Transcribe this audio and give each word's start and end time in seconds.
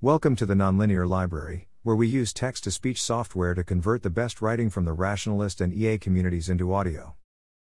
Welcome 0.00 0.36
to 0.36 0.46
the 0.46 0.54
Nonlinear 0.54 1.08
Library, 1.08 1.66
where 1.82 1.96
we 1.96 2.06
use 2.06 2.32
text 2.32 2.62
to 2.62 2.70
speech 2.70 3.02
software 3.02 3.52
to 3.54 3.64
convert 3.64 4.04
the 4.04 4.10
best 4.10 4.40
writing 4.40 4.70
from 4.70 4.84
the 4.84 4.92
rationalist 4.92 5.60
and 5.60 5.74
EA 5.74 5.98
communities 5.98 6.48
into 6.48 6.72
audio. 6.72 7.16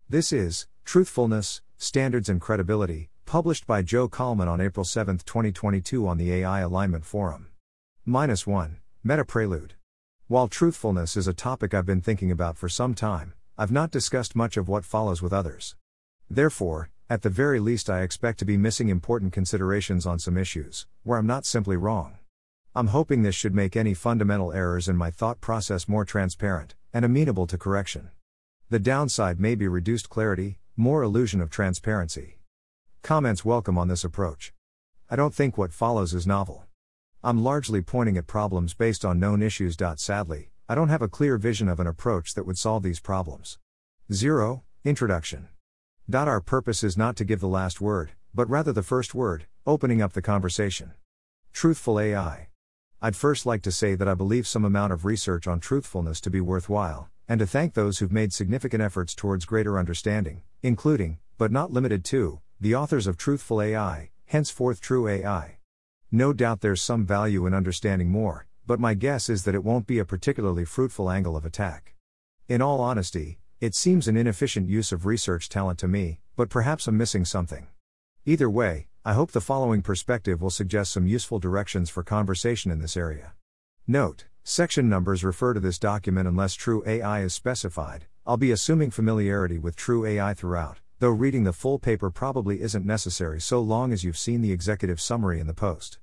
This 0.09 0.33
is 0.33 0.67
Truthfulness, 0.83 1.61
Standards 1.77 2.27
and 2.27 2.41
Credibility, 2.41 3.09
published 3.25 3.65
by 3.65 3.83
Joe 3.83 4.09
Collman 4.09 4.49
on 4.49 4.59
April 4.59 4.83
7, 4.83 5.19
2022, 5.19 6.05
on 6.05 6.17
the 6.17 6.33
AI 6.33 6.59
Alignment 6.59 7.05
Forum. 7.05 7.51
Minus 8.05 8.45
1 8.45 8.79
Meta 9.01 9.23
Prelude. 9.23 9.75
While 10.27 10.49
truthfulness 10.49 11.15
is 11.15 11.29
a 11.29 11.33
topic 11.33 11.73
I've 11.73 11.85
been 11.85 12.01
thinking 12.01 12.31
about 12.31 12.57
for 12.57 12.67
some 12.67 12.95
time, 12.95 13.33
I've 13.57 13.71
not 13.71 13.91
discussed 13.91 14.35
much 14.35 14.57
of 14.57 14.67
what 14.67 14.83
follows 14.83 15.21
with 15.21 15.31
others. 15.31 15.77
Therefore, 16.29 16.89
at 17.09 17.21
the 17.21 17.29
very 17.29 17.61
least, 17.61 17.89
I 17.89 18.01
expect 18.01 18.39
to 18.39 18.45
be 18.45 18.57
missing 18.57 18.89
important 18.89 19.31
considerations 19.31 20.05
on 20.05 20.19
some 20.19 20.37
issues, 20.37 20.85
where 21.03 21.17
I'm 21.17 21.27
not 21.27 21.45
simply 21.45 21.77
wrong. 21.77 22.17
I'm 22.77 22.87
hoping 22.87 23.23
this 23.23 23.35
should 23.35 23.55
make 23.55 23.77
any 23.77 23.93
fundamental 23.93 24.51
errors 24.51 24.89
in 24.89 24.97
my 24.97 25.09
thought 25.09 25.39
process 25.39 25.87
more 25.87 26.03
transparent 26.03 26.75
and 26.91 27.05
amenable 27.05 27.47
to 27.47 27.57
correction. 27.57 28.09
The 28.69 28.79
downside 28.79 29.39
may 29.39 29.55
be 29.55 29.65
reduced 29.65 30.09
clarity, 30.09 30.59
more 30.75 31.01
illusion 31.01 31.39
of 31.39 31.49
transparency. 31.49 32.39
Comments 33.01 33.45
welcome 33.45 33.77
on 33.77 33.87
this 33.87 34.03
approach. 34.03 34.51
I 35.09 35.15
don't 35.15 35.33
think 35.33 35.57
what 35.57 35.71
follows 35.71 36.13
is 36.13 36.27
novel. 36.27 36.65
I'm 37.23 37.41
largely 37.41 37.81
pointing 37.81 38.17
at 38.17 38.27
problems 38.27 38.73
based 38.73 39.05
on 39.05 39.21
known 39.21 39.41
issues. 39.41 39.77
Sadly, 39.95 40.49
I 40.67 40.75
don't 40.75 40.89
have 40.89 41.01
a 41.01 41.07
clear 41.07 41.37
vision 41.37 41.69
of 41.69 41.79
an 41.79 41.87
approach 41.87 42.33
that 42.33 42.45
would 42.45 42.57
solve 42.57 42.83
these 42.83 42.99
problems. 42.99 43.57
0. 44.11 44.63
Introduction. 44.83 45.47
Our 46.13 46.41
purpose 46.41 46.83
is 46.83 46.97
not 46.97 47.15
to 47.15 47.23
give 47.23 47.39
the 47.39 47.47
last 47.47 47.79
word, 47.79 48.11
but 48.33 48.49
rather 48.49 48.73
the 48.73 48.83
first 48.83 49.15
word, 49.15 49.45
opening 49.65 50.01
up 50.01 50.11
the 50.11 50.21
conversation. 50.21 50.91
Truthful 51.53 52.01
AI. 52.01 52.49
I'd 53.01 53.15
first 53.15 53.45
like 53.45 53.61
to 53.63 53.71
say 53.71 53.95
that 53.95 54.07
I 54.07 54.13
believe 54.13 54.47
some 54.47 54.65
amount 54.65 54.93
of 54.93 55.05
research 55.05 55.47
on 55.47 55.59
truthfulness 55.59 56.21
to 56.21 56.29
be 56.29 56.41
worthwhile, 56.41 57.09
and 57.27 57.39
to 57.39 57.45
thank 57.45 57.73
those 57.73 57.99
who've 57.99 58.11
made 58.11 58.33
significant 58.33 58.81
efforts 58.81 59.13
towards 59.13 59.45
greater 59.45 59.77
understanding, 59.77 60.43
including, 60.63 61.19
but 61.37 61.51
not 61.51 61.71
limited 61.71 62.05
to, 62.05 62.39
the 62.59 62.73
authors 62.73 63.05
of 63.05 63.17
Truthful 63.17 63.61
AI, 63.61 64.11
henceforth 64.25 64.81
TruAI. 64.81 65.55
No 66.11 66.31
doubt 66.31 66.61
there's 66.61 66.81
some 66.81 67.05
value 67.05 67.45
in 67.45 67.53
understanding 67.53 68.09
more, 68.09 68.47
but 68.65 68.79
my 68.79 68.93
guess 68.93 69.29
is 69.29 69.43
that 69.43 69.55
it 69.55 69.63
won't 69.63 69.87
be 69.87 69.99
a 69.99 70.05
particularly 70.05 70.63
fruitful 70.63 71.11
angle 71.11 71.35
of 71.35 71.45
attack. 71.45 71.95
In 72.47 72.61
all 72.61 72.79
honesty, 72.79 73.39
it 73.59 73.75
seems 73.75 74.07
an 74.07 74.15
inefficient 74.15 74.69
use 74.69 74.91
of 74.91 75.05
research 75.05 75.49
talent 75.49 75.79
to 75.79 75.87
me, 75.87 76.19
but 76.35 76.49
perhaps 76.49 76.87
I'm 76.87 76.97
missing 76.97 77.25
something. 77.25 77.67
Either 78.25 78.49
way, 78.49 78.87
I 79.07 79.13
hope 79.13 79.33
the 79.33 79.39
following 79.39 79.83
perspective 79.83 80.41
will 80.41 80.49
suggest 80.49 80.91
some 80.91 81.05
useful 81.05 81.37
directions 81.37 81.91
for 81.91 82.01
conversation 82.01 82.71
in 82.71 82.79
this 82.79 82.97
area. 82.97 83.33
Note, 83.85 84.25
section 84.43 84.89
numbers 84.89 85.23
refer 85.23 85.53
to 85.53 85.59
this 85.59 85.77
document 85.77 86.27
unless 86.27 86.57
TruAI 86.57 87.23
is 87.23 87.31
specified. 87.31 88.07
I'll 88.25 88.35
be 88.35 88.49
assuming 88.49 88.89
familiarity 88.89 89.59
with 89.59 89.75
TruAI 89.75 90.35
throughout, 90.35 90.79
though 90.97 91.11
reading 91.11 91.43
the 91.43 91.53
full 91.53 91.77
paper 91.77 92.09
probably 92.09 92.61
isn't 92.61 92.83
necessary 92.83 93.39
so 93.39 93.61
long 93.61 93.93
as 93.93 94.03
you've 94.03 94.17
seen 94.17 94.41
the 94.41 94.51
executive 94.51 94.99
summary 94.99 95.39
in 95.39 95.45
the 95.45 95.53
post. 95.53 95.99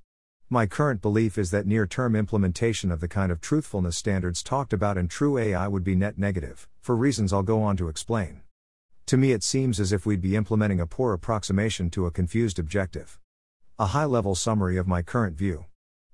My 0.49 0.65
current 0.65 1.01
belief 1.01 1.37
is 1.37 1.51
that 1.51 1.67
near 1.67 1.85
term 1.85 2.15
implementation 2.15 2.89
of 2.89 3.01
the 3.01 3.09
kind 3.09 3.33
of 3.33 3.41
truthfulness 3.41 3.97
standards 3.97 4.41
talked 4.41 4.71
about 4.71 4.97
in 4.97 5.09
TruAI 5.09 5.69
would 5.69 5.83
be 5.83 5.95
net 5.95 6.17
negative, 6.17 6.69
for 6.79 6.95
reasons 6.95 7.33
I'll 7.33 7.43
go 7.43 7.63
on 7.63 7.75
to 7.75 7.89
explain. 7.89 8.43
To 9.07 9.17
me, 9.17 9.33
it 9.33 9.43
seems 9.43 9.81
as 9.81 9.91
if 9.91 10.05
we'd 10.05 10.21
be 10.21 10.35
implementing 10.35 10.79
a 10.79 10.87
poor 10.87 11.13
approximation 11.13 11.89
to 11.91 12.05
a 12.05 12.11
confused 12.11 12.57
objective. 12.57 13.19
A 13.77 13.87
high 13.87 14.05
level 14.05 14.33
summary 14.33 14.77
of 14.77 14.87
my 14.87 15.01
current 15.01 15.37
view. 15.37 15.65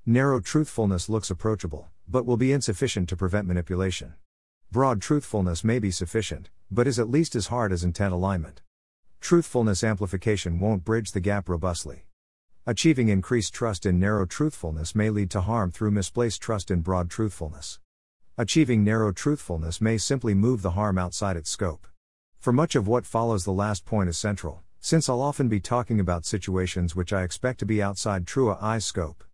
Narrow 0.08 0.40
truthfulness 0.40 1.08
looks 1.08 1.30
approachable, 1.30 1.88
but 2.08 2.26
will 2.26 2.38
be 2.38 2.52
insufficient 2.52 3.08
to 3.10 3.16
prevent 3.16 3.48
manipulation. 3.48 4.16
Broad 4.72 5.02
truthfulness 5.02 5.64
may 5.64 5.78
be 5.78 5.92
sufficient, 5.92 6.50
but 6.72 6.88
is 6.88 6.98
at 6.98 7.12
least 7.12 7.36
as 7.36 7.48
hard 7.48 7.72
as 7.72 7.84
intent 7.84 8.12
alignment. 8.12 8.62
Truthfulness 9.22 9.84
amplification 9.84 10.60
won't 10.60 10.84
bridge 10.84 11.12
the 11.12 11.20
gap 11.20 11.48
robustly. 11.48 12.06
Achieving 12.66 13.10
increased 13.10 13.54
trust 13.54 13.86
in 13.86 14.00
narrow 14.00 14.26
truthfulness 14.26 14.96
may 14.96 15.12
lead 15.12 15.30
to 15.32 15.42
harm 15.42 15.70
through 15.70 15.92
misplaced 15.92 16.42
trust 16.42 16.72
in 16.72 16.82
broad 16.82 17.10
truthfulness. 17.12 17.80
Achieving 18.36 18.84
narrow 18.84 19.12
truthfulness 19.12 19.80
may 19.80 19.98
simply 20.00 20.34
move 20.34 20.64
the 20.64 20.72
harm 20.72 20.98
outside 20.98 21.38
its 21.38 21.52
scope. 21.52 21.86
For 22.40 22.54
much 22.54 22.74
of 22.76 22.88
what 22.88 23.06
follows, 23.06 23.44
the 23.44 23.52
last 23.52 23.84
point 23.84 24.08
is 24.08 24.18
central, 24.18 24.64
since 24.80 25.10
I'll 25.10 25.22
often 25.22 25.50
be 25.50 25.60
talking 25.60 26.00
about 26.00 26.26
situations 26.26 26.96
which 26.96 27.12
I 27.12 27.24
expect 27.24 27.60
to 27.60 27.66
be 27.66 27.84
outside 27.84 28.26
TruAI's 28.26 28.86
scope. 28.86 29.26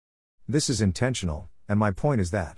This 0.47 0.71
is 0.71 0.81
intentional, 0.81 1.47
and 1.69 1.77
my 1.77 1.91
point 1.91 2.19
is 2.19 2.31
that 2.31 2.57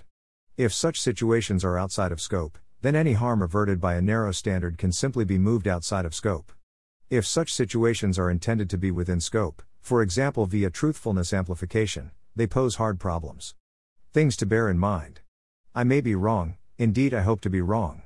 if 0.56 0.72
such 0.72 1.02
situations 1.02 1.64
are 1.64 1.78
outside 1.78 2.12
of 2.12 2.20
scope, 2.20 2.56
then 2.80 2.96
any 2.96 3.12
harm 3.12 3.42
averted 3.42 3.78
by 3.78 3.96
a 3.96 4.00
narrow 4.00 4.32
standard 4.32 4.78
can 4.78 4.90
simply 4.90 5.26
be 5.26 5.36
moved 5.36 5.68
outside 5.68 6.06
of 6.06 6.14
scope. 6.14 6.50
If 7.10 7.26
such 7.26 7.52
situations 7.52 8.18
are 8.18 8.30
intended 8.30 8.70
to 8.70 8.78
be 8.78 8.90
within 8.90 9.20
scope, 9.20 9.62
for 9.82 10.00
example 10.00 10.46
via 10.46 10.70
truthfulness 10.70 11.34
amplification, 11.34 12.10
they 12.34 12.46
pose 12.46 12.76
hard 12.76 12.98
problems. 12.98 13.54
Things 14.14 14.34
to 14.38 14.46
bear 14.46 14.70
in 14.70 14.78
mind. 14.78 15.20
I 15.74 15.84
may 15.84 16.00
be 16.00 16.14
wrong, 16.14 16.56
indeed, 16.78 17.12
I 17.12 17.20
hope 17.20 17.42
to 17.42 17.50
be 17.50 17.60
wrong. 17.60 18.00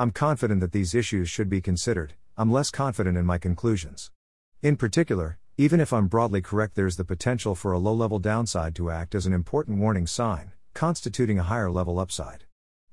I'm 0.00 0.12
confident 0.12 0.60
that 0.60 0.70
these 0.70 0.94
issues 0.94 1.28
should 1.28 1.48
be 1.48 1.60
considered, 1.60 2.14
I'm 2.36 2.52
less 2.52 2.70
confident 2.70 3.18
in 3.18 3.26
my 3.26 3.36
conclusions. 3.36 4.12
In 4.62 4.76
particular, 4.76 5.38
even 5.56 5.80
if 5.80 5.92
I'm 5.92 6.06
broadly 6.06 6.40
correct, 6.40 6.76
there's 6.76 6.94
the 6.94 7.04
potential 7.04 7.56
for 7.56 7.72
a 7.72 7.80
low 7.80 7.94
level 7.94 8.20
downside 8.20 8.76
to 8.76 8.92
act 8.92 9.16
as 9.16 9.26
an 9.26 9.32
important 9.32 9.78
warning 9.78 10.06
sign, 10.06 10.52
constituting 10.72 11.40
a 11.40 11.42
higher 11.42 11.68
level 11.68 11.98
upside. 11.98 12.44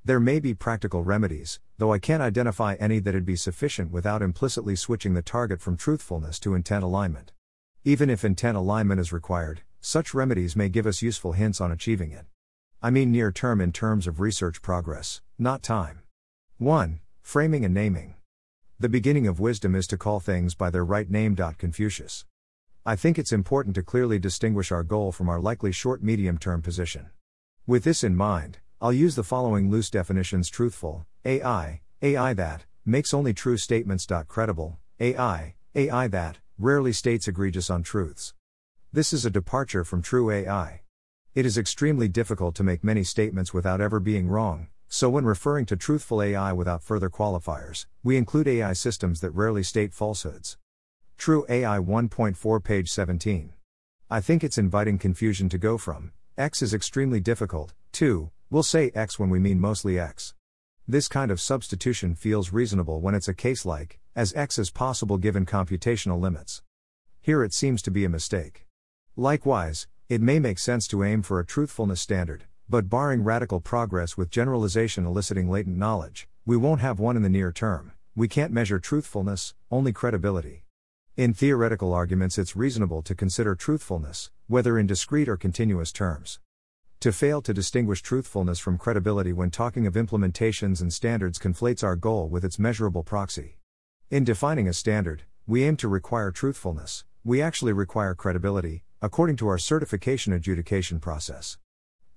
There 0.03 0.19
may 0.19 0.39
be 0.39 0.55
practical 0.55 1.03
remedies, 1.03 1.59
though 1.77 1.93
I 1.93 1.99
can't 1.99 2.23
identify 2.23 2.73
any 2.79 2.97
that'd 2.97 3.23
be 3.23 3.35
sufficient 3.35 3.91
without 3.91 4.23
implicitly 4.23 4.75
switching 4.75 5.13
the 5.13 5.21
target 5.21 5.61
from 5.61 5.77
truthfulness 5.77 6.39
to 6.39 6.55
intent 6.55 6.83
alignment. 6.83 7.33
Even 7.83 8.09
if 8.09 8.25
intent 8.25 8.57
alignment 8.57 8.99
is 8.99 9.13
required, 9.13 9.61
such 9.79 10.15
remedies 10.15 10.55
may 10.55 10.69
give 10.69 10.87
us 10.87 11.03
useful 11.03 11.33
hints 11.33 11.61
on 11.61 11.71
achieving 11.71 12.11
it. 12.11 12.25
I 12.81 12.89
mean 12.89 13.11
near 13.11 13.31
term 13.31 13.61
in 13.61 13.71
terms 13.71 14.07
of 14.07 14.19
research 14.19 14.63
progress, 14.63 15.21
not 15.37 15.61
time. 15.61 16.01
1. 16.59 17.01
Framing 17.21 17.65
and 17.65 17.73
naming. 17.73 18.15
The 18.79 18.87
beginning 18.87 19.27
of 19.27 19.41
wisdom 19.41 19.75
is 19.75 19.87
to 19.87 19.97
call 19.97 20.21
things 20.21 20.55
by 20.55 20.69
their 20.69 20.85
right 20.85 21.11
name. 21.11 21.35
Confucius. 21.35 22.23
I 22.85 22.95
think 22.95 23.19
it's 23.19 23.33
important 23.33 23.75
to 23.75 23.83
clearly 23.83 24.19
distinguish 24.19 24.71
our 24.71 24.81
goal 24.83 25.11
from 25.11 25.27
our 25.27 25.41
likely 25.41 25.73
short 25.73 26.01
medium 26.01 26.37
term 26.37 26.61
position. 26.61 27.09
With 27.67 27.83
this 27.83 28.05
in 28.05 28.15
mind, 28.15 28.59
I'll 28.79 28.93
use 28.93 29.15
the 29.15 29.23
following 29.23 29.69
loose 29.69 29.89
definitions 29.89 30.49
truthful, 30.49 31.05
AI, 31.25 31.81
AI 32.01 32.33
that, 32.35 32.63
makes 32.85 33.13
only 33.13 33.33
true 33.33 33.57
statements. 33.57 34.07
Credible, 34.29 34.77
AI, 34.97 35.55
AI 35.75 36.07
that, 36.07 36.37
rarely 36.57 36.93
states 36.93 37.27
egregious 37.27 37.69
untruths. 37.69 38.33
This 38.93 39.11
is 39.11 39.25
a 39.25 39.29
departure 39.29 39.83
from 39.83 40.01
TruAI. 40.01 40.79
It 41.33 41.45
is 41.45 41.57
extremely 41.57 42.07
difficult 42.07 42.55
to 42.55 42.63
make 42.63 42.81
many 42.81 43.03
statements 43.03 43.53
without 43.53 43.81
ever 43.81 43.99
being 43.99 44.29
wrong, 44.29 44.69
so 44.95 45.09
when 45.09 45.25
referring 45.25 45.65
to 45.65 45.75
truthful 45.75 46.21
AI 46.21 46.53
without 46.53 46.81
further 46.81 47.09
qualifiers, 47.09 47.85
we 48.01 48.15
include 48.15 48.47
AI 48.47 48.71
systems 48.71 49.19
that 49.19 49.31
rarely 49.31 49.61
state 49.61 49.91
falsehoods. 49.91 50.57
TruAI 51.17 51.85
1.4, 51.85 52.63
page 52.63 52.89
17. 52.89 53.51
I 54.09 54.21
think 54.21 54.41
it's 54.41 54.57
inviting 54.57 54.97
confusion 54.97 55.49
to 55.49 55.57
go 55.57 55.77
from 55.77 56.13
X 56.37 56.61
is 56.61 56.73
extremely 56.73 57.19
difficult, 57.19 57.73
to 57.91 58.31
we'll 58.49 58.63
say 58.63 58.89
X 58.95 59.19
when 59.19 59.29
we 59.29 59.37
mean 59.37 59.59
mostly 59.59 59.99
X. 59.99 60.33
This 60.87 61.09
kind 61.09 61.29
of 61.29 61.41
substitution 61.41 62.15
feels 62.15 62.53
reasonable 62.53 63.01
when 63.01 63.15
it's 63.15 63.27
a 63.27 63.33
case 63.33 63.65
like, 63.65 63.99
as 64.15 64.33
X 64.33 64.57
as 64.57 64.69
possible 64.69 65.17
given 65.17 65.45
computational 65.45 66.21
limits. 66.21 66.61
Here 67.19 67.43
it 67.43 67.53
seems 67.53 67.81
to 67.81 67.91
be 67.91 68.05
a 68.05 68.09
mistake. 68.17 68.65
Likewise, 69.17 69.87
it 70.07 70.21
may 70.21 70.39
make 70.39 70.57
sense 70.57 70.87
to 70.87 71.03
aim 71.03 71.21
for 71.21 71.41
a 71.41 71.45
truthfulness 71.45 71.99
standard, 71.99 72.45
but 72.67 72.89
barring 72.89 73.23
radical 73.23 73.61
progress 73.61 74.17
with 74.17 74.31
generalization 74.31 75.05
eliciting 75.05 75.49
latent 75.49 75.77
knowledge, 75.77 76.27
we 76.45 76.57
won't 76.57 76.81
have 76.81 76.99
one 76.99 77.15
in 77.15 77.21
the 77.21 77.29
near 77.29 77.51
term. 77.51 77.91
We 78.15 78.27
can't 78.27 78.51
measure 78.51 78.79
truthfulness, 78.79 79.53
only 79.69 79.93
credibility. 79.93 80.63
In 81.15 81.33
theoretical 81.33 81.93
arguments, 81.93 82.37
it's 82.37 82.55
reasonable 82.55 83.01
to 83.03 83.13
consider 83.13 83.55
truthfulness, 83.55 84.31
whether 84.47 84.79
in 84.79 84.87
discrete 84.87 85.29
or 85.29 85.37
continuous 85.37 85.91
terms. 85.91 86.39
To 87.01 87.11
fail 87.11 87.41
to 87.43 87.53
distinguish 87.53 88.01
truthfulness 88.01 88.57
from 88.57 88.79
credibility 88.79 89.31
when 89.31 89.51
talking 89.51 89.85
of 89.85 89.93
implementations 89.93 90.81
and 90.81 90.91
standards 90.91 91.37
conflates 91.37 91.83
our 91.83 91.95
goal 91.95 92.27
with 92.27 92.43
its 92.43 92.57
measurable 92.57 93.03
proxy. 93.03 93.59
In 94.09 94.23
defining 94.23 94.67
a 94.67 94.73
standard, 94.73 95.23
we 95.45 95.63
aim 95.63 95.77
to 95.77 95.87
require 95.87 96.31
truthfulness, 96.31 97.05
we 97.23 97.41
actually 97.41 97.73
require 97.73 98.15
credibility, 98.15 98.83
according 99.01 99.35
to 99.35 99.47
our 99.47 99.59
certification 99.59 100.33
adjudication 100.33 100.99
process. 100.99 101.57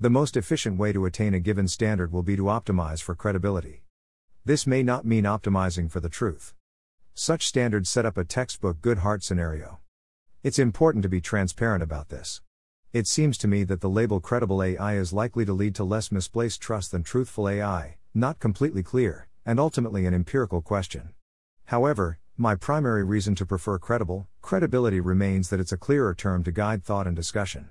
The 0.01 0.11
most 0.11 0.37
efficient 0.37 0.79
way 0.79 0.93
to 0.93 1.07
attain 1.07 1.35
a 1.35 1.41
given 1.41 1.67
standard 1.67 2.13
will 2.13 2.23
be 2.23 2.37
to 2.37 2.45
optimize 2.45 3.03
for 3.03 3.17
credibility. 3.17 3.83
This 4.45 4.65
may 4.65 4.85
not 4.85 5.05
mean 5.05 5.25
optimizing 5.25 5.91
for 5.91 5.99
the 5.99 6.09
truth. 6.09 6.55
Such 7.15 7.49
standards 7.49 7.91
set 7.91 8.07
up 8.07 8.17
a 8.17 8.23
textbook 8.23 8.81
Goodhart 8.81 9.25
scenario. 9.25 9.81
It's 10.45 10.61
important 10.61 11.03
to 11.03 11.09
be 11.09 11.21
transparent 11.21 11.83
about 11.83 12.11
this. 12.11 12.43
It 12.93 13.09
seems 13.09 13.37
to 13.39 13.49
me 13.49 13.65
that 13.65 13.81
the 13.81 13.91
label 13.91 14.21
credible 14.21 14.63
AI 14.63 14.95
is 14.95 15.13
likely 15.13 15.45
to 15.45 15.53
lead 15.53 15.75
to 15.75 15.83
less 15.83 16.13
misplaced 16.13 16.61
trust 16.61 16.93
than 16.93 17.03
truthful 17.03 17.49
AI, 17.49 17.97
not 18.15 18.39
completely 18.39 18.85
clear, 18.85 19.27
and 19.45 19.59
ultimately 19.59 20.07
an 20.07 20.15
empirical 20.15 20.63
question. 20.63 21.09
However, 21.65 22.21
my 22.37 22.55
primary 22.55 23.03
reason 23.03 23.35
to 23.35 23.45
prefer 23.45 23.81
credible, 23.81 24.29
credibility 24.43 25.01
remains 25.01 25.49
that 25.49 25.59
it's 25.59 25.73
a 25.73 25.77
clearer 25.77 26.15
term 26.15 26.45
to 26.45 26.53
guide 26.53 26.85
thought 26.85 27.09
and 27.09 27.17
discussion. 27.17 27.71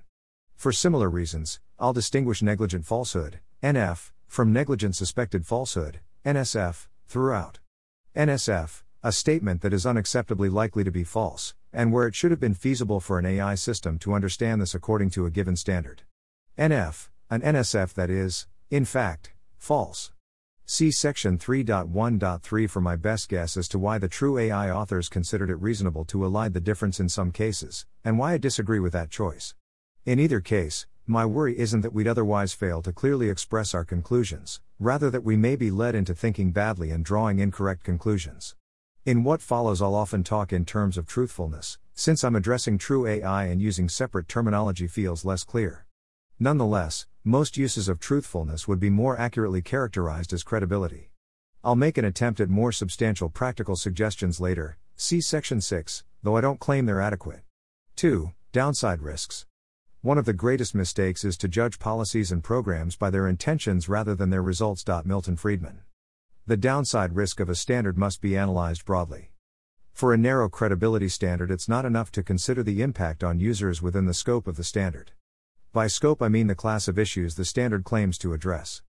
For 0.58 0.72
similar 0.72 1.08
reasons, 1.08 1.60
I'll 1.78 1.94
distinguish 1.94 2.42
negligent 2.42 2.84
falsehood, 2.84 3.42
NF, 3.62 4.10
from 4.28 4.52
negligent 4.52 4.96
suspected 4.96 5.46
falsehood, 5.46 6.00
NSF, 6.26 6.88
throughout. 7.06 7.60
NSF, 8.16 8.82
a 9.04 9.12
statement 9.12 9.62
that 9.62 9.72
is 9.72 9.86
unacceptably 9.86 10.52
likely 10.52 10.84
to 10.84 10.90
be 10.90 11.04
false, 11.04 11.54
and 11.72 11.94
where 11.94 12.08
it 12.08 12.16
should 12.16 12.32
have 12.32 12.40
been 12.40 12.56
feasible 12.56 13.00
for 13.00 13.20
an 13.20 13.26
AI 13.28 13.54
system 13.54 14.00
to 14.00 14.16
understand 14.16 14.60
this 14.60 14.74
according 14.74 15.12
to 15.12 15.28
a 15.28 15.30
given 15.30 15.56
standard. 15.56 16.02
NF, 16.58 17.10
an 17.30 17.42
NSF 17.42 17.94
that 17.94 18.10
is, 18.10 18.48
in 18.72 18.84
fact, 18.84 19.34
false. 19.60 20.12
See 20.66 20.90
section 20.90 21.38
3.1.3 21.38 22.68
for 22.68 22.82
my 22.82 22.96
best 22.96 23.30
guess 23.30 23.58
as 23.58 23.68
to 23.68 23.78
why 23.78 24.00
the 24.00 24.10
TruAI 24.10 24.74
authors 24.74 25.08
considered 25.08 25.52
it 25.52 25.62
reasonable 25.62 26.04
to 26.06 26.18
elide 26.18 26.54
the 26.54 26.60
difference 26.60 27.00
in 27.00 27.10
some 27.10 27.32
cases, 27.32 27.86
and 28.04 28.18
why 28.18 28.34
I 28.34 28.38
disagree 28.40 28.80
with 28.80 28.94
that 28.94 29.12
choice. 29.12 29.54
In 30.08 30.22
either 30.22 30.40
case, 30.40 30.86
my 31.06 31.26
worry 31.26 31.60
isn't 31.60 31.82
that 31.82 31.92
we'd 31.92 32.08
otherwise 32.08 32.54
fail 32.54 32.82
to 32.82 32.94
clearly 32.94 33.30
express 33.30 33.74
our 33.74 33.84
conclusions, 33.84 34.62
rather, 34.80 35.10
that 35.10 35.26
we 35.26 35.36
may 35.36 35.58
be 35.58 35.70
led 35.70 35.96
into 35.96 36.16
thinking 36.16 36.52
badly 36.52 36.92
and 36.92 37.04
drawing 37.04 37.40
incorrect 37.40 37.84
conclusions. 37.84 38.56
In 39.04 39.26
what 39.26 39.42
follows, 39.42 39.82
I'll 39.82 39.94
often 39.94 40.24
talk 40.24 40.54
in 40.54 40.64
terms 40.64 40.98
of 40.98 41.08
truthfulness, 41.08 41.78
since 41.94 42.24
I'm 42.24 42.38
addressing 42.38 42.78
TruAI 42.78 43.52
and 43.52 43.62
using 43.62 43.90
separate 43.90 44.30
terminology 44.30 44.88
feels 44.88 45.26
less 45.26 45.44
clear. 45.44 45.86
Nonetheless, 46.40 47.06
most 47.26 47.58
uses 47.58 47.90
of 47.90 48.00
truthfulness 48.00 48.66
would 48.66 48.80
be 48.80 48.90
more 48.90 49.20
accurately 49.20 49.62
characterized 49.62 50.32
as 50.32 50.42
credibility. 50.42 51.12
I'll 51.66 51.76
make 51.76 51.98
an 51.98 52.06
attempt 52.06 52.40
at 52.40 52.48
more 52.48 52.72
substantial 52.72 53.28
practical 53.28 53.76
suggestions 53.76 54.40
later, 54.40 54.78
see 54.96 55.20
Section 55.20 55.60
6, 55.60 56.06
though 56.24 56.38
I 56.38 56.42
don't 56.42 56.62
claim 56.62 56.86
they're 56.86 57.02
adequate. 57.02 57.42
2. 57.98 58.32
Downside 58.54 59.02
risks. 59.02 59.46
One 60.02 60.20
of 60.20 60.26
the 60.26 60.34
greatest 60.34 60.76
mistakes 60.76 61.26
is 61.26 61.38
to 61.38 61.48
judge 61.48 61.80
policies 61.80 62.32
and 62.32 62.44
programs 62.44 62.96
by 62.96 63.10
their 63.10 63.28
intentions 63.28 63.90
rather 63.90 64.14
than 64.14 64.30
their 64.30 64.44
results. 64.44 64.86
Milton 65.06 65.36
Friedman. 65.36 65.80
The 66.46 66.56
downside 66.56 67.16
risk 67.16 67.40
of 67.40 67.50
a 67.50 67.56
standard 67.56 67.98
must 67.98 68.22
be 68.22 68.38
analyzed 68.38 68.86
broadly. 68.86 69.32
For 69.94 70.14
a 70.14 70.18
narrow 70.18 70.50
credibility 70.50 71.10
standard, 71.10 71.50
it's 71.50 71.68
not 71.68 71.84
enough 71.84 72.12
to 72.12 72.22
consider 72.22 72.62
the 72.62 72.84
impact 72.84 73.24
on 73.24 73.40
users 73.40 73.82
within 73.82 74.06
the 74.06 74.14
scope 74.14 74.48
of 74.48 74.56
the 74.56 74.64
standard. 74.64 75.14
By 75.74 75.88
scope, 75.88 76.22
I 76.22 76.30
mean 76.30 76.46
the 76.46 76.54
class 76.54 76.88
of 76.88 77.00
issues 77.00 77.34
the 77.34 77.44
standard 77.44 77.84
claims 77.84 78.20
to 78.20 78.34
address. 78.34 78.84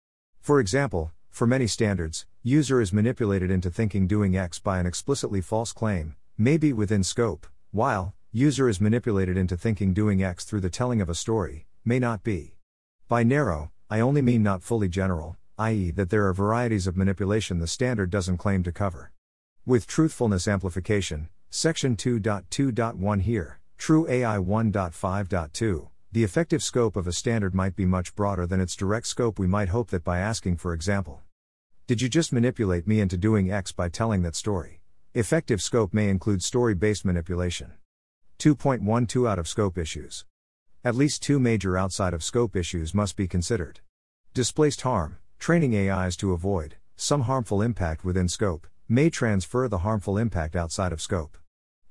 For 0.41 0.59
example, 0.59 1.13
for 1.29 1.47
many 1.47 1.67
standards, 1.67 2.25
user 2.43 2.81
is 2.81 2.95
manipulated 2.95 3.51
into 3.51 3.71
thinking 3.71 4.07
doing 4.07 4.39
X 4.39 4.59
by 4.59 4.79
an 4.79 4.87
explicitly 4.87 5.43
false 5.43 5.73
claim, 5.73 6.17
may 6.39 6.57
be 6.57 6.73
within 6.73 7.05
scope, 7.05 7.47
while 7.73 8.15
user 8.37 8.69
is 8.69 8.81
manipulated 8.81 9.37
into 9.37 9.57
thinking 9.57 9.95
doing 9.95 10.21
X 10.21 10.45
through 10.45 10.61
the 10.61 10.69
telling 10.69 11.01
of 11.01 11.09
a 11.09 11.15
story, 11.15 11.69
may 11.85 12.01
not 12.01 12.25
be. 12.25 12.57
By 13.07 13.23
narrow, 13.23 13.71
I 13.89 14.01
only 14.01 14.23
mean 14.23 14.43
not 14.43 14.65
fully 14.65 14.89
general, 14.89 15.37
i.e., 15.57 15.93
that 15.93 16.11
there 16.11 16.27
are 16.27 16.35
varieties 16.35 16.89
of 16.89 16.97
manipulation 16.97 17.61
the 17.61 17.69
standard 17.69 18.11
doesn't 18.11 18.39
claim 18.39 18.65
to 18.65 18.73
cover. 18.73 19.13
With 19.65 19.87
truthfulness 19.87 20.49
amplification, 20.49 21.29
section 21.49 21.95
2.2.1 21.95 23.23
here, 23.23 23.61
TruAI 23.79 24.45
1.5.2, 24.45 25.89
the 26.11 26.25
effective 26.25 26.63
scope 26.65 26.97
of 26.97 27.07
a 27.07 27.13
standard 27.13 27.55
might 27.55 27.77
be 27.77 27.87
much 27.87 28.17
broader 28.17 28.49
than 28.49 28.61
its 28.61 28.75
direct 28.75 29.07
scope. 29.07 29.39
We 29.39 29.47
might 29.47 29.69
hope 29.69 29.91
that 29.91 30.03
by 30.03 30.19
asking, 30.19 30.57
for 30.57 30.75
example, 30.75 31.23
Did 31.87 32.03
you 32.03 32.09
just 32.09 32.33
manipulate 32.33 32.89
me 32.89 32.99
into 32.99 33.17
doing 33.17 33.53
X 33.53 33.71
by 33.71 33.89
telling 33.91 34.23
that 34.23 34.35
story? 34.35 34.81
Effective 35.13 35.63
scope 35.63 35.95
may 35.95 36.09
include 36.09 36.43
story 36.43 36.75
based 36.75 37.05
manipulation. 37.05 37.75
2.12 38.39 39.29
Out 39.29 39.39
of 39.39 39.49
scope 39.49 39.79
issues. 39.79 40.25
At 40.85 40.95
least 40.95 41.23
two 41.23 41.39
major 41.39 41.79
outside 41.79 42.13
of 42.13 42.23
scope 42.23 42.55
issues 42.57 42.95
must 42.95 43.17
be 43.17 43.27
considered. 43.27 43.81
Displaced 44.35 44.83
harm. 44.83 45.19
Training 45.39 45.75
AIs 45.75 46.17
to 46.17 46.33
avoid 46.33 46.77
some 46.97 47.23
harmful 47.23 47.61
impact 47.61 48.05
within 48.05 48.29
scope 48.29 48.67
may 48.89 49.11
transfer 49.11 49.69
the 49.69 49.79
harmful 49.79 50.19
impact 50.19 50.55
outside 50.55 50.93
of 50.93 51.01
scope. 51.01 51.39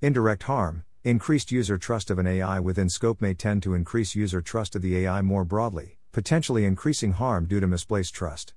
Indirect 0.02 0.44
harm, 0.44 0.86
increased 1.04 1.52
user 1.52 1.78
trust 1.78 2.10
of 2.10 2.20
an 2.20 2.28
AI 2.28 2.60
within 2.60 2.90
scope 2.90 3.22
may 3.22 3.34
tend 3.34 3.64
to 3.64 3.74
increase 3.74 4.16
user 4.16 4.42
trust 4.42 4.76
of 4.76 4.82
the 4.82 4.98
AI 4.98 5.22
more 5.22 5.44
broadly, 5.44 5.98
potentially 6.12 6.66
increasing 6.66 7.14
harm 7.14 7.46
due 7.46 7.60
to 7.60 7.68
misplaced 7.68 8.14
trust. 8.14 8.54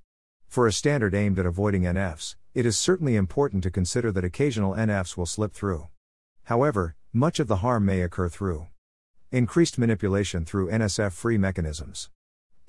For 0.47 0.67
a 0.67 0.71
standard 0.71 1.13
aimed 1.13 1.39
at 1.39 1.45
avoiding 1.45 1.83
NFs, 1.83 2.35
it 2.53 2.65
is 2.65 2.77
certainly 2.77 3.15
important 3.15 3.63
to 3.63 3.71
consider 3.71 4.11
that 4.11 4.23
occasional 4.23 4.73
NFs 4.73 5.17
will 5.17 5.25
slip 5.25 5.53
through. 5.53 5.87
However, 6.47 6.95
much 7.11 7.41
of 7.41 7.49
the 7.49 7.57
harm 7.57 7.83
may 7.83 7.99
occur 7.99 8.29
through 8.29 8.67
increased 9.33 9.77
manipulation 9.77 10.45
through 10.45 10.69
NSF 10.69 11.11
free 11.11 11.37
mechanisms. 11.37 12.09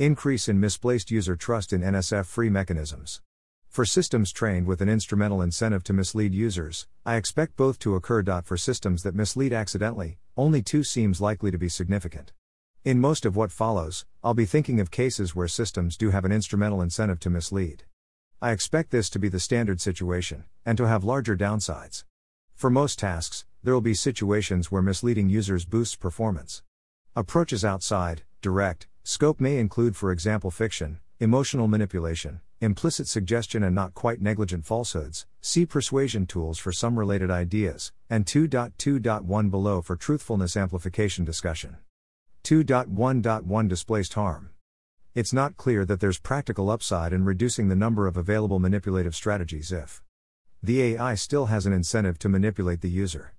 Increase 0.00 0.48
in 0.48 0.58
misplaced 0.58 1.12
user 1.12 1.36
trust 1.36 1.72
in 1.72 1.82
NSF 1.82 2.26
free 2.26 2.50
mechanisms. 2.50 3.20
For 3.68 3.84
systems 3.84 4.32
trained 4.32 4.66
with 4.66 4.80
an 4.80 4.88
instrumental 4.88 5.40
incentive 5.40 5.84
to 5.84 5.92
mislead 5.92 6.34
users, 6.34 6.88
I 7.06 7.14
expect 7.14 7.54
both 7.54 7.78
to 7.78 7.94
occur. 7.94 8.24
For 8.42 8.56
systems 8.56 9.04
that 9.04 9.14
mislead 9.14 9.52
accidentally, 9.52 10.18
only 10.36 10.60
two 10.60 10.82
seems 10.82 11.20
likely 11.20 11.52
to 11.52 11.58
be 11.58 11.68
significant. 11.68 12.32
In 12.84 13.00
most 13.00 13.24
of 13.24 13.36
what 13.36 13.52
follows, 13.52 14.04
I'll 14.24 14.34
be 14.34 14.44
thinking 14.44 14.80
of 14.80 14.90
cases 14.90 15.36
where 15.36 15.46
systems 15.46 15.96
do 15.96 16.10
have 16.10 16.24
an 16.24 16.32
instrumental 16.32 16.82
incentive 16.82 17.20
to 17.20 17.30
mislead. 17.30 17.84
I 18.42 18.50
expect 18.50 18.90
this 18.90 19.08
to 19.10 19.20
be 19.20 19.28
the 19.28 19.38
standard 19.38 19.80
situation, 19.80 20.46
and 20.66 20.76
to 20.78 20.88
have 20.88 21.04
larger 21.04 21.36
downsides. 21.36 22.02
For 22.56 22.70
most 22.70 22.98
tasks, 22.98 23.44
there 23.68 23.74
will 23.74 23.82
be 23.82 23.92
situations 23.92 24.72
where 24.72 24.80
misleading 24.80 25.28
users 25.28 25.66
boosts 25.66 25.94
performance. 25.94 26.62
Approaches 27.14 27.66
outside, 27.66 28.22
direct, 28.40 28.88
Scope 29.02 29.42
may 29.42 29.58
include, 29.58 29.94
for 29.94 30.10
example, 30.10 30.50
fiction, 30.50 31.00
emotional 31.20 31.68
manipulation, 31.68 32.40
implicit 32.62 33.06
suggestion, 33.06 33.62
and 33.62 33.74
not 33.74 33.92
quite 33.92 34.22
negligent 34.22 34.64
falsehoods. 34.64 35.26
See 35.42 35.66
persuasion 35.66 36.24
tools 36.24 36.58
for 36.58 36.72
some 36.72 36.98
related 36.98 37.30
ideas, 37.30 37.92
and 38.08 38.24
2.2.1 38.24 39.50
below 39.50 39.82
for 39.82 39.96
truthfulness 39.96 40.56
amplification 40.56 41.26
discussion. 41.26 41.76
2.1.1 42.44 43.68
Displaced 43.68 44.14
harm. 44.14 44.48
It's 45.14 45.34
not 45.34 45.58
clear 45.58 45.84
that 45.84 46.00
there's 46.00 46.18
practical 46.18 46.70
upside 46.70 47.12
in 47.12 47.26
reducing 47.26 47.68
the 47.68 47.76
number 47.76 48.06
of 48.06 48.16
available 48.16 48.60
manipulative 48.60 49.14
strategies 49.14 49.70
if 49.72 50.02
the 50.62 50.80
AI 50.80 51.14
still 51.16 51.46
has 51.52 51.66
an 51.66 51.74
incentive 51.74 52.18
to 52.20 52.30
manipulate 52.30 52.80
the 52.80 52.88
user. 52.88 53.34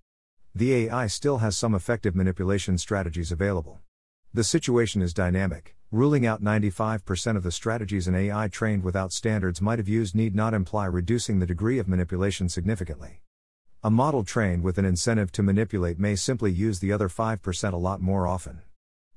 The 0.55 0.73
AI 0.73 1.05
still 1.07 1.37
has 1.37 1.55
some 1.55 1.75
effective 1.75 2.15
manipulation 2.15 2.79
strategies 2.79 3.31
available. 3.31 3.79
The 4.33 4.43
situation 4.43 5.01
is 5.01 5.13
dynamic. 5.13 5.75
Ruling 5.91 6.25
out 6.25 6.43
95% 6.43 7.35
of 7.35 7.43
the 7.43 7.51
strategies 7.51 8.07
an 8.07 8.15
AI 8.15 8.47
trained 8.47 8.83
without 8.83 9.13
standards 9.13 9.61
might 9.61 9.79
have 9.79 9.87
used 9.87 10.15
need 10.15 10.35
not 10.35 10.55
imply 10.55 10.85
reducing 10.85 11.39
the 11.39 11.45
degree 11.45 11.77
of 11.77 11.87
manipulation 11.87 12.49
significantly. 12.49 13.21
A 13.83 13.91
model 13.91 14.23
trained 14.23 14.63
with 14.63 14.77
an 14.77 14.85
incentive 14.85 15.31
to 15.33 15.43
manipulate 15.43 15.99
may 15.99 16.15
simply 16.15 16.51
use 16.51 16.79
the 16.79 16.91
other 16.91 17.09
5% 17.09 17.73
a 17.73 17.77
lot 17.77 18.01
more 18.01 18.27
often. 18.27 18.61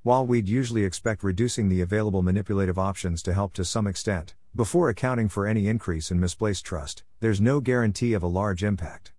While 0.02 0.26
we'd 0.26 0.48
usually 0.48 0.84
expect 0.84 1.24
reducing 1.24 1.68
the 1.68 1.80
available 1.80 2.22
manipulative 2.22 2.78
options 2.78 3.22
to 3.22 3.32
help 3.32 3.54
to 3.54 3.64
some 3.64 3.86
extent, 3.86 4.34
before 4.54 4.90
accounting 4.90 5.28
for 5.28 5.46
any 5.46 5.66
increase 5.66 6.10
in 6.10 6.20
misplaced 6.20 6.66
trust, 6.66 7.04
there's 7.20 7.40
no 7.40 7.60
guarantee 7.60 8.12
of 8.12 8.22
a 8.22 8.26
large 8.26 8.62
impact. 8.62 9.12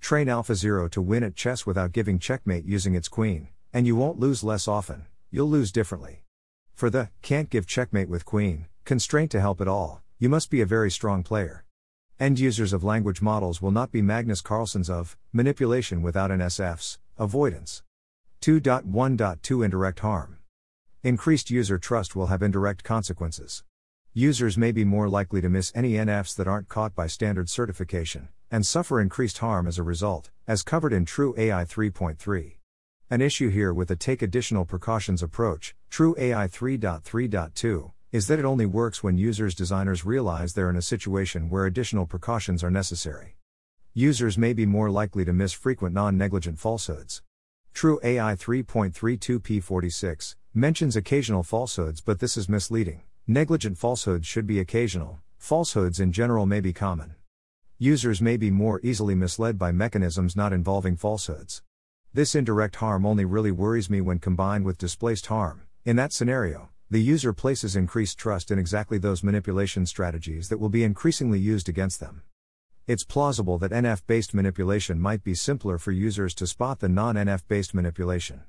Train 0.00 0.26
AlphaZero 0.26 0.90
to 0.90 1.02
win 1.02 1.22
at 1.22 1.36
chess 1.36 1.66
without 1.66 1.92
giving 1.92 2.18
checkmate 2.18 2.64
using 2.64 2.94
its 2.94 3.08
queen, 3.08 3.48
and 3.72 3.86
you 3.86 3.96
won't 3.96 4.18
lose 4.18 4.42
less 4.42 4.66
often 4.66 5.06
you'll 5.30 5.48
lose 5.48 5.72
differently. 5.72 6.24
For 6.74 6.90
the 6.90 7.10
can't 7.22 7.50
give 7.50 7.66
checkmate 7.66 8.08
with 8.08 8.24
queen 8.24 8.66
constraint 8.84 9.30
to 9.32 9.40
help 9.40 9.60
at 9.60 9.68
all, 9.68 10.02
you 10.18 10.30
must 10.30 10.50
be 10.50 10.62
a 10.62 10.66
very 10.66 10.90
strong 10.90 11.22
player. 11.22 11.64
End 12.18 12.38
users 12.38 12.72
of 12.72 12.82
language 12.82 13.20
models 13.20 13.60
will 13.60 13.70
not 13.70 13.92
be 13.92 14.00
Magnus 14.00 14.40
Carlsen's 14.40 14.88
of 14.88 15.16
manipulation 15.32 16.00
without 16.00 16.30
an 16.30 16.40
NSFs, 16.40 16.96
avoidance. 17.18 17.82
2.1.2 18.40 19.64
Indirect 19.64 20.00
harm. 20.00 20.38
Increased 21.02 21.50
user 21.50 21.78
trust 21.78 22.16
will 22.16 22.28
have 22.28 22.42
indirect 22.42 22.82
consequences. 22.82 23.62
Users 24.14 24.56
may 24.58 24.72
be 24.72 24.84
more 24.84 25.08
likely 25.08 25.40
to 25.40 25.48
miss 25.48 25.70
any 25.74 25.92
NFs 25.92 26.34
that 26.36 26.48
aren't 26.48 26.68
caught 26.68 26.94
by 26.94 27.06
standard 27.06 27.48
certification, 27.48 28.28
and 28.50 28.66
suffer 28.66 29.00
increased 29.00 29.38
harm 29.38 29.66
as 29.66 29.78
a 29.78 29.82
result, 29.82 30.30
as 30.46 30.62
covered 30.62 30.92
in 30.92 31.04
TruAI 31.04 31.68
3.3. 31.68 32.54
An 33.10 33.20
issue 33.20 33.48
here 33.48 33.72
with 33.72 33.88
the 33.88 33.96
take 33.96 34.22
additional 34.22 34.64
precautions 34.64 35.22
approach, 35.22 35.74
TruAI 35.90 36.50
3.3.2, 36.50 37.92
is 38.10 38.26
that 38.26 38.38
it 38.38 38.44
only 38.44 38.66
works 38.66 39.02
when 39.02 39.18
users 39.18 39.54
designers 39.54 40.04
realize 40.04 40.54
they're 40.54 40.70
in 40.70 40.76
a 40.76 40.82
situation 40.82 41.50
where 41.50 41.66
additional 41.66 42.06
precautions 42.06 42.64
are 42.64 42.70
necessary. 42.70 43.36
Users 43.94 44.38
may 44.38 44.52
be 44.52 44.66
more 44.66 44.90
likely 44.90 45.24
to 45.24 45.32
miss 45.32 45.52
frequent 45.52 45.94
non 45.94 46.16
negligent 46.16 46.58
falsehoods. 46.58 47.22
TruAI 47.74 48.36
3.32 48.36 49.38
P46, 49.38 50.34
mentions 50.54 50.96
occasional 50.96 51.42
falsehoods, 51.42 52.00
but 52.00 52.18
this 52.20 52.36
is 52.36 52.48
misleading. 52.48 53.02
Negligent 53.30 53.76
falsehoods 53.76 54.26
should 54.26 54.46
be 54.46 54.58
occasional, 54.58 55.20
falsehoods 55.36 56.00
in 56.00 56.12
general 56.12 56.46
may 56.46 56.60
be 56.60 56.72
common. 56.72 57.14
Users 57.76 58.22
may 58.22 58.38
be 58.38 58.50
more 58.50 58.80
easily 58.82 59.14
misled 59.14 59.58
by 59.58 59.70
mechanisms 59.70 60.34
not 60.34 60.50
involving 60.50 60.96
falsehoods. 60.96 61.62
This 62.14 62.34
indirect 62.34 62.76
harm 62.76 63.04
only 63.04 63.26
really 63.26 63.50
worries 63.50 63.90
me 63.90 64.00
when 64.00 64.18
combined 64.18 64.64
with 64.64 64.78
displaced 64.78 65.26
harm. 65.26 65.64
In 65.84 65.94
that 65.96 66.14
scenario, 66.14 66.70
the 66.90 67.02
user 67.02 67.34
places 67.34 67.76
increased 67.76 68.16
trust 68.16 68.50
in 68.50 68.58
exactly 68.58 68.96
those 68.96 69.22
manipulation 69.22 69.84
strategies 69.84 70.48
that 70.48 70.56
will 70.56 70.70
be 70.70 70.82
increasingly 70.82 71.38
used 71.38 71.68
against 71.68 72.00
them. 72.00 72.22
It's 72.86 73.04
plausible 73.04 73.58
that 73.58 73.72
NF 73.72 74.06
based 74.06 74.32
manipulation 74.32 74.98
might 74.98 75.22
be 75.22 75.34
simpler 75.34 75.76
for 75.76 75.92
users 75.92 76.34
to 76.36 76.46
spot 76.46 76.78
than 76.78 76.94
non 76.94 77.16
NF 77.16 77.42
based 77.46 77.74
manipulation. 77.74 78.44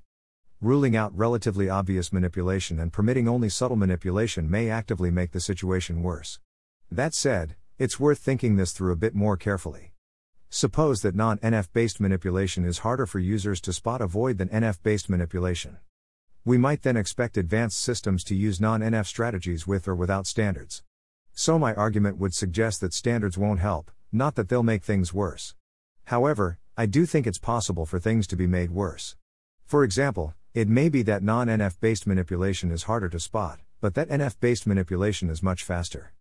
Ruling 0.62 0.94
out 0.94 1.18
relatively 1.18 1.70
obvious 1.70 2.12
manipulation 2.12 2.82
and 2.82 2.92
permitting 2.92 3.30
only 3.30 3.48
subtle 3.48 3.78
manipulation 3.78 4.52
may 4.52 4.70
actively 4.70 5.10
make 5.10 5.32
the 5.32 5.40
situation 5.40 6.04
worse. 6.04 6.38
That 6.92 7.14
said, 7.14 7.56
it's 7.78 7.98
worth 7.98 8.20
thinking 8.20 8.58
this 8.58 8.74
through 8.74 8.92
a 8.92 8.98
bit 8.98 9.16
more 9.16 9.38
carefully. 9.38 9.94
Suppose 10.50 11.02
that 11.02 11.16
non 11.16 11.38
NF 11.38 11.70
based 11.72 12.02
manipulation 12.02 12.66
is 12.66 12.80
harder 12.80 13.06
for 13.06 13.20
users 13.20 13.62
to 13.62 13.72
spot 13.72 14.02
avoid 14.02 14.38
than 14.38 14.50
NF 14.50 14.84
based 14.84 15.10
manipulation. 15.10 15.78
We 16.44 16.58
might 16.58 16.82
then 16.82 16.98
expect 16.98 17.38
advanced 17.38 17.80
systems 17.80 18.26
to 18.26 18.36
use 18.36 18.60
non 18.60 18.82
NF 18.82 19.06
strategies 19.06 19.66
with 19.66 19.88
or 19.88 19.96
without 19.96 20.28
standards. 20.28 20.84
So, 21.32 21.58
my 21.58 21.74
argument 21.74 22.18
would 22.18 22.34
suggest 22.34 22.82
that 22.82 22.94
standards 22.94 23.38
won't 23.38 23.62
help, 23.62 23.92
not 24.12 24.36
that 24.36 24.50
they'll 24.50 24.62
make 24.62 24.84
things 24.84 25.14
worse. 25.14 25.56
However, 26.08 26.60
I 26.76 26.86
do 26.86 27.06
think 27.06 27.26
it's 27.26 27.38
possible 27.38 27.86
for 27.86 27.98
things 27.98 28.28
to 28.28 28.36
be 28.36 28.46
made 28.46 28.72
worse. 28.72 29.16
For 29.66 29.86
example, 29.86 30.34
it 30.56 30.68
may 30.68 30.90
be 30.90 31.04
that 31.04 31.22
non 31.22 31.48
NF 31.48 31.80
based 31.80 32.08
manipulation 32.08 32.72
is 32.72 32.84
harder 32.84 33.08
to 33.10 33.20
spot, 33.20 33.60
but 33.82 33.94
that 33.94 34.10
NF 34.10 34.40
based 34.40 34.66
manipulation 34.66 35.30
is 35.30 35.44
much 35.44 35.64
faster. 35.64 36.14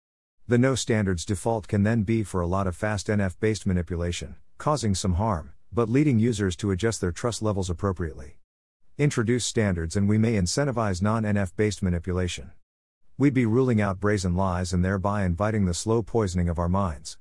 The 0.46 0.58
no 0.58 0.74
standards 0.74 1.24
default 1.24 1.66
can 1.66 1.82
then 1.82 2.02
be 2.02 2.22
for 2.22 2.42
a 2.42 2.46
lot 2.46 2.66
of 2.66 2.76
fast 2.76 3.06
NF 3.06 3.40
based 3.40 3.66
manipulation, 3.66 4.36
causing 4.58 4.94
some 4.94 5.14
harm, 5.14 5.52
but 5.72 5.88
leading 5.88 6.18
users 6.18 6.56
to 6.56 6.70
adjust 6.70 7.00
their 7.00 7.10
trust 7.10 7.40
levels 7.40 7.70
appropriately. 7.70 8.36
Introduce 8.98 9.46
standards 9.46 9.96
and 9.96 10.06
we 10.06 10.18
may 10.18 10.34
incentivize 10.34 11.00
non 11.00 11.22
NF 11.22 11.56
based 11.56 11.82
manipulation. 11.82 12.50
We'd 13.16 13.32
be 13.32 13.46
ruling 13.46 13.80
out 13.80 13.98
brazen 13.98 14.36
lies 14.36 14.74
and 14.74 14.84
thereby 14.84 15.24
inviting 15.24 15.64
the 15.64 15.72
slow 15.72 16.02
poisoning 16.02 16.50
of 16.50 16.58
our 16.58 16.68
minds. 16.68 17.16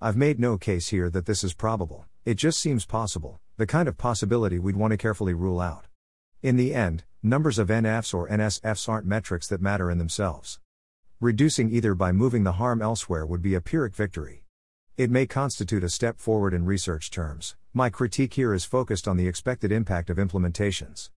I've 0.00 0.16
made 0.16 0.40
no 0.40 0.56
case 0.56 0.88
here 0.88 1.10
that 1.10 1.26
this 1.26 1.44
is 1.44 1.52
probable, 1.52 2.06
it 2.24 2.34
just 2.34 2.58
seems 2.58 2.86
possible, 2.86 3.40
the 3.58 3.66
kind 3.66 3.88
of 3.88 3.98
possibility 3.98 4.58
we'd 4.58 4.74
want 4.76 4.92
to 4.92 4.96
carefully 4.96 5.34
rule 5.34 5.60
out. 5.60 5.86
In 6.46 6.54
the 6.54 6.76
end, 6.76 7.02
numbers 7.24 7.58
of 7.58 7.70
NFs 7.70 8.14
or 8.14 8.28
NSFs 8.28 8.88
aren't 8.88 9.04
metrics 9.04 9.48
that 9.48 9.60
matter 9.60 9.90
in 9.90 9.98
themselves. 9.98 10.60
Reducing 11.18 11.70
either 11.70 11.92
by 11.92 12.12
moving 12.12 12.44
the 12.44 12.52
harm 12.52 12.80
elsewhere 12.80 13.26
would 13.26 13.42
be 13.42 13.56
a 13.56 13.60
Pyrrhic 13.60 13.96
victory. 13.96 14.44
It 14.96 15.10
may 15.10 15.26
constitute 15.26 15.82
a 15.82 15.88
step 15.88 16.20
forward 16.20 16.54
in 16.54 16.64
research 16.64 17.10
terms. 17.10 17.56
My 17.74 17.90
critique 17.90 18.34
here 18.34 18.54
is 18.54 18.64
focused 18.64 19.08
on 19.08 19.16
the 19.16 19.26
expected 19.26 19.72
impact 19.72 20.08
of 20.08 20.18
implementations. 20.18 21.10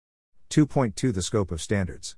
2.2 0.50 1.14
The 1.14 1.22
scope 1.22 1.52
of 1.52 1.62
standards. 1.62 2.16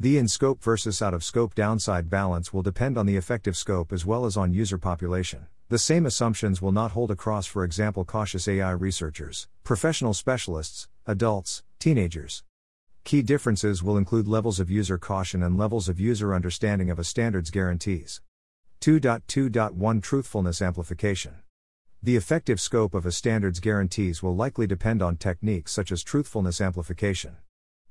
The 0.00 0.18
in 0.18 0.26
scope 0.26 0.60
versus 0.60 1.00
out 1.00 1.14
of 1.14 1.22
scope 1.22 1.54
downside 1.54 2.10
balance 2.10 2.52
will 2.52 2.62
depend 2.62 2.98
on 2.98 3.06
the 3.06 3.16
effective 3.16 3.56
scope 3.56 3.92
as 3.92 4.04
well 4.04 4.26
as 4.26 4.36
on 4.36 4.52
user 4.52 4.78
population. 4.78 5.46
The 5.68 5.78
same 5.78 6.04
assumptions 6.04 6.60
will 6.60 6.72
not 6.72 6.90
hold 6.90 7.12
across, 7.12 7.46
for 7.46 7.62
example, 7.62 8.04
cautious 8.04 8.48
AI 8.48 8.72
researchers, 8.72 9.46
professional 9.62 10.12
specialists, 10.12 10.88
adults, 11.06 11.62
teenagers. 11.78 12.42
Key 13.08 13.22
differences 13.22 13.82
will 13.82 13.96
include 13.96 14.28
levels 14.28 14.60
of 14.60 14.70
user 14.70 14.98
caution 14.98 15.42
and 15.42 15.56
levels 15.56 15.88
of 15.88 15.98
user 15.98 16.34
understanding 16.34 16.90
of 16.90 16.98
a 16.98 17.04
standard's 17.04 17.50
guarantees. 17.50 18.20
2.2.1 18.82 20.02
Truthfulness 20.02 20.60
Amplification. 20.60 21.36
The 22.02 22.16
effective 22.16 22.60
scope 22.60 22.92
of 22.92 23.06
a 23.06 23.10
standard's 23.10 23.60
guarantees 23.60 24.22
will 24.22 24.36
likely 24.36 24.66
depend 24.66 25.00
on 25.00 25.16
techniques 25.16 25.72
such 25.72 25.90
as 25.90 26.02
truthfulness 26.02 26.60
amplification. 26.60 27.38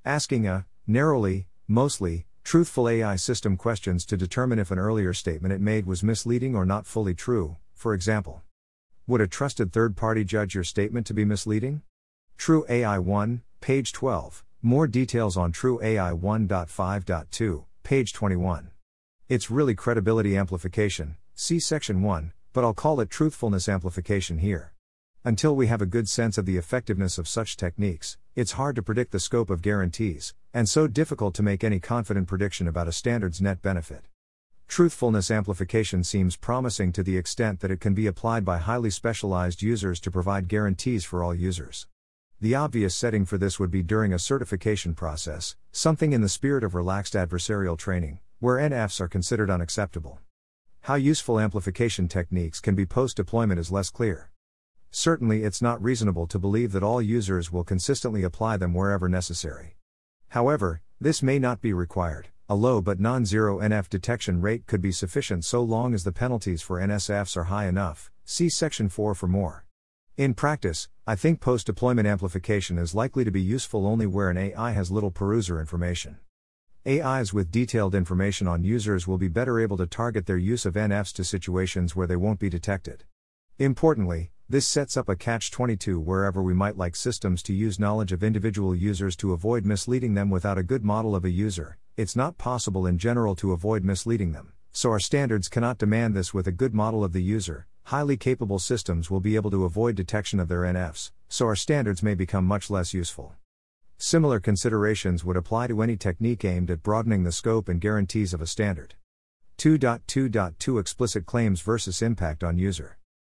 Asking 0.05 0.45
a, 0.45 0.67
narrowly, 0.85 1.47
mostly, 1.67 2.27
truthful 2.43 2.87
AI 2.87 3.15
system 3.15 3.57
questions 3.57 4.05
to 4.05 4.17
determine 4.17 4.59
if 4.59 4.69
an 4.69 4.77
earlier 4.77 5.13
statement 5.13 5.51
it 5.51 5.61
made 5.61 5.87
was 5.87 6.03
misleading 6.03 6.55
or 6.55 6.63
not 6.63 6.85
fully 6.85 7.15
true, 7.15 7.57
for 7.73 7.95
example. 7.95 8.43
Would 9.07 9.21
a 9.21 9.27
trusted 9.27 9.73
third 9.73 9.97
party 9.97 10.23
judge 10.23 10.53
your 10.53 10.63
statement 10.63 11.07
to 11.07 11.15
be 11.15 11.25
misleading? 11.25 11.81
TruAI 12.37 12.99
1, 12.99 13.41
page 13.61 13.91
12. 13.93 14.43
More 14.63 14.87
details 14.87 15.37
on 15.37 15.53
TruAI 15.53 16.19
1.5.2, 16.19 17.65
page 17.83 18.11
21. 18.11 18.71
It's 19.29 19.51
really 19.51 19.75
credibility 19.75 20.35
amplification, 20.35 21.17
see 21.35 21.59
section 21.59 22.01
1, 22.01 22.33
but 22.53 22.63
I'll 22.63 22.73
call 22.73 22.99
it 22.99 23.11
truthfulness 23.11 23.69
amplification 23.69 24.39
here. 24.39 24.73
Until 25.23 25.55
we 25.55 25.67
have 25.67 25.83
a 25.83 25.85
good 25.85 26.09
sense 26.09 26.39
of 26.39 26.47
the 26.47 26.57
effectiveness 26.57 27.19
of 27.19 27.27
such 27.27 27.55
techniques, 27.55 28.17
it's 28.33 28.53
hard 28.53 28.75
to 28.77 28.81
predict 28.81 29.11
the 29.11 29.19
scope 29.19 29.51
of 29.51 29.61
guarantees, 29.61 30.33
and 30.55 30.67
so 30.67 30.87
difficult 30.87 31.35
to 31.35 31.43
make 31.43 31.63
any 31.63 31.79
confident 31.79 32.27
prediction 32.27 32.67
about 32.67 32.87
a 32.87 32.91
standard's 32.91 33.39
net 33.39 33.61
benefit. 33.61 34.05
Truthfulness 34.67 35.29
amplification 35.29 36.03
seems 36.03 36.35
promising 36.35 36.91
to 36.93 37.03
the 37.03 37.15
extent 37.15 37.59
that 37.59 37.69
it 37.69 37.79
can 37.79 37.93
be 37.93 38.07
applied 38.07 38.43
by 38.43 38.57
highly 38.57 38.89
specialized 38.89 39.61
users 39.61 39.99
to 39.99 40.09
provide 40.09 40.47
guarantees 40.47 41.05
for 41.05 41.23
all 41.23 41.35
users. 41.35 41.85
The 42.39 42.53
obvious 42.53 42.95
setting 42.95 43.25
for 43.25 43.39
this 43.39 43.59
would 43.59 43.71
be 43.71 43.81
during 43.81 44.13
a 44.13 44.19
certification 44.19 44.93
process, 44.93 45.55
something 45.71 46.13
in 46.13 46.21
the 46.21 46.29
spirit 46.29 46.63
of 46.63 46.75
relaxed 46.75 47.15
adversarial 47.15 47.75
training, 47.75 48.19
where 48.39 48.57
NFs 48.57 49.01
are 49.01 49.07
considered 49.07 49.49
unacceptable. 49.49 50.19
How 50.81 50.93
useful 50.93 51.39
amplification 51.39 52.07
techniques 52.07 52.59
can 52.59 52.75
be 52.75 52.85
post 52.85 53.17
deployment 53.17 53.59
is 53.59 53.71
less 53.71 53.89
clear. 53.89 54.29
Certainly, 54.91 55.45
it's 55.45 55.63
not 55.63 55.81
reasonable 55.81 56.27
to 56.27 56.37
believe 56.37 56.73
that 56.73 56.83
all 56.83 57.01
users 57.01 57.51
will 57.51 57.63
consistently 57.63 58.21
apply 58.21 58.57
them 58.57 58.75
wherever 58.75 59.09
necessary. 59.09 59.75
However, 60.27 60.83
this 61.01 61.23
may 61.23 61.39
not 61.39 61.59
be 61.59 61.73
required. 61.73 62.27
A 62.49 62.53
low 62.53 62.81
but 62.81 62.99
non 62.99 63.25
zero 63.25 63.57
NF 63.61 63.89
detection 63.89 64.41
rate 64.41 64.67
could 64.67 64.81
be 64.81 64.91
sufficient 64.91 65.43
so 65.43 65.63
long 65.63 65.95
as 65.95 66.03
the 66.03 66.11
penalties 66.11 66.61
for 66.61 66.79
NSFs 66.79 67.35
are 67.35 67.45
high 67.45 67.65
enough. 67.65 68.11
See 68.25 68.47
Section 68.47 68.89
4 68.89 69.15
for 69.15 69.27
more. 69.27 69.66
In 70.17 70.33
practice, 70.33 70.89
I 71.05 71.15
think 71.15 71.41
post 71.41 71.67
deployment 71.67 72.07
amplification 72.07 72.79
is 72.79 72.95
likely 72.95 73.23
to 73.23 73.29
be 73.29 73.39
useful 73.39 73.85
only 73.85 74.07
where 74.07 74.31
an 74.31 74.37
AI 74.39 74.71
has 74.71 74.89
little 74.89 75.11
peruser 75.11 75.59
information. 75.59 76.17
AIs 76.87 77.35
with 77.35 77.51
detailed 77.51 77.93
information 77.93 78.47
on 78.47 78.63
users 78.63 79.07
will 79.07 79.19
be 79.19 79.27
better 79.27 79.59
able 79.59 79.77
to 79.77 79.85
target 79.85 80.25
their 80.25 80.39
use 80.39 80.65
of 80.65 80.73
NFs 80.73 81.13
to 81.13 81.23
situations 81.23 81.95
where 81.95 82.07
they 82.07 82.15
won't 82.15 82.39
be 82.39 82.49
detected. 82.49 83.03
Importantly, 83.59 84.31
this 84.49 84.65
sets 84.65 84.97
up 84.97 85.07
a 85.07 85.15
catch 85.15 85.51
22 85.51 85.99
wherever 85.99 86.41
we 86.41 86.55
might 86.55 86.77
like 86.77 86.95
systems 86.95 87.43
to 87.43 87.53
use 87.53 87.79
knowledge 87.79 88.11
of 88.11 88.23
individual 88.23 88.73
users 88.73 89.15
to 89.17 89.33
avoid 89.33 89.67
misleading 89.67 90.15
them 90.15 90.31
without 90.31 90.57
a 90.57 90.63
good 90.63 90.83
model 90.83 91.15
of 91.15 91.25
a 91.25 91.29
user. 91.29 91.77
It's 91.95 92.15
not 92.15 92.39
possible 92.39 92.87
in 92.87 92.97
general 92.97 93.35
to 93.35 93.51
avoid 93.51 93.83
misleading 93.83 94.31
them, 94.31 94.53
so 94.71 94.89
our 94.89 94.99
standards 94.99 95.47
cannot 95.47 95.77
demand 95.77 96.15
this 96.15 96.33
with 96.33 96.47
a 96.47 96.51
good 96.51 96.73
model 96.73 97.03
of 97.03 97.13
the 97.13 97.21
user. 97.21 97.67
Highly 97.87 98.17
capable 98.17 98.59
systems 98.59 99.09
will 99.09 99.21
be 99.21 99.37
able 99.37 99.49
to 99.49 99.63
avoid 99.63 99.95
detection 99.95 100.41
of 100.41 100.49
their 100.49 100.63
NFs, 100.63 101.11
so 101.29 101.45
our 101.45 101.55
standards 101.55 102.03
may 102.03 102.15
become 102.15 102.43
much 102.43 102.69
less 102.69 102.93
useful. 102.93 103.33
Similar 103.97 104.41
considerations 104.41 105.23
would 105.23 105.37
apply 105.37 105.67
to 105.67 105.81
any 105.81 105.95
technique 105.95 106.43
aimed 106.43 106.69
at 106.69 106.83
broadening 106.83 107.23
the 107.23 107.31
scope 107.31 107.69
and 107.69 107.79
guarantees 107.79 108.33
of 108.33 108.41
a 108.41 108.45
standard. 108.45 108.95
2.2.2 109.57 110.81
Explicit 110.81 111.25
claims 111.25 111.61
versus 111.61 112.01
impact 112.01 112.43
on 112.43 112.57
user. 112.57 112.97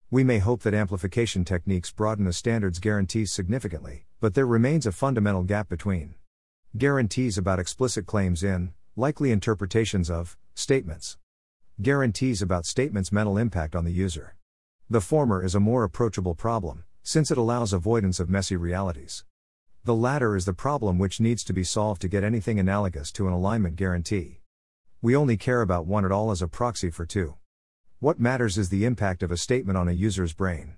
We 0.10 0.24
may 0.24 0.40
hope 0.40 0.64
that 0.64 0.74
amplification 0.74 1.46
techniques 1.46 1.92
broaden 1.92 2.26
a 2.26 2.34
standard's 2.34 2.80
guarantees 2.80 3.32
significantly, 3.32 4.08
but 4.20 4.34
there 4.34 4.48
remains 4.48 4.88
a 4.88 4.92
fundamental 4.92 5.44
gap 5.44 5.70
between 5.70 6.16
guarantees 6.76 7.38
about 7.38 7.60
explicit 7.60 8.08
claims 8.08 8.44
in, 8.44 8.74
likely 8.96 9.30
interpretations 9.30 10.10
of, 10.10 10.40
statements, 10.56 11.20
guarantees 11.80 12.42
about 12.42 12.66
statements' 12.66 13.12
mental 13.12 13.38
impact 13.38 13.76
on 13.76 13.86
the 13.86 13.94
user. 13.94 14.34
The 14.92 15.02
former 15.02 15.44
is 15.44 15.54
a 15.54 15.60
more 15.60 15.84
approachable 15.84 16.34
problem, 16.34 16.84
since 17.04 17.30
it 17.30 17.38
allows 17.38 17.74
avoidance 17.74 18.20
of 18.20 18.28
messy 18.28 18.56
realities. 18.56 19.24
The 19.84 19.94
latter 19.94 20.36
is 20.36 20.46
the 20.46 20.54
problem 20.54 20.98
which 20.98 21.20
needs 21.20 21.44
to 21.44 21.54
be 21.54 21.64
solved 21.64 22.02
to 22.02 22.08
get 22.08 22.24
anything 22.24 22.60
analogous 22.60 23.12
to 23.12 23.28
an 23.28 23.34
alignment 23.34 23.76
guarantee. 23.76 24.42
We 25.00 25.16
only 25.16 25.38
care 25.38 25.62
about 25.62 25.86
one 25.86 26.06
at 26.06 26.12
all 26.12 26.32
as 26.32 26.42
a 26.42 26.48
proxy 26.48 26.90
for 26.90 27.06
two. 27.06 27.36
What 28.00 28.20
matters 28.20 28.58
is 28.58 28.70
the 28.70 28.84
impact 28.84 29.22
of 29.22 29.32
a 29.32 29.38
statement 29.38 29.78
on 29.78 29.88
a 29.88 29.92
user's 29.92 30.34
brain. 30.34 30.78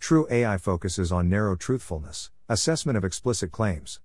TruAI 0.00 0.60
focuses 0.60 1.10
on 1.10 1.28
narrow 1.28 1.56
truthfulness, 1.56 2.30
assessment 2.48 2.96
of 2.96 3.04
explicit 3.04 3.50
claims. 3.50 3.98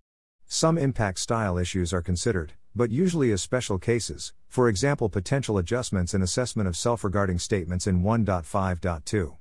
Some 0.48 0.79
impact 0.79 1.19
style 1.19 1.60
issues 1.60 1.93
are 1.93 2.01
considered, 2.01 2.53
but 2.75 2.89
usually 2.89 3.31
as 3.31 3.43
special 3.43 3.77
cases, 3.77 4.33
for 4.48 4.67
example, 4.67 5.10
potential 5.10 5.60
adjustments 5.60 6.15
in 6.15 6.24
assessment 6.24 6.67
of 6.67 6.75
self 6.75 7.03
regarding 7.03 7.38
statements 7.38 7.86
in 7.86 8.01
1.5.2. 8.01 9.38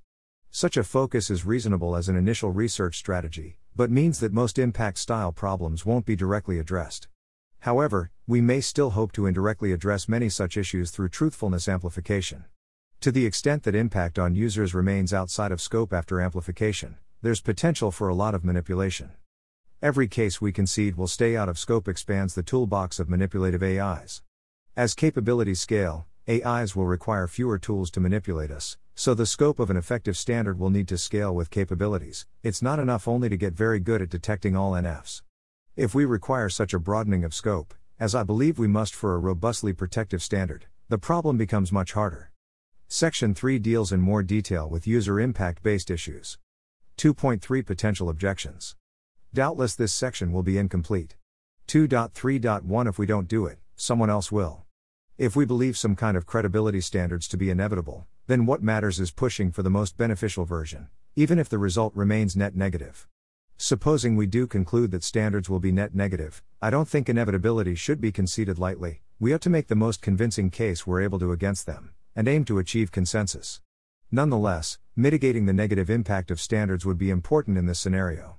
Such 0.54 0.76
a 0.76 0.84
focus 0.84 1.30
is 1.30 1.46
reasonable 1.46 1.96
as 1.96 2.10
an 2.10 2.16
initial 2.16 2.50
research 2.50 2.98
strategy, 2.98 3.56
but 3.74 3.90
means 3.90 4.20
that 4.20 4.34
most 4.34 4.58
impact 4.58 4.98
style 4.98 5.32
problems 5.32 5.86
won't 5.86 6.04
be 6.04 6.14
directly 6.14 6.58
addressed. 6.58 7.08
However, 7.60 8.10
we 8.26 8.42
may 8.42 8.60
still 8.60 8.90
hope 8.90 9.12
to 9.12 9.24
indirectly 9.24 9.72
address 9.72 10.10
many 10.10 10.28
such 10.28 10.58
issues 10.58 10.90
through 10.90 11.08
truthfulness 11.08 11.68
amplification. 11.68 12.44
To 13.00 13.10
the 13.10 13.24
extent 13.24 13.62
that 13.62 13.74
impact 13.74 14.18
on 14.18 14.34
users 14.34 14.74
remains 14.74 15.14
outside 15.14 15.52
of 15.52 15.60
scope 15.62 15.90
after 15.90 16.20
amplification, 16.20 16.98
there's 17.22 17.40
potential 17.40 17.90
for 17.90 18.08
a 18.08 18.14
lot 18.14 18.34
of 18.34 18.44
manipulation. 18.44 19.12
Every 19.80 20.06
case 20.06 20.42
we 20.42 20.52
concede 20.52 20.98
will 20.98 21.06
stay 21.06 21.34
out 21.34 21.48
of 21.48 21.58
scope 21.58 21.88
expands 21.88 22.34
the 22.34 22.42
toolbox 22.42 23.00
of 23.00 23.08
manipulative 23.08 23.62
AIs. 23.62 24.20
As 24.76 24.92
capabilities 24.92 25.60
scale, 25.60 26.04
AIs 26.28 26.76
will 26.76 26.84
require 26.84 27.26
fewer 27.26 27.58
tools 27.58 27.90
to 27.92 28.00
manipulate 28.00 28.50
us, 28.50 28.76
so 28.94 29.14
the 29.14 29.26
scope 29.26 29.58
of 29.58 29.70
an 29.70 29.76
effective 29.76 30.16
standard 30.16 30.58
will 30.58 30.70
need 30.70 30.88
to 30.88 30.98
scale 30.98 31.34
with 31.34 31.50
capabilities. 31.50 32.26
It's 32.42 32.62
not 32.62 32.78
enough 32.78 33.08
only 33.08 33.28
to 33.28 33.36
get 33.36 33.54
very 33.54 33.80
good 33.80 34.02
at 34.02 34.10
detecting 34.10 34.56
all 34.56 34.72
NFs. 34.72 35.22
If 35.76 35.94
we 35.94 36.04
require 36.04 36.48
such 36.48 36.74
a 36.74 36.78
broadening 36.78 37.24
of 37.24 37.34
scope, 37.34 37.74
as 37.98 38.14
I 38.14 38.22
believe 38.22 38.58
we 38.58 38.68
must 38.68 38.94
for 38.94 39.14
a 39.14 39.18
robustly 39.18 39.72
protective 39.72 40.22
standard, 40.22 40.66
the 40.88 40.98
problem 40.98 41.36
becomes 41.38 41.72
much 41.72 41.92
harder. 41.92 42.30
Section 42.88 43.34
3 43.34 43.58
deals 43.58 43.92
in 43.92 44.00
more 44.00 44.22
detail 44.22 44.68
with 44.68 44.86
user 44.86 45.18
impact 45.18 45.62
based 45.62 45.90
issues. 45.90 46.38
2.3 46.98 47.64
Potential 47.64 48.10
objections. 48.10 48.76
Doubtless 49.32 49.74
this 49.74 49.94
section 49.94 50.30
will 50.32 50.42
be 50.42 50.58
incomplete. 50.58 51.16
2.3.1 51.68 52.88
If 52.88 52.98
we 52.98 53.06
don't 53.06 53.28
do 53.28 53.46
it, 53.46 53.58
someone 53.76 54.10
else 54.10 54.30
will. 54.30 54.66
If 55.16 55.34
we 55.34 55.46
believe 55.46 55.78
some 55.78 55.96
kind 55.96 56.16
of 56.16 56.26
credibility 56.26 56.82
standards 56.82 57.26
to 57.28 57.38
be 57.38 57.48
inevitable, 57.48 58.06
then 58.32 58.46
what 58.46 58.62
matters 58.62 58.98
is 58.98 59.10
pushing 59.10 59.52
for 59.52 59.62
the 59.62 59.68
most 59.68 59.98
beneficial 59.98 60.46
version, 60.46 60.88
even 61.14 61.38
if 61.38 61.50
the 61.50 61.58
result 61.58 61.94
remains 61.94 62.34
net 62.34 62.56
negative. 62.56 63.06
Supposing 63.58 64.16
we 64.16 64.26
do 64.26 64.46
conclude 64.46 64.90
that 64.92 65.04
standards 65.04 65.50
will 65.50 65.60
be 65.60 65.70
net 65.70 65.94
negative, 65.94 66.42
I 66.62 66.70
don't 66.70 66.88
think 66.88 67.10
inevitability 67.10 67.74
should 67.74 68.00
be 68.00 68.10
conceded 68.10 68.58
lightly, 68.58 69.02
we 69.20 69.34
ought 69.34 69.42
to 69.42 69.50
make 69.50 69.68
the 69.68 69.74
most 69.74 70.00
convincing 70.00 70.48
case 70.48 70.86
we're 70.86 71.02
able 71.02 71.18
to 71.18 71.30
against 71.30 71.66
them, 71.66 71.92
and 72.16 72.26
aim 72.26 72.46
to 72.46 72.58
achieve 72.58 72.90
consensus. 72.90 73.60
Nonetheless, 74.10 74.78
mitigating 74.96 75.44
the 75.44 75.52
negative 75.52 75.90
impact 75.90 76.30
of 76.30 76.40
standards 76.40 76.86
would 76.86 76.96
be 76.96 77.10
important 77.10 77.58
in 77.58 77.66
this 77.66 77.80
scenario. 77.80 78.38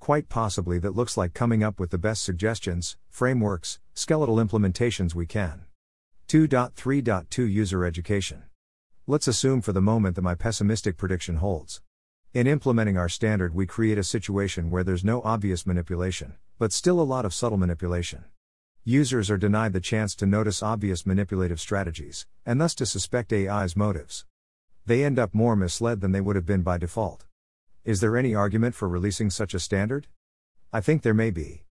Quite 0.00 0.28
possibly, 0.28 0.80
that 0.80 0.96
looks 0.96 1.16
like 1.16 1.32
coming 1.32 1.62
up 1.62 1.78
with 1.78 1.90
the 1.90 1.98
best 1.98 2.24
suggestions, 2.24 2.96
frameworks, 3.08 3.78
skeletal 3.94 4.38
implementations 4.38 5.14
we 5.14 5.26
can. 5.26 5.66
2.3.2 6.26 7.48
User 7.48 7.84
Education. 7.84 8.47
Let's 9.10 9.26
assume 9.26 9.62
for 9.62 9.72
the 9.72 9.80
moment 9.80 10.16
that 10.16 10.22
my 10.22 10.34
pessimistic 10.34 10.98
prediction 10.98 11.36
holds. 11.36 11.80
In 12.34 12.46
implementing 12.46 12.98
our 12.98 13.08
standard, 13.08 13.54
we 13.54 13.64
create 13.64 13.96
a 13.96 14.04
situation 14.04 14.68
where 14.68 14.84
there's 14.84 15.02
no 15.02 15.22
obvious 15.22 15.66
manipulation, 15.66 16.34
but 16.58 16.74
still 16.74 17.00
a 17.00 17.08
lot 17.08 17.24
of 17.24 17.32
subtle 17.32 17.56
manipulation. 17.56 18.26
Users 18.84 19.30
are 19.30 19.38
denied 19.38 19.72
the 19.72 19.80
chance 19.80 20.14
to 20.16 20.26
notice 20.26 20.62
obvious 20.62 21.06
manipulative 21.06 21.58
strategies, 21.58 22.26
and 22.44 22.60
thus 22.60 22.74
to 22.74 22.84
suspect 22.84 23.32
AI's 23.32 23.74
motives. 23.74 24.26
They 24.84 25.02
end 25.02 25.18
up 25.18 25.34
more 25.34 25.56
misled 25.56 26.02
than 26.02 26.12
they 26.12 26.20
would 26.20 26.36
have 26.36 26.44
been 26.44 26.60
by 26.60 26.76
default. 26.76 27.24
Is 27.86 28.00
there 28.02 28.14
any 28.14 28.34
argument 28.34 28.74
for 28.74 28.90
releasing 28.90 29.30
such 29.30 29.54
a 29.54 29.58
standard? 29.58 30.06
I 30.70 30.82
think 30.82 31.00
there 31.00 31.14
may 31.14 31.30
be. 31.30 31.64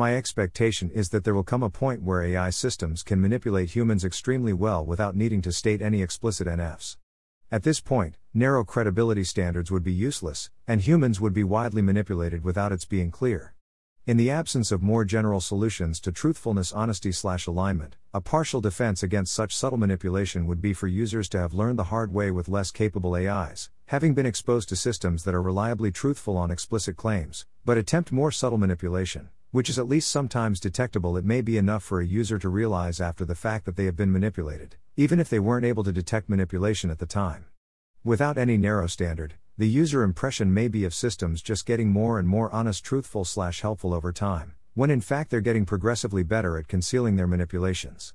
My 0.00 0.16
expectation 0.16 0.90
is 0.94 1.10
that 1.10 1.24
there 1.24 1.34
will 1.34 1.44
come 1.44 1.62
a 1.62 1.68
point 1.68 2.02
where 2.02 2.22
AI 2.22 2.48
systems 2.48 3.02
can 3.02 3.20
manipulate 3.20 3.76
humans 3.76 4.02
extremely 4.02 4.54
well 4.54 4.82
without 4.82 5.14
needing 5.14 5.42
to 5.42 5.52
state 5.52 5.82
any 5.82 6.00
explicit 6.00 6.46
NFs. 6.46 6.96
At 7.52 7.64
this 7.64 7.80
point, 7.80 8.16
narrow 8.32 8.64
credibility 8.64 9.24
standards 9.24 9.70
would 9.70 9.82
be 9.82 9.92
useless, 9.92 10.48
and 10.66 10.80
humans 10.80 11.20
would 11.20 11.34
be 11.34 11.44
widely 11.44 11.82
manipulated 11.82 12.42
without 12.44 12.72
its 12.72 12.86
being 12.86 13.10
clear. 13.10 13.52
In 14.06 14.16
the 14.16 14.30
absence 14.30 14.72
of 14.72 14.82
more 14.82 15.04
general 15.04 15.38
solutions 15.38 16.00
to 16.00 16.12
truthfulness, 16.12 16.72
honesty 16.72 17.12
slash 17.12 17.46
alignment, 17.46 17.96
a 18.14 18.22
partial 18.22 18.62
defense 18.62 19.02
against 19.02 19.34
such 19.34 19.54
subtle 19.54 19.76
manipulation 19.76 20.46
would 20.46 20.62
be 20.62 20.72
for 20.72 20.86
users 20.86 21.28
to 21.28 21.38
have 21.38 21.52
learned 21.52 21.78
the 21.78 21.92
hard 21.92 22.10
way 22.10 22.30
with 22.30 22.48
less 22.48 22.70
capable 22.70 23.16
AIs, 23.16 23.68
having 23.88 24.14
been 24.14 24.24
exposed 24.24 24.70
to 24.70 24.76
systems 24.76 25.24
that 25.24 25.34
are 25.34 25.42
reliably 25.42 25.92
truthful 25.92 26.38
on 26.38 26.50
explicit 26.50 26.96
claims, 26.96 27.44
but 27.66 27.76
attempt 27.76 28.10
more 28.10 28.32
subtle 28.32 28.56
manipulation, 28.56 29.28
which 29.50 29.68
is 29.68 29.78
at 29.78 29.88
least 29.88 30.08
sometimes 30.08 30.60
detectable. 30.60 31.16
It 31.16 31.24
may 31.24 31.40
be 31.40 31.58
enough 31.58 31.82
for 31.82 32.00
a 32.00 32.06
user 32.06 32.38
to 32.38 32.48
realize 32.48 33.00
after 33.00 33.24
the 33.24 33.34
fact 33.34 33.64
that 33.64 33.76
they 33.76 33.84
have 33.86 33.96
been 33.96 34.12
manipulated, 34.12 34.76
even 34.96 35.18
if 35.18 35.28
they 35.28 35.40
weren't 35.40 35.66
able 35.66 35.82
to 35.84 35.92
detect 35.92 36.28
manipulation 36.28 36.90
at 36.90 36.98
the 36.98 37.06
time. 37.06 37.46
Without 38.04 38.38
any 38.38 38.56
narrow 38.56 38.86
standard, 38.86 39.34
the 39.58 39.68
user 39.68 40.02
impression 40.02 40.54
may 40.54 40.68
be 40.68 40.84
of 40.84 40.94
systems 40.94 41.42
just 41.42 41.66
getting 41.66 41.88
more 41.90 42.18
and 42.18 42.28
more 42.28 42.50
honest, 42.52 42.84
truthful, 42.84 43.24
slash 43.24 43.60
helpful 43.60 43.92
over 43.92 44.12
time, 44.12 44.54
when 44.74 44.90
in 44.90 45.00
fact 45.00 45.30
they're 45.30 45.40
getting 45.40 45.66
progressively 45.66 46.22
better 46.22 46.56
at 46.56 46.68
concealing 46.68 47.16
their 47.16 47.26
manipulations. 47.26 48.14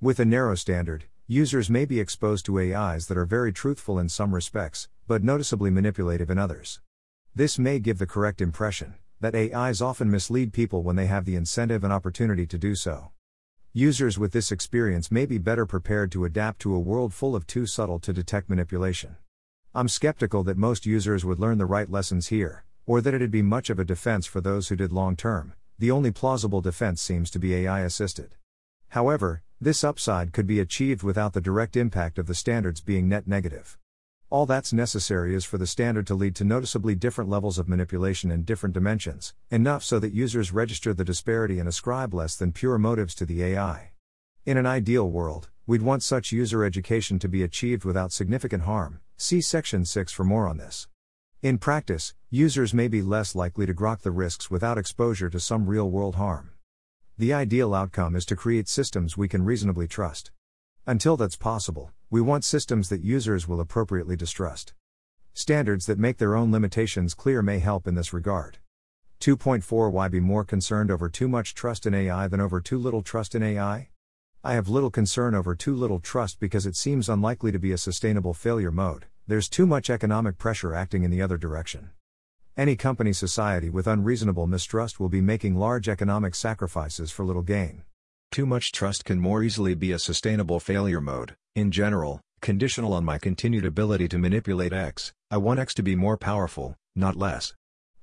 With 0.00 0.20
a 0.20 0.24
narrow 0.24 0.54
standard, 0.54 1.06
users 1.26 1.68
may 1.68 1.84
be 1.84 1.98
exposed 1.98 2.46
to 2.46 2.60
AIs 2.60 3.08
that 3.08 3.18
are 3.18 3.26
very 3.26 3.52
truthful 3.52 3.98
in 3.98 4.08
some 4.08 4.34
respects, 4.34 4.88
but 5.08 5.24
noticeably 5.24 5.70
manipulative 5.70 6.30
in 6.30 6.38
others. 6.38 6.80
This 7.34 7.58
may 7.58 7.80
give 7.80 7.98
the 7.98 8.06
correct 8.06 8.40
impression 8.40 8.94
that 9.20 9.34
AIs 9.34 9.80
often 9.80 10.10
mislead 10.10 10.52
people 10.52 10.82
when 10.82 10.96
they 10.96 11.06
have 11.06 11.24
the 11.24 11.36
incentive 11.36 11.84
and 11.84 11.92
opportunity 11.92 12.46
to 12.46 12.58
do 12.58 12.74
so. 12.74 13.10
Users 13.72 14.18
with 14.18 14.32
this 14.32 14.50
experience 14.52 15.10
may 15.10 15.26
be 15.26 15.38
better 15.38 15.66
prepared 15.66 16.10
to 16.12 16.24
adapt 16.24 16.60
to 16.60 16.74
a 16.74 16.80
world 16.80 17.12
full 17.12 17.36
of 17.36 17.46
too 17.46 17.66
subtle 17.66 17.98
to 18.00 18.12
detect 18.12 18.48
manipulation. 18.48 19.16
I'm 19.74 19.88
skeptical 19.88 20.42
that 20.44 20.56
most 20.56 20.86
users 20.86 21.24
would 21.24 21.38
learn 21.38 21.58
the 21.58 21.66
right 21.66 21.90
lessons 21.90 22.28
here, 22.28 22.64
or 22.86 23.00
that 23.02 23.12
it'd 23.12 23.30
be 23.30 23.42
much 23.42 23.68
of 23.68 23.78
a 23.78 23.84
defense 23.84 24.24
for 24.24 24.40
those 24.40 24.68
who 24.68 24.76
did 24.76 24.92
long 24.92 25.16
term. 25.16 25.52
The 25.78 25.90
only 25.90 26.10
plausible 26.10 26.62
defense 26.62 27.02
seems 27.02 27.30
to 27.32 27.38
be 27.38 27.54
AI 27.54 27.80
assisted. 27.80 28.34
However, 28.88 29.42
this 29.60 29.84
upside 29.84 30.32
could 30.32 30.46
be 30.46 30.60
achieved 30.60 31.02
without 31.02 31.34
the 31.34 31.40
direct 31.40 31.76
impact 31.76 32.18
of 32.18 32.26
the 32.26 32.34
standards 32.34 32.80
being 32.80 33.08
net 33.08 33.26
negative. 33.26 33.76
All 34.28 34.44
that's 34.44 34.72
necessary 34.72 35.36
is 35.36 35.44
for 35.44 35.56
the 35.56 35.68
standard 35.68 36.04
to 36.08 36.14
lead 36.16 36.34
to 36.36 36.44
noticeably 36.44 36.96
different 36.96 37.30
levels 37.30 37.58
of 37.58 37.68
manipulation 37.68 38.32
in 38.32 38.42
different 38.42 38.72
dimensions, 38.72 39.34
enough 39.52 39.84
so 39.84 40.00
that 40.00 40.12
users 40.12 40.52
register 40.52 40.92
the 40.92 41.04
disparity 41.04 41.60
and 41.60 41.68
ascribe 41.68 42.12
less 42.12 42.34
than 42.34 42.50
pure 42.50 42.76
motives 42.76 43.14
to 43.14 43.24
the 43.24 43.44
AI. 43.44 43.92
In 44.44 44.56
an 44.56 44.66
ideal 44.66 45.08
world, 45.08 45.50
we'd 45.64 45.80
want 45.80 46.02
such 46.02 46.32
user 46.32 46.64
education 46.64 47.20
to 47.20 47.28
be 47.28 47.44
achieved 47.44 47.84
without 47.84 48.10
significant 48.10 48.64
harm. 48.64 48.98
See 49.16 49.40
Section 49.40 49.84
6 49.84 50.12
for 50.12 50.24
more 50.24 50.48
on 50.48 50.56
this. 50.56 50.88
In 51.40 51.56
practice, 51.56 52.12
users 52.28 52.74
may 52.74 52.88
be 52.88 53.02
less 53.02 53.36
likely 53.36 53.64
to 53.64 53.74
grok 53.74 54.00
the 54.00 54.10
risks 54.10 54.50
without 54.50 54.76
exposure 54.76 55.30
to 55.30 55.38
some 55.38 55.68
real 55.68 55.88
world 55.88 56.16
harm. 56.16 56.50
The 57.16 57.32
ideal 57.32 57.72
outcome 57.74 58.16
is 58.16 58.26
to 58.26 58.34
create 58.34 58.68
systems 58.68 59.16
we 59.16 59.28
can 59.28 59.44
reasonably 59.44 59.86
trust. 59.86 60.32
Until 60.84 61.16
that's 61.16 61.36
possible, 61.36 61.92
we 62.08 62.20
want 62.20 62.44
systems 62.44 62.88
that 62.88 63.02
users 63.02 63.48
will 63.48 63.60
appropriately 63.60 64.14
distrust. 64.14 64.74
Standards 65.34 65.86
that 65.86 65.98
make 65.98 66.18
their 66.18 66.36
own 66.36 66.52
limitations 66.52 67.14
clear 67.14 67.42
may 67.42 67.58
help 67.58 67.88
in 67.88 67.96
this 67.96 68.12
regard. 68.12 68.58
2.4 69.20 69.90
Why 69.90 70.06
be 70.06 70.20
more 70.20 70.44
concerned 70.44 70.92
over 70.92 71.08
too 71.08 71.26
much 71.26 71.52
trust 71.52 71.84
in 71.84 71.94
AI 71.94 72.28
than 72.28 72.40
over 72.40 72.60
too 72.60 72.78
little 72.78 73.02
trust 73.02 73.34
in 73.34 73.42
AI? 73.42 73.88
I 74.44 74.54
have 74.54 74.68
little 74.68 74.90
concern 74.90 75.34
over 75.34 75.56
too 75.56 75.74
little 75.74 75.98
trust 75.98 76.38
because 76.38 76.64
it 76.64 76.76
seems 76.76 77.08
unlikely 77.08 77.50
to 77.50 77.58
be 77.58 77.72
a 77.72 77.78
sustainable 77.78 78.34
failure 78.34 78.70
mode, 78.70 79.06
there's 79.26 79.48
too 79.48 79.66
much 79.66 79.90
economic 79.90 80.38
pressure 80.38 80.74
acting 80.74 81.02
in 81.02 81.10
the 81.10 81.22
other 81.22 81.36
direction. 81.36 81.90
Any 82.56 82.76
company 82.76 83.12
society 83.12 83.68
with 83.68 83.88
unreasonable 83.88 84.46
mistrust 84.46 85.00
will 85.00 85.08
be 85.08 85.20
making 85.20 85.56
large 85.56 85.88
economic 85.88 86.36
sacrifices 86.36 87.10
for 87.10 87.24
little 87.24 87.42
gain. 87.42 87.82
Too 88.30 88.46
much 88.46 88.70
trust 88.70 89.04
can 89.04 89.18
more 89.18 89.42
easily 89.42 89.74
be 89.74 89.90
a 89.90 89.98
sustainable 89.98 90.60
failure 90.60 91.00
mode. 91.00 91.34
In 91.56 91.70
general, 91.70 92.20
conditional 92.42 92.92
on 92.92 93.06
my 93.06 93.16
continued 93.16 93.64
ability 93.64 94.08
to 94.08 94.18
manipulate 94.18 94.74
X, 94.74 95.14
I 95.30 95.38
want 95.38 95.58
X 95.58 95.72
to 95.76 95.82
be 95.82 95.96
more 95.96 96.18
powerful, 96.18 96.76
not 96.94 97.16
less. 97.16 97.54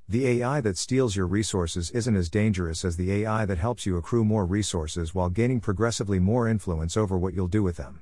The 0.09 0.25
AI 0.25 0.59
that 0.61 0.75
steals 0.75 1.15
your 1.15 1.27
resources 1.27 1.91
isn't 1.91 2.15
as 2.15 2.31
dangerous 2.31 2.83
as 2.83 2.97
the 2.97 3.11
AI 3.11 3.45
that 3.45 3.59
helps 3.59 3.85
you 3.85 3.95
accrue 3.95 4.25
more 4.25 4.47
resources 4.47 5.13
while 5.13 5.29
gaining 5.29 5.59
progressively 5.59 6.17
more 6.17 6.47
influence 6.47 6.97
over 6.97 7.15
what 7.15 7.35
you'll 7.35 7.47
do 7.47 7.61
with 7.61 7.77
them. 7.77 8.01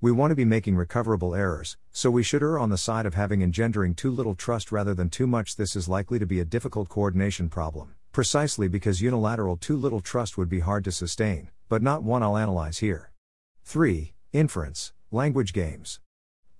We 0.00 0.12
want 0.12 0.30
to 0.30 0.34
be 0.34 0.46
making 0.46 0.76
recoverable 0.76 1.34
errors, 1.34 1.76
so 1.92 2.10
we 2.10 2.22
should 2.22 2.42
err 2.42 2.58
on 2.58 2.70
the 2.70 2.78
side 2.78 3.04
of 3.04 3.12
having 3.12 3.42
engendering 3.42 3.94
too 3.94 4.10
little 4.10 4.34
trust 4.34 4.72
rather 4.72 4.94
than 4.94 5.10
too 5.10 5.26
much. 5.26 5.56
This 5.56 5.76
is 5.76 5.90
likely 5.90 6.18
to 6.18 6.26
be 6.26 6.40
a 6.40 6.46
difficult 6.46 6.88
coordination 6.88 7.50
problem, 7.50 7.94
precisely 8.12 8.66
because 8.66 9.02
unilateral 9.02 9.58
too 9.58 9.76
little 9.76 10.00
trust 10.00 10.38
would 10.38 10.48
be 10.48 10.60
hard 10.60 10.84
to 10.84 10.90
sustain, 10.90 11.50
but 11.68 11.82
not 11.82 12.02
one 12.02 12.22
I'll 12.22 12.38
analyze 12.38 12.78
here. 12.78 13.12
3. 13.64 14.14
Inference, 14.36 14.92
language 15.10 15.54
games. 15.54 15.98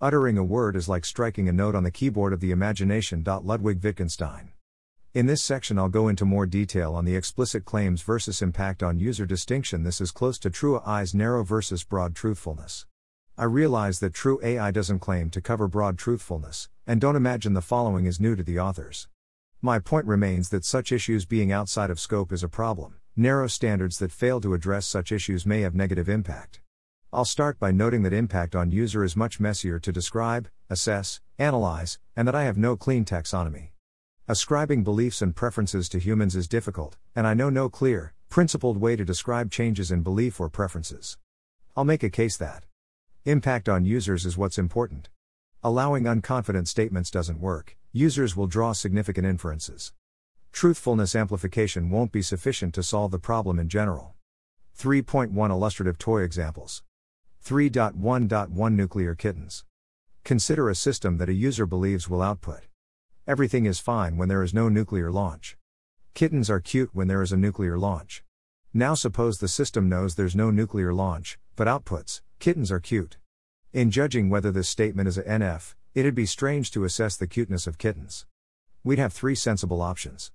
Uttering 0.00 0.38
a 0.38 0.42
word 0.42 0.76
is 0.76 0.88
like 0.88 1.04
striking 1.04 1.46
a 1.46 1.52
note 1.52 1.74
on 1.74 1.84
the 1.84 1.90
keyboard 1.90 2.32
of 2.32 2.40
the 2.40 2.50
imagination. 2.50 3.22
Ludwig 3.22 3.84
Wittgenstein. 3.84 4.52
In 5.12 5.26
this 5.26 5.42
section, 5.42 5.78
I'll 5.78 5.90
go 5.90 6.08
into 6.08 6.24
more 6.24 6.46
detail 6.46 6.94
on 6.94 7.04
the 7.04 7.14
explicit 7.14 7.66
claims 7.66 8.00
versus 8.00 8.40
impact 8.40 8.82
on 8.82 8.98
user 8.98 9.26
distinction. 9.26 9.82
This 9.82 10.00
is 10.00 10.10
close 10.10 10.38
to 10.38 10.48
TruAI's 10.48 11.14
narrow 11.14 11.44
versus 11.44 11.84
broad 11.84 12.14
truthfulness. 12.14 12.86
I 13.36 13.44
realize 13.44 14.00
that 14.00 14.14
TruAI 14.14 14.72
doesn't 14.72 15.00
claim 15.00 15.28
to 15.28 15.42
cover 15.42 15.68
broad 15.68 15.98
truthfulness, 15.98 16.70
and 16.86 16.98
don't 16.98 17.14
imagine 17.14 17.52
the 17.52 17.60
following 17.60 18.06
is 18.06 18.18
new 18.18 18.34
to 18.36 18.42
the 18.42 18.58
authors. 18.58 19.06
My 19.60 19.80
point 19.80 20.06
remains 20.06 20.48
that 20.48 20.64
such 20.64 20.92
issues 20.92 21.26
being 21.26 21.52
outside 21.52 21.90
of 21.90 22.00
scope 22.00 22.32
is 22.32 22.42
a 22.42 22.48
problem, 22.48 22.94
narrow 23.16 23.48
standards 23.48 23.98
that 23.98 24.12
fail 24.12 24.40
to 24.40 24.54
address 24.54 24.86
such 24.86 25.12
issues 25.12 25.44
may 25.44 25.60
have 25.60 25.74
negative 25.74 26.08
impact. 26.08 26.62
I'll 27.16 27.24
start 27.24 27.58
by 27.58 27.70
noting 27.70 28.02
that 28.02 28.12
impact 28.12 28.54
on 28.54 28.70
user 28.70 29.02
is 29.02 29.16
much 29.16 29.40
messier 29.40 29.78
to 29.78 29.90
describe, 29.90 30.50
assess, 30.68 31.22
analyze, 31.38 31.98
and 32.14 32.28
that 32.28 32.34
I 32.34 32.44
have 32.44 32.58
no 32.58 32.76
clean 32.76 33.06
taxonomy. 33.06 33.70
Ascribing 34.28 34.84
beliefs 34.84 35.22
and 35.22 35.34
preferences 35.34 35.88
to 35.88 35.98
humans 35.98 36.36
is 36.36 36.46
difficult, 36.46 36.98
and 37.14 37.26
I 37.26 37.32
know 37.32 37.48
no 37.48 37.70
clear, 37.70 38.12
principled 38.28 38.76
way 38.76 38.96
to 38.96 39.04
describe 39.06 39.50
changes 39.50 39.90
in 39.90 40.02
belief 40.02 40.38
or 40.38 40.50
preferences. 40.50 41.16
I'll 41.74 41.86
make 41.86 42.02
a 42.02 42.10
case 42.10 42.36
that 42.36 42.66
impact 43.24 43.66
on 43.66 43.86
users 43.86 44.26
is 44.26 44.36
what's 44.36 44.58
important. 44.58 45.08
Allowing 45.64 46.04
unconfident 46.04 46.68
statements 46.68 47.10
doesn't 47.10 47.40
work, 47.40 47.78
users 47.92 48.36
will 48.36 48.46
draw 48.46 48.74
significant 48.74 49.26
inferences. 49.26 49.94
Truthfulness 50.52 51.16
amplification 51.16 51.88
won't 51.88 52.12
be 52.12 52.20
sufficient 52.20 52.74
to 52.74 52.82
solve 52.82 53.10
the 53.10 53.18
problem 53.18 53.58
in 53.58 53.70
general. 53.70 54.16
3.1 54.78 55.48
Illustrative 55.48 55.96
toy 55.96 56.20
examples. 56.20 56.82
3.1.1 57.46 58.74
Nuclear 58.74 59.14
kittens. 59.14 59.64
Consider 60.24 60.68
a 60.68 60.74
system 60.74 61.18
that 61.18 61.28
a 61.28 61.32
user 61.32 61.64
believes 61.64 62.10
will 62.10 62.20
output. 62.20 62.62
Everything 63.24 63.66
is 63.66 63.78
fine 63.78 64.16
when 64.16 64.28
there 64.28 64.42
is 64.42 64.52
no 64.52 64.68
nuclear 64.68 65.12
launch. 65.12 65.56
Kittens 66.12 66.50
are 66.50 66.58
cute 66.58 66.90
when 66.92 67.06
there 67.06 67.22
is 67.22 67.30
a 67.30 67.36
nuclear 67.36 67.78
launch. 67.78 68.24
Now 68.74 68.94
suppose 68.94 69.38
the 69.38 69.46
system 69.46 69.88
knows 69.88 70.16
there's 70.16 70.34
no 70.34 70.50
nuclear 70.50 70.92
launch, 70.92 71.38
but 71.54 71.68
outputs, 71.68 72.20
kittens 72.40 72.72
are 72.72 72.80
cute. 72.80 73.16
In 73.72 73.92
judging 73.92 74.28
whether 74.28 74.50
this 74.50 74.68
statement 74.68 75.06
is 75.06 75.16
a 75.16 75.22
NF, 75.22 75.76
it'd 75.94 76.16
be 76.16 76.26
strange 76.26 76.72
to 76.72 76.82
assess 76.82 77.16
the 77.16 77.28
cuteness 77.28 77.68
of 77.68 77.78
kittens. 77.78 78.26
We'd 78.82 78.98
have 78.98 79.12
three 79.12 79.36
sensible 79.36 79.82
options. 79.82 80.32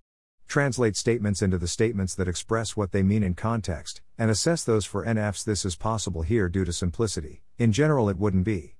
Translate 0.51 0.97
statements 0.97 1.41
into 1.41 1.57
the 1.57 1.65
statements 1.65 2.13
that 2.13 2.27
express 2.27 2.75
what 2.75 2.91
they 2.91 3.03
mean 3.03 3.23
in 3.23 3.35
context, 3.35 4.01
and 4.17 4.29
assess 4.29 4.65
those 4.65 4.83
for 4.83 5.05
NFs. 5.05 5.45
This 5.45 5.63
is 5.63 5.77
possible 5.77 6.23
here 6.23 6.49
due 6.49 6.65
to 6.65 6.73
simplicity, 6.73 7.41
in 7.57 7.71
general, 7.71 8.09
it 8.09 8.17
wouldn't 8.17 8.43
be. 8.43 8.75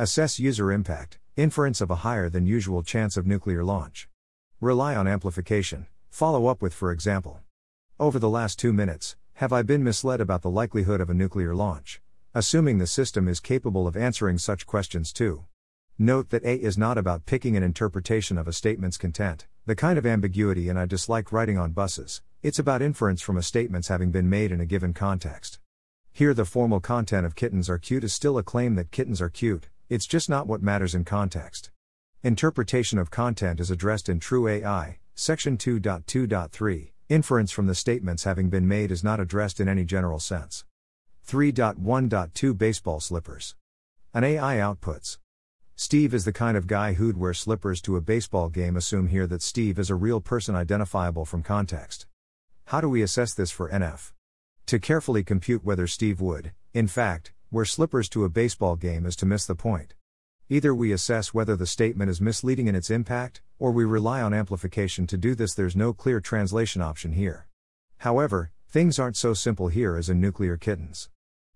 Assess 0.00 0.40
user 0.40 0.72
impact, 0.72 1.20
inference 1.36 1.80
of 1.80 1.92
a 1.92 2.02
higher 2.02 2.28
than 2.28 2.44
usual 2.44 2.82
chance 2.82 3.16
of 3.16 3.24
nuclear 3.24 3.62
launch. 3.62 4.08
Rely 4.60 4.96
on 4.96 5.06
amplification, 5.06 5.86
follow 6.10 6.46
up 6.46 6.60
with, 6.60 6.74
for 6.74 6.90
example. 6.90 7.38
Over 8.00 8.18
the 8.18 8.28
last 8.28 8.58
two 8.58 8.72
minutes, 8.72 9.14
have 9.34 9.52
I 9.52 9.62
been 9.62 9.84
misled 9.84 10.20
about 10.20 10.42
the 10.42 10.50
likelihood 10.50 11.00
of 11.00 11.08
a 11.08 11.14
nuclear 11.14 11.54
launch? 11.54 12.00
Assuming 12.34 12.78
the 12.78 12.88
system 12.88 13.28
is 13.28 13.38
capable 13.38 13.86
of 13.86 13.96
answering 13.96 14.38
such 14.38 14.66
questions 14.66 15.12
too. 15.12 15.44
Note 16.02 16.30
that 16.30 16.44
A 16.44 16.56
is 16.56 16.76
not 16.76 16.98
about 16.98 17.26
picking 17.26 17.56
an 17.56 17.62
interpretation 17.62 18.36
of 18.36 18.48
a 18.48 18.52
statement's 18.52 18.98
content, 18.98 19.46
the 19.66 19.76
kind 19.76 19.96
of 19.96 20.04
ambiguity 20.04 20.68
and 20.68 20.76
I 20.76 20.84
dislike 20.84 21.30
writing 21.30 21.58
on 21.58 21.70
buses, 21.70 22.22
it's 22.42 22.58
about 22.58 22.82
inference 22.82 23.22
from 23.22 23.36
a 23.36 23.42
statements 23.42 23.86
having 23.86 24.10
been 24.10 24.28
made 24.28 24.50
in 24.50 24.60
a 24.60 24.66
given 24.66 24.94
context. 24.94 25.60
Here, 26.12 26.34
the 26.34 26.44
formal 26.44 26.80
content 26.80 27.24
of 27.24 27.36
kittens 27.36 27.70
are 27.70 27.78
cute 27.78 28.02
is 28.02 28.12
still 28.12 28.36
a 28.36 28.42
claim 28.42 28.74
that 28.74 28.90
kittens 28.90 29.22
are 29.22 29.28
cute, 29.28 29.68
it's 29.88 30.08
just 30.08 30.28
not 30.28 30.48
what 30.48 30.60
matters 30.60 30.96
in 30.96 31.04
context. 31.04 31.70
Interpretation 32.24 32.98
of 32.98 33.12
content 33.12 33.60
is 33.60 33.70
addressed 33.70 34.08
in 34.08 34.18
TruAI, 34.18 34.96
section 35.14 35.56
2.2.3. 35.56 36.90
Inference 37.10 37.52
from 37.52 37.68
the 37.68 37.76
statements 37.76 38.24
having 38.24 38.50
been 38.50 38.66
made 38.66 38.90
is 38.90 39.04
not 39.04 39.20
addressed 39.20 39.60
in 39.60 39.68
any 39.68 39.84
general 39.84 40.18
sense. 40.18 40.64
3.1.2 41.28 42.58
Baseball 42.58 42.98
slippers. 42.98 43.54
An 44.12 44.24
AI 44.24 44.56
outputs. 44.56 45.18
Steve 45.82 46.14
is 46.14 46.24
the 46.24 46.32
kind 46.32 46.56
of 46.56 46.68
guy 46.68 46.92
who'd 46.92 47.18
wear 47.18 47.34
slippers 47.34 47.82
to 47.82 47.96
a 47.96 48.00
baseball 48.00 48.48
game. 48.48 48.76
Assume 48.76 49.08
here 49.08 49.26
that 49.26 49.42
Steve 49.42 49.80
is 49.80 49.90
a 49.90 49.96
real 49.96 50.20
person 50.20 50.54
identifiable 50.54 51.24
from 51.24 51.42
context. 51.42 52.06
How 52.66 52.80
do 52.80 52.88
we 52.88 53.02
assess 53.02 53.34
this 53.34 53.50
for 53.50 53.68
NF? 53.68 54.12
To 54.66 54.78
carefully 54.78 55.24
compute 55.24 55.64
whether 55.64 55.88
Steve 55.88 56.20
would, 56.20 56.52
in 56.72 56.86
fact, 56.86 57.32
wear 57.50 57.64
slippers 57.64 58.08
to 58.10 58.22
a 58.22 58.28
baseball 58.28 58.76
game 58.76 59.04
is 59.04 59.16
to 59.16 59.26
miss 59.26 59.44
the 59.44 59.56
point. 59.56 59.94
Either 60.48 60.72
we 60.72 60.92
assess 60.92 61.34
whether 61.34 61.56
the 61.56 61.66
statement 61.66 62.08
is 62.12 62.20
misleading 62.20 62.68
in 62.68 62.76
its 62.76 62.88
impact, 62.88 63.42
or 63.58 63.72
we 63.72 63.84
rely 63.84 64.22
on 64.22 64.32
amplification 64.32 65.08
to 65.08 65.16
do 65.16 65.34
this. 65.34 65.52
There's 65.52 65.74
no 65.74 65.92
clear 65.92 66.20
translation 66.20 66.80
option 66.80 67.14
here. 67.14 67.48
However, 67.98 68.52
things 68.68 69.00
aren't 69.00 69.16
so 69.16 69.34
simple 69.34 69.66
here 69.66 69.96
as 69.96 70.08
in 70.08 70.20
nuclear 70.20 70.56
kittens. 70.56 71.10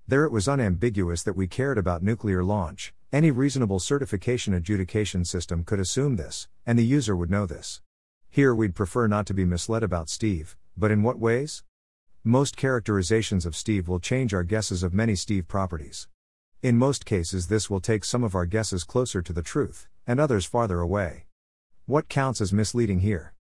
There 0.08 0.24
it 0.24 0.32
was 0.32 0.48
unambiguous 0.48 1.22
that 1.22 1.36
we 1.36 1.46
cared 1.46 1.78
about 1.78 2.02
nuclear 2.02 2.42
launch, 2.42 2.92
any 3.12 3.30
reasonable 3.30 3.78
certification 3.78 4.52
adjudication 4.52 5.24
system 5.24 5.62
could 5.64 5.78
assume 5.78 6.16
this, 6.16 6.48
and 6.66 6.78
the 6.78 6.84
user 6.84 7.16
would 7.16 7.30
know 7.30 7.46
this. 7.46 7.80
Here 8.28 8.54
we'd 8.54 8.74
prefer 8.74 9.06
not 9.06 9.26
to 9.26 9.34
be 9.34 9.44
misled 9.44 9.82
about 9.82 10.08
Steve, 10.08 10.56
but 10.76 10.90
in 10.90 11.02
what 11.02 11.18
ways? 11.18 11.62
Most 12.24 12.56
characterizations 12.56 13.46
of 13.46 13.54
Steve 13.54 13.86
will 13.86 14.00
change 14.00 14.34
our 14.34 14.42
guesses 14.42 14.82
of 14.82 14.92
many 14.92 15.14
Steve 15.14 15.46
properties. 15.46 16.08
In 16.62 16.76
most 16.76 17.06
cases, 17.06 17.46
this 17.46 17.70
will 17.70 17.80
take 17.80 18.04
some 18.04 18.24
of 18.24 18.34
our 18.34 18.46
guesses 18.46 18.82
closer 18.82 19.22
to 19.22 19.32
the 19.32 19.42
truth, 19.42 19.86
and 20.06 20.18
others 20.18 20.44
farther 20.44 20.80
away. 20.80 21.26
What 21.86 22.08
counts 22.08 22.40
as 22.40 22.52
misleading 22.52 23.00
here? 23.00 23.34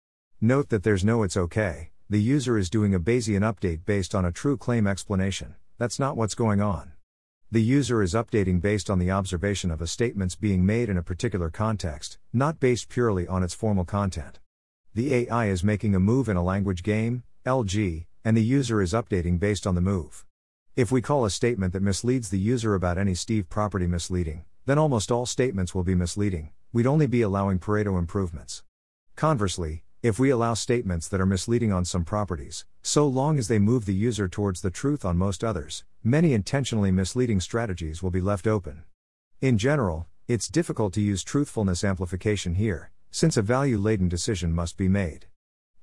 Note 0.42 0.70
that 0.70 0.84
there's 0.84 1.06
no 1.06 1.24
it's 1.24 1.38
okay, 1.38 1.92
the 2.10 2.22
user 2.22 2.58
is 2.58 2.70
doing 2.70 2.94
a 2.94 3.00
Bayesian 3.00 3.42
update 3.42 3.86
based 3.86 4.14
on 4.14 4.26
a 4.26 4.32
true 4.32 4.58
claim 4.58 4.86
explanation, 4.86 5.56
that's 5.78 6.00
not 6.00 6.18
what's 6.18 6.36
going 6.36 6.62
on. 6.62 6.93
The 7.54 7.62
user 7.62 8.02
is 8.02 8.16
updating 8.16 8.62
based 8.62 8.90
on 8.90 8.98
the 8.98 9.12
observation 9.12 9.70
of 9.70 9.80
a 9.80 9.86
statements 9.86 10.34
being 10.34 10.66
made 10.66 10.90
in 10.90 10.98
a 10.98 11.04
particular 11.04 11.52
context, 11.52 12.18
not 12.34 12.60
based 12.60 12.90
purely 12.90 13.28
on 13.28 13.44
its 13.44 13.54
formal 13.54 13.86
content. 13.86 14.40
The 14.96 15.14
AI 15.14 15.50
is 15.50 15.64
making 15.64 15.94
a 15.94 16.00
move 16.00 16.28
in 16.28 16.36
a 16.36 16.44
language 16.44 16.82
game, 16.82 17.22
LG, 17.46 18.08
and 18.26 18.36
the 18.36 18.44
user 18.44 18.82
is 18.82 18.92
updating 18.92 19.40
based 19.40 19.68
on 19.68 19.76
the 19.76 19.82
move. 19.82 20.26
If 20.76 20.92
we 20.92 21.04
call 21.04 21.26
a 21.26 21.30
statement 21.30 21.74
that 21.74 21.84
misleads 21.84 22.32
the 22.32 22.40
user 22.40 22.74
about 22.74 22.98
any 22.98 23.14
Steve 23.14 23.50
property 23.50 23.86
misleading, 23.86 24.46
then 24.66 24.80
almost 24.80 25.12
all 25.12 25.28
statements 25.28 25.76
will 25.76 25.84
be 25.84 25.94
misleading, 25.94 26.54
we'd 26.72 26.88
only 26.88 27.06
be 27.06 27.22
allowing 27.22 27.60
Pareto 27.60 28.00
improvements. 28.00 28.64
Conversely, 29.16 29.84
if 30.02 30.18
we 30.18 30.32
allow 30.32 30.56
statements 30.56 31.08
that 31.08 31.22
are 31.22 31.28
misleading 31.28 31.72
on 31.72 31.86
some 31.86 32.04
properties, 32.04 32.66
so 32.82 33.06
long 33.08 33.38
as 33.38 33.48
they 33.48 33.60
move 33.60 33.86
the 33.86 33.94
user 33.94 34.28
towards 34.28 34.62
the 34.62 34.72
truth 34.72 35.06
on 35.06 35.18
most 35.18 35.44
others, 35.44 35.84
many 36.06 36.34
intentionally 36.34 36.92
misleading 36.92 37.40
strategies 37.40 38.04
will 38.04 38.12
be 38.12 38.20
left 38.20 38.46
open. 38.46 38.84
In 39.40 39.58
general, 39.58 40.08
it's 40.28 40.50
difficult 40.50 40.94
to 40.94 41.02
use 41.02 41.24
truthfulness 41.24 41.84
amplification 41.84 42.56
here, 42.56 42.92
since 43.10 43.38
a 43.38 43.42
value 43.42 43.78
laden 43.78 44.10
decision 44.10 44.52
must 44.52 44.76
be 44.76 44.90
made. 44.90 45.28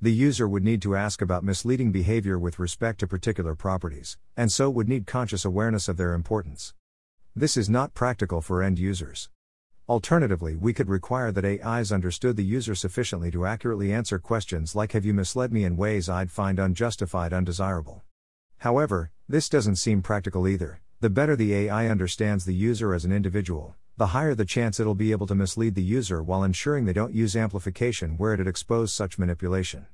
The 0.03 0.13
user 0.13 0.47
would 0.47 0.65
need 0.65 0.83
to 0.83 0.95
ask 0.95 1.23
about 1.23 1.45
misleading 1.45 1.91
behavior 1.91 2.39
with 2.39 2.59
respect 2.59 3.01
to 3.01 3.07
particular 3.07 3.55
properties, 3.55 4.19
and 4.37 4.53
so 4.53 4.69
would 4.69 4.89
need 4.89 5.07
conscious 5.07 5.45
awareness 5.45 5.89
of 5.89 5.97
their 5.97 6.13
importance. 6.13 6.75
This 7.35 7.57
is 7.57 7.71
not 7.71 7.95
practical 7.95 8.43
for 8.43 8.63
end 8.63 8.79
users. 8.79 9.31
Alternatively, 9.89 10.55
we 10.55 10.75
could 10.75 10.89
require 10.89 11.33
that 11.33 11.45
AIs 11.45 11.93
understood 11.93 12.37
the 12.37 12.45
user 12.45 12.75
sufficiently 12.75 13.31
to 13.31 13.47
accurately 13.47 13.93
answer 13.93 14.19
questions 14.19 14.75
like 14.75 14.93
Have 14.93 15.05
you 15.05 15.15
misled 15.15 15.53
me 15.53 15.65
in 15.65 15.77
ways 15.77 16.09
I'd 16.09 16.31
find 16.31 16.59
unjustified, 16.59 17.33
undesirable? 17.33 18.03
However, 18.61 19.11
this 19.27 19.49
doesn't 19.49 19.77
seem 19.77 20.03
practical 20.03 20.47
either. 20.47 20.81
The 21.01 21.09
better 21.09 21.35
the 21.35 21.55
AI 21.55 21.89
understands 21.89 22.45
the 22.45 22.55
user 22.55 22.93
as 22.95 23.07
an 23.07 23.13
individual, 23.13 23.75
the 23.97 24.09
higher 24.09 24.35
the 24.35 24.45
chance 24.45 24.79
it'll 24.79 24.95
be 24.95 25.13
able 25.13 25.27
to 25.29 25.35
mislead 25.35 25.75
the 25.75 25.83
user 25.83 26.23
while 26.23 26.45
ensuring 26.45 26.85
they 26.85 26.93
don't 26.93 27.15
use 27.15 27.35
amplification 27.35 28.19
where 28.19 28.35
it'd 28.35 28.47
expose 28.47 28.93
such 28.93 29.19
manipulation. 29.19 29.87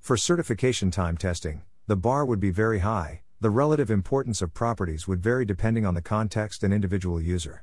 For 0.00 0.16
certification 0.16 0.90
time 0.90 1.16
testing, 1.16 1.62
the 1.86 1.94
bar 1.94 2.24
would 2.24 2.40
be 2.40 2.50
very 2.50 2.80
high, 2.80 3.22
the 3.40 3.50
relative 3.50 3.88
importance 3.88 4.42
of 4.42 4.52
properties 4.52 5.06
would 5.06 5.22
vary 5.22 5.44
depending 5.44 5.86
on 5.86 5.94
the 5.94 6.02
context 6.02 6.64
and 6.64 6.74
individual 6.74 7.20
user. 7.20 7.62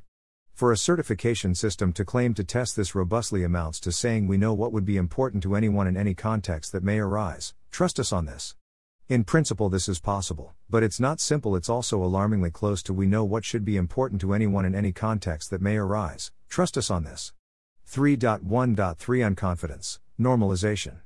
For 0.54 0.72
a 0.72 0.78
certification 0.78 1.54
system 1.54 1.92
to 1.92 2.06
claim 2.06 2.34
to 2.34 2.46
test 2.46 2.78
this 2.78 2.96
robustly 2.96 3.44
amounts 3.44 3.82
to 3.82 3.92
saying 3.92 4.26
we 4.26 4.38
know 4.38 4.54
what 4.54 4.72
would 4.72 4.86
be 4.86 4.96
important 4.96 5.44
to 5.44 5.56
anyone 5.56 5.86
in 5.86 5.98
any 5.98 6.14
context 6.14 6.72
that 6.72 6.82
may 6.82 7.00
arise, 7.00 7.54
trust 7.72 8.00
us 8.00 8.14
on 8.14 8.26
this. 8.26 8.56
In 9.08 9.24
principle, 9.24 9.70
this 9.70 9.88
is 9.88 10.00
possible, 10.00 10.56
but 10.68 10.82
it's 10.82 11.00
not 11.00 11.20
simple, 11.20 11.56
it's 11.56 11.70
also 11.70 12.04
alarmingly 12.04 12.50
close 12.50 12.82
to 12.82 12.94
we 12.94 13.06
know 13.06 13.24
what 13.24 13.46
should 13.46 13.64
be 13.64 13.78
important 13.78 14.20
to 14.22 14.34
anyone 14.34 14.66
in 14.66 14.74
any 14.74 14.92
context 14.92 15.52
that 15.52 15.62
may 15.62 15.78
arise, 15.78 16.32
trust 16.50 16.76
us 16.76 16.90
on 16.90 17.04
this. 17.04 17.32
3.1.3 17.88 18.96
Unconfidence, 18.98 20.00
Normalization. 20.20 21.02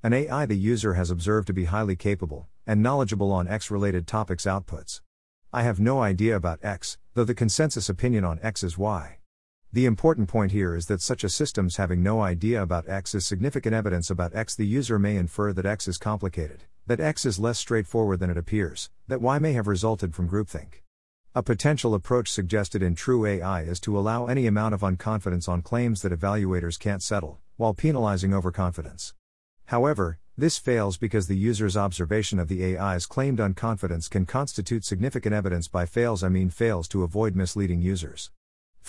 An 0.00 0.12
AI 0.12 0.46
the 0.46 0.56
user 0.56 0.94
has 0.94 1.10
observed 1.10 1.48
to 1.48 1.52
be 1.52 1.64
highly 1.64 1.96
capable 1.96 2.46
and 2.68 2.84
knowledgeable 2.84 3.32
on 3.32 3.48
X 3.48 3.68
related 3.68 4.06
topics 4.06 4.44
outputs. 4.44 5.00
I 5.52 5.64
have 5.64 5.80
no 5.80 6.00
idea 6.00 6.36
about 6.36 6.60
X, 6.62 6.98
though 7.14 7.24
the 7.24 7.34
consensus 7.34 7.88
opinion 7.88 8.24
on 8.24 8.38
X 8.44 8.62
is 8.62 8.78
Y. 8.78 9.19
The 9.72 9.86
important 9.86 10.28
point 10.28 10.50
here 10.50 10.74
is 10.74 10.86
that 10.86 11.00
such 11.00 11.22
a 11.22 11.28
system's 11.28 11.76
having 11.76 12.02
no 12.02 12.22
idea 12.22 12.60
about 12.60 12.88
X 12.88 13.14
is 13.14 13.24
significant 13.24 13.72
evidence 13.72 14.10
about 14.10 14.34
X. 14.34 14.56
The 14.56 14.66
user 14.66 14.98
may 14.98 15.14
infer 15.14 15.52
that 15.52 15.64
X 15.64 15.86
is 15.86 15.96
complicated, 15.96 16.64
that 16.88 16.98
X 16.98 17.24
is 17.24 17.38
less 17.38 17.60
straightforward 17.60 18.18
than 18.18 18.30
it 18.30 18.36
appears, 18.36 18.90
that 19.06 19.20
Y 19.20 19.38
may 19.38 19.52
have 19.52 19.68
resulted 19.68 20.12
from 20.12 20.28
groupthink. 20.28 20.82
A 21.36 21.42
potential 21.44 21.94
approach 21.94 22.28
suggested 22.32 22.82
in 22.82 22.96
TruAI 22.96 23.64
is 23.68 23.78
to 23.80 23.96
allow 23.96 24.26
any 24.26 24.48
amount 24.48 24.74
of 24.74 24.80
unconfidence 24.80 25.48
on 25.48 25.62
claims 25.62 26.02
that 26.02 26.10
evaluators 26.10 26.76
can't 26.76 27.00
settle, 27.00 27.38
while 27.56 27.72
penalizing 27.72 28.34
overconfidence. 28.34 29.14
However, 29.66 30.18
This 30.40 30.56
fails 30.56 30.96
because 30.96 31.26
the 31.26 31.36
user's 31.36 31.76
observation 31.76 32.38
of 32.38 32.48
the 32.48 32.64
AI's 32.64 33.04
claimed 33.04 33.40
unconfidence 33.40 34.08
can 34.08 34.24
constitute 34.24 34.86
significant 34.86 35.34
evidence 35.34 35.68
by 35.68 35.84
fails 35.84 36.24
I 36.24 36.30
mean 36.30 36.48
fails 36.48 36.88
to 36.88 37.02
avoid 37.02 37.36
misleading 37.36 37.82
users. 37.82 38.30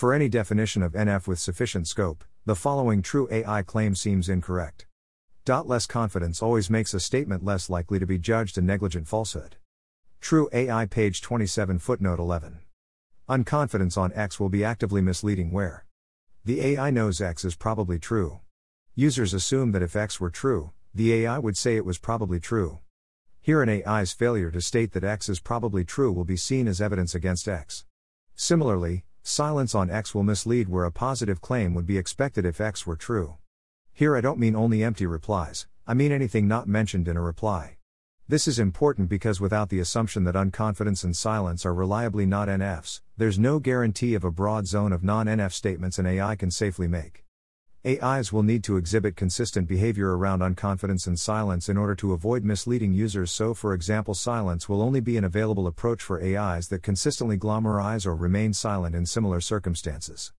For 0.02 0.12
any 0.12 0.28
definition 0.28 0.82
of 0.82 0.94
NF 0.94 1.28
with 1.28 1.38
sufficient 1.38 1.86
scope, 1.86 2.24
the 2.44 2.56
following 2.56 3.02
TruAI 3.02 3.64
claim 3.64 3.94
seems 3.94 4.28
incorrect. 4.28 4.86
Less 5.46 5.86
confidence 5.86 6.42
always 6.42 6.68
makes 6.68 6.92
a 6.92 6.98
statement 6.98 7.44
less 7.44 7.70
likely 7.70 8.00
to 8.00 8.04
be 8.04 8.18
judged 8.18 8.58
a 8.58 8.62
negligent 8.62 9.06
falsehood. 9.06 9.58
TruAI 10.20 10.90
page 10.90 11.22
27 11.22 11.78
footnote 11.78 12.18
11. 12.18 12.58
Unconfidence 13.28 13.96
on 13.96 14.12
X 14.16 14.40
will 14.40 14.48
be 14.48 14.64
actively 14.64 15.00
misleading 15.00 15.52
where 15.52 15.86
the 16.44 16.60
AI 16.62 16.90
knows 16.90 17.20
X 17.20 17.44
is 17.44 17.54
probably 17.54 18.00
true. 18.00 18.40
Users 18.96 19.32
assume 19.32 19.70
that 19.70 19.82
if 19.82 19.94
X 19.94 20.18
were 20.18 20.30
true, 20.30 20.72
the 20.92 21.12
AI 21.12 21.38
would 21.38 21.56
say 21.56 21.76
it 21.76 21.86
was 21.86 21.98
probably 21.98 22.40
true. 22.40 22.80
Here, 23.40 23.62
an 23.62 23.68
AI's 23.68 24.12
failure 24.12 24.50
to 24.50 24.60
state 24.60 24.94
that 24.94 25.04
X 25.04 25.28
is 25.28 25.38
probably 25.38 25.84
true 25.84 26.10
will 26.10 26.24
be 26.24 26.36
seen 26.36 26.66
as 26.66 26.80
evidence 26.80 27.14
against 27.14 27.46
X. 27.46 27.84
Similarly, 28.34 29.04
silence 29.22 29.74
on 29.74 29.90
X 29.90 30.14
will 30.14 30.22
mislead 30.22 30.68
where 30.68 30.84
a 30.84 30.92
positive 30.92 31.40
claim 31.40 31.74
would 31.74 31.86
be 31.86 31.98
expected 31.98 32.44
if 32.44 32.60
X 32.60 32.86
were 32.86 32.96
true. 32.96 33.36
Here, 33.92 34.16
I 34.16 34.20
don't 34.20 34.38
mean 34.38 34.56
only 34.56 34.82
empty 34.82 35.06
replies, 35.06 35.66
I 35.86 35.94
mean 35.94 36.12
anything 36.12 36.48
not 36.48 36.68
mentioned 36.68 37.08
in 37.08 37.16
a 37.16 37.22
reply. 37.22 37.76
This 38.28 38.48
is 38.48 38.58
important 38.58 39.08
because 39.08 39.40
without 39.40 39.68
the 39.68 39.80
assumption 39.80 40.24
that 40.24 40.34
unconfidence 40.34 41.04
and 41.04 41.16
silence 41.16 41.66
are 41.66 41.74
reliably 41.74 42.24
not 42.24 42.48
NFs, 42.48 43.00
there's 43.16 43.38
no 43.38 43.58
guarantee 43.58 44.14
of 44.14 44.24
a 44.24 44.30
broad 44.30 44.66
zone 44.66 44.92
of 44.92 45.04
non 45.04 45.26
NF 45.26 45.52
statements 45.52 45.98
an 45.98 46.06
AI 46.06 46.36
can 46.36 46.50
safely 46.50 46.88
make. 46.88 47.21
AIs 47.84 48.32
will 48.32 48.44
need 48.44 48.62
to 48.62 48.76
exhibit 48.76 49.16
consistent 49.16 49.66
behavior 49.66 50.16
around 50.16 50.38
unconfidence 50.38 51.08
and 51.08 51.18
silence 51.18 51.68
in 51.68 51.76
order 51.76 51.96
to 51.96 52.12
avoid 52.12 52.44
misleading 52.44 52.92
users. 52.92 53.32
So, 53.32 53.54
for 53.54 53.74
example, 53.74 54.14
silence 54.14 54.68
will 54.68 54.80
only 54.80 55.00
be 55.00 55.16
an 55.16 55.24
available 55.24 55.66
approach 55.66 56.00
for 56.00 56.22
AIs 56.22 56.68
that 56.68 56.84
consistently 56.84 57.36
glamorize 57.36 58.06
or 58.06 58.14
remain 58.14 58.52
silent 58.52 58.94
in 58.94 59.04
similar 59.04 59.40
circumstances. 59.40 60.32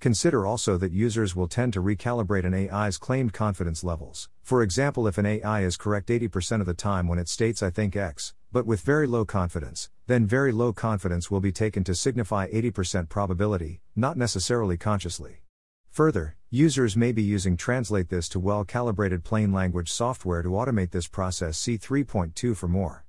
Consider 0.00 0.44
also 0.44 0.76
that 0.76 0.90
users 0.90 1.36
will 1.36 1.46
tend 1.46 1.72
to 1.74 1.80
recalibrate 1.80 2.44
an 2.44 2.52
AI's 2.52 2.98
claimed 2.98 3.32
confidence 3.32 3.84
levels. 3.84 4.28
For 4.42 4.60
example, 4.60 5.06
if 5.06 5.18
an 5.18 5.26
AI 5.26 5.62
is 5.62 5.76
correct 5.76 6.08
80% 6.08 6.58
of 6.58 6.66
the 6.66 6.74
time 6.74 7.06
when 7.06 7.20
it 7.20 7.28
states 7.28 7.62
I 7.62 7.70
think 7.70 7.94
X, 7.94 8.34
but 8.50 8.66
with 8.66 8.80
very 8.80 9.06
low 9.06 9.24
confidence, 9.24 9.88
then 10.08 10.26
very 10.26 10.50
low 10.50 10.72
confidence 10.72 11.30
will 11.30 11.40
be 11.40 11.52
taken 11.52 11.84
to 11.84 11.94
signify 11.94 12.50
80% 12.50 13.08
probability, 13.08 13.82
not 13.94 14.16
necessarily 14.16 14.76
consciously. 14.76 15.42
Further, 15.90 16.37
users 16.50 16.96
may 16.96 17.12
be 17.12 17.22
using 17.22 17.58
Translate 17.58 18.08
This 18.08 18.26
to 18.30 18.40
well 18.40 18.64
calibrated 18.64 19.22
plain 19.22 19.52
language 19.52 19.92
software 19.92 20.40
to 20.40 20.48
automate 20.48 20.92
this 20.92 21.06
process. 21.06 21.58
See 21.58 21.76
3.2 21.76 22.56
for 22.56 22.68
more. 22.68 23.04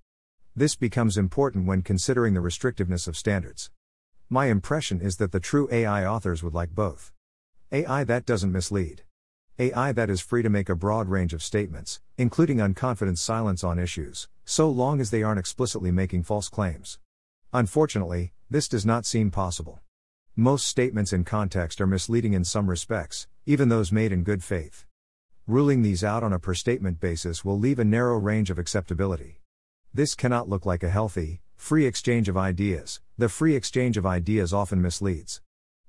This 0.54 0.76
becomes 0.76 1.18
important 1.18 1.66
when 1.66 1.82
considering 1.82 2.34
the 2.34 2.42
restrictiveness 2.42 3.08
of 3.08 3.16
standards. 3.16 3.72
My 4.30 4.48
impression 4.48 5.00
is 5.00 5.16
that 5.18 5.32
the 5.32 5.40
TruAI 5.40 6.06
authors 6.06 6.44
would 6.44 6.54
like 6.54 6.76
both. 6.76 7.14
AI 7.72 8.04
that 8.04 8.26
doesn't 8.26 8.52
mislead. 8.52 9.04
AI 9.58 9.94
that 9.94 10.10
is 10.10 10.20
free 10.20 10.44
to 10.44 10.50
make 10.50 10.68
a 10.68 10.76
broad 10.76 11.08
range 11.08 11.34
of 11.34 11.42
statements, 11.42 12.02
including 12.18 12.58
unconfident 12.58 13.20
silence 13.20 13.64
on 13.64 13.80
issues, 13.80 14.28
so 14.44 14.70
long 14.70 15.00
as 15.00 15.12
they 15.12 15.24
aren't 15.24 15.40
explicitly 15.40 15.92
making 15.92 16.24
false 16.24 16.50
claims. 16.50 17.00
Unfortunately, 17.54 18.34
this 18.50 18.68
does 18.68 18.86
not 18.86 19.06
seem 19.06 19.32
possible. 19.32 19.80
Most 20.36 20.68
statements 20.68 21.12
in 21.12 21.24
context 21.26 21.82
are 21.82 21.88
misleading 21.88 22.34
in 22.34 22.46
some 22.46 22.70
respects, 22.70 23.28
even 23.46 23.70
those 23.70 23.92
made 23.92 24.12
in 24.12 24.24
good 24.24 24.44
faith. 24.44 24.86
Ruling 25.48 25.82
these 25.82 26.04
out 26.04 26.24
on 26.24 26.34
a 26.34 26.40
per 26.40 26.54
statement 26.54 27.00
basis 27.00 27.44
will 27.44 27.58
leave 27.58 27.80
a 27.80 27.86
narrow 27.86 28.18
range 28.18 28.50
of 28.50 28.60
acceptability. 28.60 29.42
This 29.94 30.16
cannot 30.16 30.48
look 30.48 30.66
like 30.66 30.84
a 30.84 30.90
healthy, 30.90 31.42
free 31.56 31.86
exchange 31.86 32.30
of 32.30 32.38
ideas, 32.38 33.02
the 33.18 33.30
free 33.30 33.56
exchange 33.56 33.98
of 33.98 34.06
ideas 34.06 34.54
often 34.54 34.82
misleads. 34.82 35.42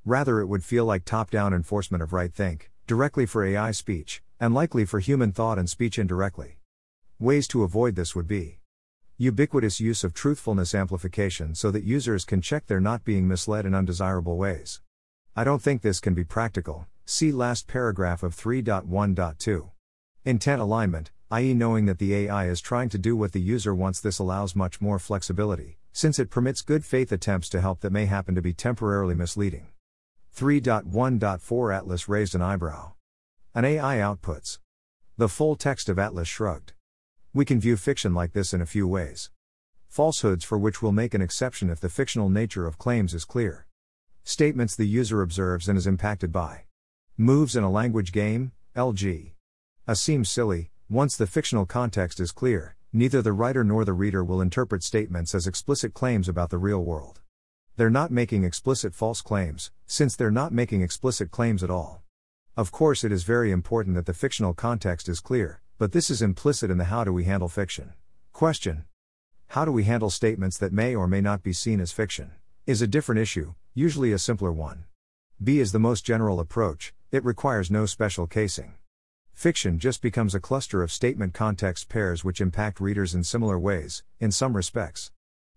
Rather, 0.04 0.40
it 0.40 0.46
would 0.46 0.64
feel 0.64 0.84
like 0.84 1.04
top 1.04 1.30
down 1.30 1.52
enforcement 1.52 2.02
of 2.02 2.12
right 2.12 2.32
think, 2.32 2.70
directly 2.86 3.26
for 3.26 3.44
AI 3.44 3.70
speech, 3.70 4.22
and 4.40 4.54
likely 4.54 4.84
for 4.84 4.98
human 4.98 5.32
thought 5.32 5.58
and 5.58 5.68
speech 5.68 5.98
indirectly. 5.98 6.58
Ways 7.18 7.46
to 7.48 7.62
avoid 7.62 7.96
this 7.96 8.14
would 8.16 8.26
be 8.26 8.60
Ubiquitous 9.22 9.80
use 9.80 10.02
of 10.02 10.14
truthfulness 10.14 10.74
amplification 10.74 11.54
so 11.54 11.70
that 11.70 11.84
users 11.84 12.24
can 12.24 12.40
check 12.40 12.66
they're 12.66 12.80
not 12.80 13.04
being 13.04 13.28
misled 13.28 13.66
in 13.66 13.74
undesirable 13.74 14.38
ways. 14.38 14.80
I 15.36 15.44
don't 15.44 15.60
think 15.60 15.82
this 15.82 16.00
can 16.00 16.14
be 16.14 16.24
practical. 16.24 16.86
See 17.04 17.32
last 17.32 17.66
paragraph 17.66 18.22
of 18.22 18.36
3.1.2. 18.36 19.70
Intent 20.24 20.60
alignment, 20.60 21.10
i.e., 21.30 21.54
knowing 21.54 21.86
that 21.86 21.98
the 21.98 22.14
AI 22.14 22.46
is 22.46 22.60
trying 22.60 22.88
to 22.88 22.98
do 22.98 23.16
what 23.16 23.32
the 23.32 23.40
user 23.40 23.74
wants, 23.74 24.00
this 24.00 24.18
allows 24.18 24.56
much 24.56 24.80
more 24.80 24.98
flexibility, 24.98 25.78
since 25.92 26.18
it 26.18 26.30
permits 26.30 26.62
good 26.62 26.84
faith 26.84 27.12
attempts 27.12 27.48
to 27.48 27.60
help 27.60 27.80
that 27.80 27.92
may 27.92 28.06
happen 28.06 28.34
to 28.34 28.42
be 28.42 28.52
temporarily 28.52 29.14
misleading. 29.14 29.68
3.1.4 30.36 31.76
Atlas 31.76 32.08
raised 32.08 32.34
an 32.34 32.42
eyebrow. 32.42 32.92
An 33.54 33.64
AI 33.64 33.96
outputs. 33.96 34.58
The 35.16 35.28
full 35.28 35.56
text 35.56 35.88
of 35.88 35.98
Atlas 35.98 36.28
shrugged. 36.28 36.72
We 37.32 37.44
can 37.44 37.60
view 37.60 37.76
fiction 37.76 38.14
like 38.14 38.32
this 38.32 38.54
in 38.54 38.60
a 38.60 38.66
few 38.66 38.88
ways. 38.88 39.30
Falsehoods 39.88 40.44
for 40.44 40.56
which 40.56 40.80
we'll 40.80 40.92
make 40.92 41.14
an 41.14 41.22
exception 41.22 41.70
if 41.70 41.80
the 41.80 41.88
fictional 41.88 42.30
nature 42.30 42.66
of 42.66 42.78
claims 42.78 43.14
is 43.14 43.24
clear. 43.24 43.66
Statements 44.22 44.76
the 44.76 44.86
user 44.86 45.22
observes 45.22 45.68
and 45.68 45.76
is 45.76 45.86
impacted 45.86 46.30
by. 46.30 46.64
Moves 47.22 47.54
in 47.54 47.62
a 47.62 47.70
language 47.70 48.12
game, 48.12 48.52
LG. 48.74 49.32
A 49.86 49.94
seems 49.94 50.30
silly, 50.30 50.70
once 50.88 51.18
the 51.18 51.26
fictional 51.26 51.66
context 51.66 52.18
is 52.18 52.32
clear, 52.32 52.76
neither 52.94 53.20
the 53.20 53.34
writer 53.34 53.62
nor 53.62 53.84
the 53.84 53.92
reader 53.92 54.24
will 54.24 54.40
interpret 54.40 54.82
statements 54.82 55.34
as 55.34 55.46
explicit 55.46 55.92
claims 55.92 56.30
about 56.30 56.48
the 56.48 56.56
real 56.56 56.82
world. 56.82 57.20
They're 57.76 57.90
not 57.90 58.10
making 58.10 58.44
explicit 58.44 58.94
false 58.94 59.20
claims, 59.20 59.70
since 59.84 60.16
they're 60.16 60.30
not 60.30 60.54
making 60.54 60.80
explicit 60.80 61.30
claims 61.30 61.62
at 61.62 61.68
all. 61.68 62.02
Of 62.56 62.72
course, 62.72 63.04
it 63.04 63.12
is 63.12 63.22
very 63.24 63.50
important 63.50 63.96
that 63.96 64.06
the 64.06 64.14
fictional 64.14 64.54
context 64.54 65.06
is 65.06 65.20
clear, 65.20 65.60
but 65.76 65.92
this 65.92 66.08
is 66.08 66.22
implicit 66.22 66.70
in 66.70 66.78
the 66.78 66.84
how 66.84 67.04
do 67.04 67.12
we 67.12 67.24
handle 67.24 67.50
fiction. 67.50 67.92
Question. 68.32 68.86
How 69.48 69.66
do 69.66 69.72
we 69.72 69.84
handle 69.84 70.08
statements 70.08 70.56
that 70.56 70.72
may 70.72 70.94
or 70.94 71.06
may 71.06 71.20
not 71.20 71.42
be 71.42 71.52
seen 71.52 71.80
as 71.80 71.92
fiction? 71.92 72.30
Is 72.66 72.80
a 72.80 72.86
different 72.86 73.20
issue, 73.20 73.52
usually 73.74 74.10
a 74.10 74.18
simpler 74.18 74.50
one. 74.50 74.84
B 75.44 75.58
is 75.60 75.72
the 75.72 75.78
most 75.78 76.06
general 76.06 76.40
approach, 76.40 76.94
it 77.12 77.24
requires 77.24 77.70
no 77.70 77.86
special 77.86 78.26
casing. 78.26 78.74
Fiction 79.32 79.78
just 79.78 80.00
becomes 80.00 80.34
a 80.34 80.40
cluster 80.40 80.82
of 80.82 80.92
statement 80.92 81.34
context 81.34 81.88
pairs 81.88 82.22
which 82.22 82.40
impact 82.40 82.80
readers 82.80 83.14
in 83.14 83.24
similar 83.24 83.58
ways, 83.58 84.04
in 84.20 84.30
some 84.30 84.54
respects. 84.54 85.10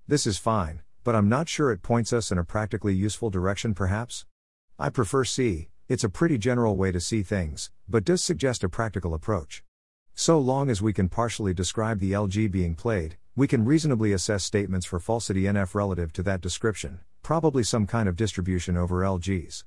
This 0.07 0.25
is 0.25 0.37
fine, 0.37 0.81
but 1.03 1.15
I'm 1.15 1.29
not 1.29 1.49
sure 1.49 1.71
it 1.71 1.83
points 1.83 2.11
us 2.11 2.31
in 2.31 2.37
a 2.37 2.43
practically 2.43 2.95
useful 2.95 3.29
direction, 3.29 3.73
perhaps? 3.73 4.25
I 4.79 4.89
prefer 4.89 5.25
C, 5.25 5.69
it's 5.87 6.03
a 6.03 6.09
pretty 6.09 6.37
general 6.37 6.75
way 6.75 6.91
to 6.91 6.99
see 6.99 7.21
things, 7.21 7.69
but 7.87 8.05
does 8.05 8.23
suggest 8.23 8.63
a 8.63 8.69
practical 8.69 9.13
approach. 9.13 9.63
So 10.15 10.39
long 10.39 10.69
as 10.69 10.81
we 10.81 10.93
can 10.93 11.09
partially 11.09 11.53
describe 11.53 11.99
the 11.99 12.13
LG 12.13 12.49
being 12.51 12.73
played, 12.73 13.17
we 13.35 13.47
can 13.47 13.65
reasonably 13.65 14.13
assess 14.13 14.43
statements 14.43 14.85
for 14.85 14.99
falsity 14.99 15.43
NF 15.43 15.75
relative 15.75 16.13
to 16.13 16.23
that 16.23 16.41
description, 16.41 17.01
probably 17.21 17.63
some 17.63 17.85
kind 17.85 18.07
of 18.07 18.15
distribution 18.15 18.77
over 18.77 19.01
LGs. 19.01 19.65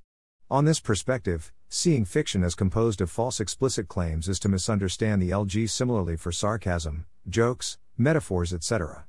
On 0.51 0.65
this 0.65 0.79
perspective, 0.79 1.53
seeing 1.69 2.05
fiction 2.05 2.45
as 2.45 2.55
composed 2.55 3.01
of 3.01 3.11
false 3.11 3.41
explicit 3.41 3.89
claims 3.89 4.29
is 4.29 4.39
to 4.41 4.49
misunderstand 4.49 5.21
the 5.21 5.31
LG 5.31 5.69
similarly 5.69 6.17
for 6.17 6.31
sarcasm, 6.31 7.07
jokes, 7.29 7.79
metaphors, 7.99 8.53
etc. 8.53 9.05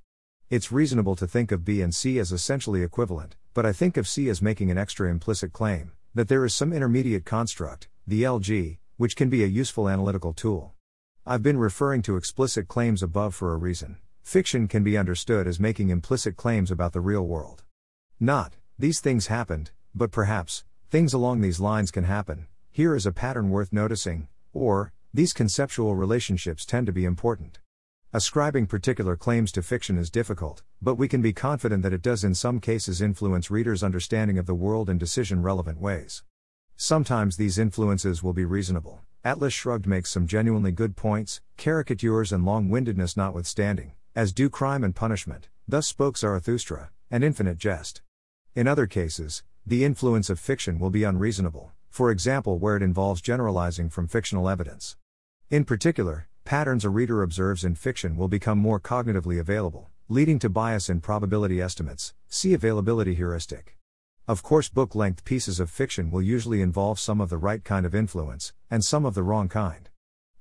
It's 0.50 0.72
reasonable 0.72 1.16
to 1.18 1.28
think 1.28 1.52
of 1.52 1.66
B 1.66 1.82
and 1.82 1.94
C 1.94 2.20
as 2.20 2.32
essentially 2.32 2.82
equivalent, 2.82 3.36
but 3.54 3.66
I 3.66 3.74
think 3.74 3.98
of 3.98 4.08
C 4.08 4.30
as 4.30 4.42
making 4.42 4.72
an 4.72 4.78
extra 4.78 5.10
implicit 5.10 5.54
claim 5.54 5.92
that 6.16 6.30
there 6.30 6.44
is 6.46 6.54
some 6.54 6.74
intermediate 6.74 7.26
construct, 7.26 7.90
the 8.08 8.24
LG, 8.24 8.78
which 8.98 9.16
can 9.16 9.30
be 9.30 9.44
a 9.44 9.48
useful 9.48 9.88
analytical 9.88 10.34
tool. 10.34 10.74
I've 11.26 11.44
been 11.44 11.60
referring 11.60 12.02
to 12.04 12.18
explicit 12.18 12.68
claims 12.68 13.04
above 13.04 13.36
for 13.36 13.54
a 13.54 13.58
reason. 13.58 13.98
Fiction 14.24 14.68
can 14.68 14.84
be 14.84 14.98
understood 14.98 15.46
as 15.46 15.60
making 15.60 15.90
implicit 15.90 16.36
claims 16.36 16.72
about 16.72 16.94
the 16.94 17.02
real 17.02 17.28
world. 17.28 17.64
Not, 18.20 18.54
these 18.80 19.00
things 19.00 19.28
happened, 19.28 19.72
but 19.94 20.12
perhaps, 20.12 20.64
things 20.90 21.14
along 21.14 21.42
these 21.42 21.60
lines 21.60 21.92
can 21.92 22.06
happen, 22.06 22.48
here 22.72 22.96
is 22.96 23.06
a 23.06 23.12
pattern 23.12 23.50
worth 23.50 23.74
noticing, 23.74 24.28
or, 24.54 24.94
these 25.14 25.34
conceptual 25.34 25.96
relationships 25.96 26.66
tend 26.66 26.86
to 26.86 26.94
be 26.94 27.04
important. 27.06 27.60
Ascribing 28.14 28.68
particular 28.68 29.18
claims 29.18 29.52
to 29.52 29.62
fiction 29.62 29.98
is 29.98 30.10
difficult, 30.10 30.64
but 30.82 30.96
we 30.96 31.10
can 31.10 31.22
be 31.22 31.34
confident 31.34 31.84
that 31.84 31.92
it 31.92 32.02
does 32.02 32.24
in 32.24 32.34
some 32.34 32.62
cases 32.62 33.02
influence 33.02 33.52
readers' 33.52 33.84
understanding 33.84 34.38
of 34.38 34.46
the 34.46 34.56
world 34.56 34.90
in 34.90 34.98
decision 34.98 35.42
relevant 35.42 35.82
ways. 35.82 36.24
Sometimes 36.78 37.36
these 37.36 37.58
influences 37.58 38.24
will 38.24 38.34
be 38.34 38.46
reasonable. 38.46 39.02
Atlas 39.26 39.54
Shrugged 39.54 39.88
makes 39.88 40.10
some 40.10 40.26
genuinely 40.26 40.72
good 40.72 40.96
points, 40.96 41.42
caricatures 41.58 42.32
and 42.32 42.46
long 42.46 42.70
windedness 42.70 43.18
notwithstanding, 43.18 43.92
as 44.16 44.32
do 44.32 44.50
crime 44.50 44.86
and 44.86 44.96
punishment, 44.96 45.50
thus 45.68 45.86
spoke 45.88 46.18
Zarathustra, 46.18 46.92
and 47.12 47.26
infinite 47.26 47.58
jest. 47.58 48.02
In 48.56 48.68
other 48.68 48.88
cases, 48.88 49.44
the 49.68 49.84
influence 49.84 50.30
of 50.30 50.40
fiction 50.40 50.80
will 50.80 50.90
be 50.90 51.04
unreasonable, 51.04 51.74
for 51.90 52.10
example, 52.10 52.58
where 52.58 52.78
it 52.78 52.82
involves 52.82 53.20
generalizing 53.20 53.90
from 53.90 54.08
fictional 54.08 54.48
evidence. 54.48 54.96
In 55.50 55.66
particular, 55.66 56.30
patterns 56.46 56.86
a 56.86 56.90
reader 56.90 57.22
observes 57.22 57.66
in 57.66 57.76
fiction 57.76 58.16
will 58.16 58.30
become 58.30 58.58
more 58.58 58.80
cognitively 58.80 59.42
available, 59.42 59.90
leading 60.08 60.40
to 60.40 60.48
bias 60.48 60.90
in 60.90 61.02
probability 61.02 61.62
estimates. 61.62 62.14
See 62.30 62.54
availability 62.54 63.14
heuristic. 63.16 63.78
Of 64.26 64.42
course, 64.42 64.70
book 64.70 64.96
length 64.96 65.26
pieces 65.26 65.60
of 65.60 65.70
fiction 65.70 66.12
will 66.12 66.22
usually 66.22 66.62
involve 66.62 66.98
some 66.98 67.20
of 67.20 67.30
the 67.30 67.38
right 67.38 67.62
kind 67.62 67.86
of 67.86 67.94
influence, 67.94 68.54
and 68.72 68.86
some 68.86 69.06
of 69.06 69.16
the 69.16 69.24
wrong 69.24 69.50
kind. 69.50 69.90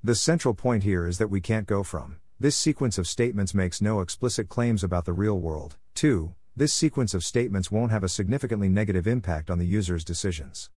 The 0.04 0.14
central 0.14 0.54
point 0.54 0.84
here 0.84 1.04
is 1.04 1.18
that 1.18 1.30
we 1.30 1.40
can't 1.40 1.66
go 1.66 1.82
from 1.82 2.20
this 2.38 2.56
sequence 2.56 2.96
of 2.96 3.08
statements 3.08 3.54
makes 3.54 3.82
no 3.82 3.98
explicit 3.98 4.48
claims 4.48 4.84
about 4.84 5.04
the 5.04 5.12
real 5.12 5.40
world, 5.40 5.78
to 5.96 6.36
this 6.58 6.72
sequence 6.72 7.12
of 7.12 7.22
statements 7.22 7.70
won't 7.70 7.92
have 7.92 8.02
a 8.02 8.08
significantly 8.08 8.70
negative 8.70 9.06
impact 9.06 9.50
on 9.50 9.58
the 9.58 9.66
user's 9.66 10.02
decisions. 10.02 10.70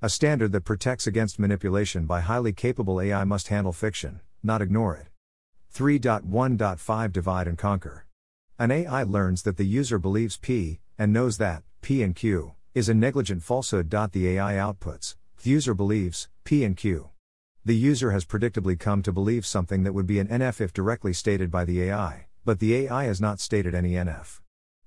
A 0.00 0.08
standard 0.08 0.50
that 0.52 0.62
protects 0.62 1.06
against 1.06 1.38
manipulation 1.38 2.06
by 2.06 2.22
highly 2.22 2.54
capable 2.54 3.02
AI 3.02 3.22
must 3.24 3.48
handle 3.48 3.74
fiction, 3.74 4.20
not 4.42 4.62
ignore 4.62 4.96
it. 4.96 5.08
3.1.5 5.74 7.12
Divide 7.12 7.48
and 7.48 7.58
Conquer. 7.58 8.06
An 8.58 8.70
AI 8.70 9.02
learns 9.02 9.42
that 9.42 9.58
the 9.58 9.66
user 9.66 9.98
believes 9.98 10.38
P, 10.38 10.80
and 10.98 11.12
knows 11.12 11.36
that, 11.36 11.62
P 11.82 12.02
and 12.02 12.16
Q, 12.16 12.54
is 12.74 12.88
a 12.88 12.94
negligent 12.94 13.42
falsehood. 13.42 13.90
The 13.90 14.28
AI 14.28 14.54
outputs, 14.54 15.16
the 15.42 15.50
user 15.50 15.74
believes, 15.74 16.30
P 16.44 16.64
and 16.64 16.78
Q. 16.78 17.10
The 17.62 17.76
user 17.76 18.12
has 18.12 18.24
predictably 18.24 18.78
come 18.78 19.02
to 19.02 19.12
believe 19.12 19.44
something 19.44 19.82
that 19.82 19.92
would 19.92 20.06
be 20.06 20.18
an 20.18 20.28
NF 20.28 20.62
if 20.62 20.72
directly 20.72 21.12
stated 21.12 21.50
by 21.50 21.66
the 21.66 21.82
AI, 21.82 22.28
but 22.46 22.58
the 22.58 22.74
AI 22.74 23.04
has 23.04 23.20
not 23.20 23.38
stated 23.38 23.74
any 23.74 23.92
NF. 23.92 24.40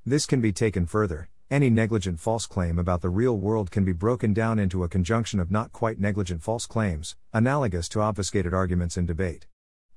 This 0.09 0.25
can 0.25 0.41
be 0.41 0.51
taken 0.51 0.87
further, 0.87 1.29
any 1.51 1.69
negligent 1.69 2.19
false 2.19 2.47
claim 2.47 2.79
about 2.79 3.01
the 3.01 3.11
real 3.11 3.37
world 3.37 3.69
can 3.69 3.85
be 3.85 3.91
broken 3.91 4.33
down 4.33 4.57
into 4.57 4.83
a 4.83 4.89
conjunction 4.89 5.39
of 5.39 5.51
not 5.51 5.71
quite 5.71 5.99
negligent 5.99 6.41
false 6.41 6.65
claims, 6.65 7.15
analogous 7.31 7.87
to 7.89 8.01
obfuscated 8.01 8.51
arguments 8.51 8.97
in 8.97 9.05
debate. 9.05 9.45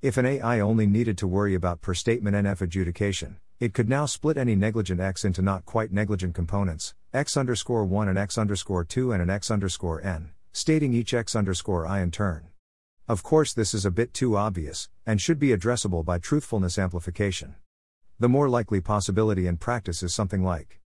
If 0.02 0.18
an 0.18 0.26
AI 0.26 0.60
only 0.60 0.86
needed 0.86 1.16
to 1.16 1.26
worry 1.26 1.54
about 1.54 1.80
per 1.80 1.94
statement 1.94 2.36
NF 2.36 2.60
adjudication, 2.60 3.38
it 3.58 3.72
could 3.72 3.88
now 3.88 4.04
split 4.04 4.36
any 4.36 4.54
negligent 4.54 5.00
X 5.00 5.24
into 5.24 5.40
not 5.40 5.64
quite 5.64 5.92
negligent 5.92 6.34
components, 6.34 6.92
X 7.14 7.34
underscore 7.38 7.86
1 7.86 8.08
and 8.08 8.18
X 8.18 8.36
underscore 8.36 8.84
2 8.84 9.12
and 9.12 9.22
an 9.22 9.30
X 9.30 9.50
underscore 9.50 10.04
N, 10.04 10.32
stating 10.52 10.92
each 10.92 11.14
X 11.14 11.34
underscore 11.34 11.86
I 11.86 12.02
in 12.02 12.10
turn. 12.10 12.48
Of 13.08 13.22
course, 13.22 13.54
this 13.54 13.72
is 13.72 13.86
a 13.86 13.90
bit 13.90 14.12
too 14.12 14.36
obvious, 14.36 14.90
and 15.06 15.22
should 15.22 15.38
be 15.38 15.56
addressable 15.56 16.04
by 16.04 16.18
truthfulness 16.18 16.78
amplification. 16.78 17.54
The 18.22 18.28
more 18.28 18.48
likely 18.48 18.80
possibility 18.80 19.48
in 19.48 19.56
practice 19.56 20.00
is 20.00 20.14
something 20.14 20.44
like 20.44 20.78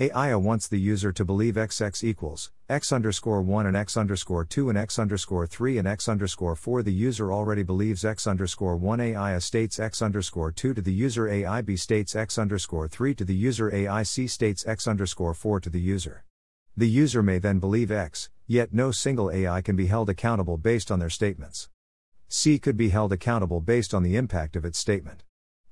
AI 0.00 0.34
wants 0.34 0.66
the 0.66 0.80
user 0.80 1.12
to 1.12 1.24
believe 1.24 1.54
XX 1.54 2.02
equals 2.02 2.50
X 2.68 2.90
underscore 2.90 3.42
1 3.42 3.64
and 3.64 3.76
X 3.76 3.96
underscore 3.96 4.44
2 4.44 4.70
and 4.70 4.76
X 4.76 4.98
underscore 4.98 5.46
3 5.46 5.78
and 5.78 5.86
X 5.86 6.08
underscore 6.08 6.56
4. 6.56 6.82
The 6.82 6.92
user 6.92 7.32
already 7.32 7.62
believes 7.62 8.04
X 8.04 8.26
underscore 8.26 8.76
1 8.76 8.98
AI 8.98 9.38
states 9.38 9.78
X 9.78 10.02
underscore 10.02 10.50
2 10.50 10.74
to 10.74 10.82
the 10.82 10.92
user 10.92 11.28
AI 11.28 11.60
B 11.62 11.76
states 11.76 12.16
X 12.16 12.36
underscore 12.38 12.88
3 12.88 13.14
to 13.14 13.24
the 13.24 13.36
user 13.36 13.72
AI 13.72 14.02
C 14.02 14.26
states 14.26 14.66
X 14.66 14.88
underscore 14.88 15.32
4 15.32 15.60
to 15.60 15.70
the 15.70 15.80
user. 15.80 16.24
The 16.76 16.88
user 16.88 17.22
may 17.22 17.38
then 17.38 17.60
believe 17.60 17.92
X, 17.92 18.30
yet 18.48 18.74
no 18.74 18.90
single 18.90 19.30
AI 19.30 19.62
can 19.62 19.76
be 19.76 19.86
held 19.86 20.10
accountable 20.10 20.56
based 20.56 20.90
on 20.90 20.98
their 20.98 21.08
statements. 21.08 21.68
C 22.26 22.58
could 22.58 22.76
be 22.76 22.88
held 22.88 23.12
accountable 23.12 23.60
based 23.60 23.94
on 23.94 24.02
the 24.02 24.16
impact 24.16 24.56
of 24.56 24.64
its 24.64 24.76
statement. 24.76 25.22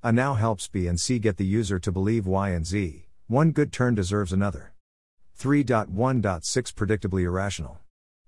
A 0.08 0.12
now 0.12 0.32
helps 0.32 0.68
B 0.68 0.86
and 0.86 0.98
C 0.98 1.18
get 1.18 1.36
the 1.36 1.44
user 1.44 1.78
to 1.78 1.92
believe 1.92 2.26
Y 2.26 2.48
and 2.48 2.66
Z. 2.66 3.08
One 3.26 3.50
good 3.50 3.70
turn 3.70 3.94
deserves 3.94 4.32
another. 4.32 4.72
3.1.6 5.38 6.40
Predictably 6.72 7.24
irrational. 7.24 7.80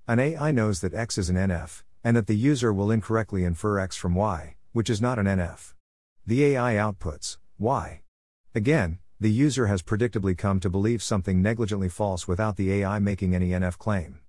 An 0.06 0.18
AI 0.18 0.50
knows 0.50 0.82
that 0.82 0.92
X 0.92 1.16
is 1.16 1.30
an 1.30 1.36
NF, 1.36 1.82
and 2.04 2.18
that 2.18 2.26
the 2.26 2.36
user 2.36 2.70
will 2.70 2.90
incorrectly 2.90 3.44
infer 3.44 3.78
X 3.78 3.96
from 3.96 4.14
Y, 4.14 4.56
which 4.72 4.90
is 4.90 5.00
not 5.00 5.18
an 5.18 5.24
NF. 5.24 5.72
The 6.26 6.44
AI 6.44 6.74
outputs 6.74 7.38
Y. 7.58 8.02
Again, 8.54 8.98
the 9.18 9.32
user 9.32 9.66
has 9.66 9.82
predictably 9.82 10.36
come 10.36 10.60
to 10.60 10.68
believe 10.68 11.02
something 11.02 11.40
negligently 11.40 11.88
false 11.88 12.28
without 12.28 12.56
the 12.56 12.74
AI 12.74 12.98
making 12.98 13.34
any 13.34 13.52
NF 13.52 13.78
claim. 13.78 14.20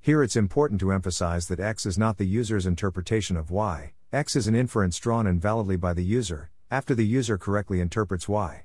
Here 0.00 0.22
it's 0.22 0.36
important 0.36 0.80
to 0.80 0.90
emphasize 0.90 1.48
that 1.48 1.60
X 1.60 1.84
is 1.84 1.98
not 1.98 2.16
the 2.16 2.26
user's 2.26 2.64
interpretation 2.64 3.36
of 3.36 3.50
Y, 3.50 3.92
X 4.10 4.36
is 4.36 4.46
an 4.46 4.54
inference 4.54 4.98
drawn 4.98 5.26
invalidly 5.26 5.78
by 5.78 5.92
the 5.92 6.04
user, 6.04 6.50
after 6.70 6.94
the 6.94 7.06
user 7.06 7.38
correctly 7.38 7.80
interprets 7.80 8.28
Y. 8.28 8.64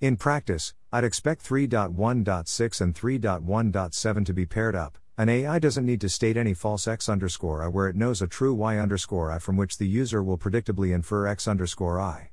In 0.00 0.16
practice, 0.16 0.74
I'd 0.92 1.04
expect 1.04 1.42
3.1.6 1.42 2.80
and 2.80 2.94
3.1.7 2.94 4.26
to 4.26 4.32
be 4.34 4.44
paired 4.44 4.74
up. 4.74 4.98
An 5.18 5.30
AI 5.30 5.58
doesn't 5.58 5.86
need 5.86 6.02
to 6.02 6.10
state 6.10 6.36
any 6.36 6.52
false 6.52 6.86
x 6.86 7.08
underscore 7.08 7.62
i 7.62 7.68
where 7.68 7.88
it 7.88 7.96
knows 7.96 8.20
a 8.20 8.26
true 8.26 8.52
y 8.52 8.76
underscore 8.76 9.32
i 9.32 9.38
from 9.38 9.56
which 9.56 9.78
the 9.78 9.88
user 9.88 10.22
will 10.22 10.36
predictably 10.36 10.94
infer 10.94 11.26
x 11.26 11.48
underscore 11.48 11.98
i. 11.98 12.30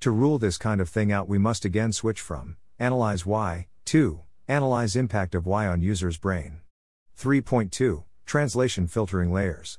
To 0.00 0.10
rule 0.10 0.38
this 0.38 0.56
kind 0.56 0.80
of 0.80 0.88
thing 0.88 1.12
out, 1.12 1.28
we 1.28 1.36
must 1.36 1.66
again 1.66 1.92
switch 1.92 2.22
from 2.22 2.56
analyze 2.78 3.26
y 3.26 3.66
to 3.84 4.22
analyze 4.48 4.96
impact 4.96 5.34
of 5.34 5.44
y 5.44 5.66
on 5.66 5.82
user's 5.82 6.16
brain. 6.16 6.60
3.2 7.18 8.04
Translation 8.24 8.86
filtering 8.86 9.30
layers. 9.30 9.78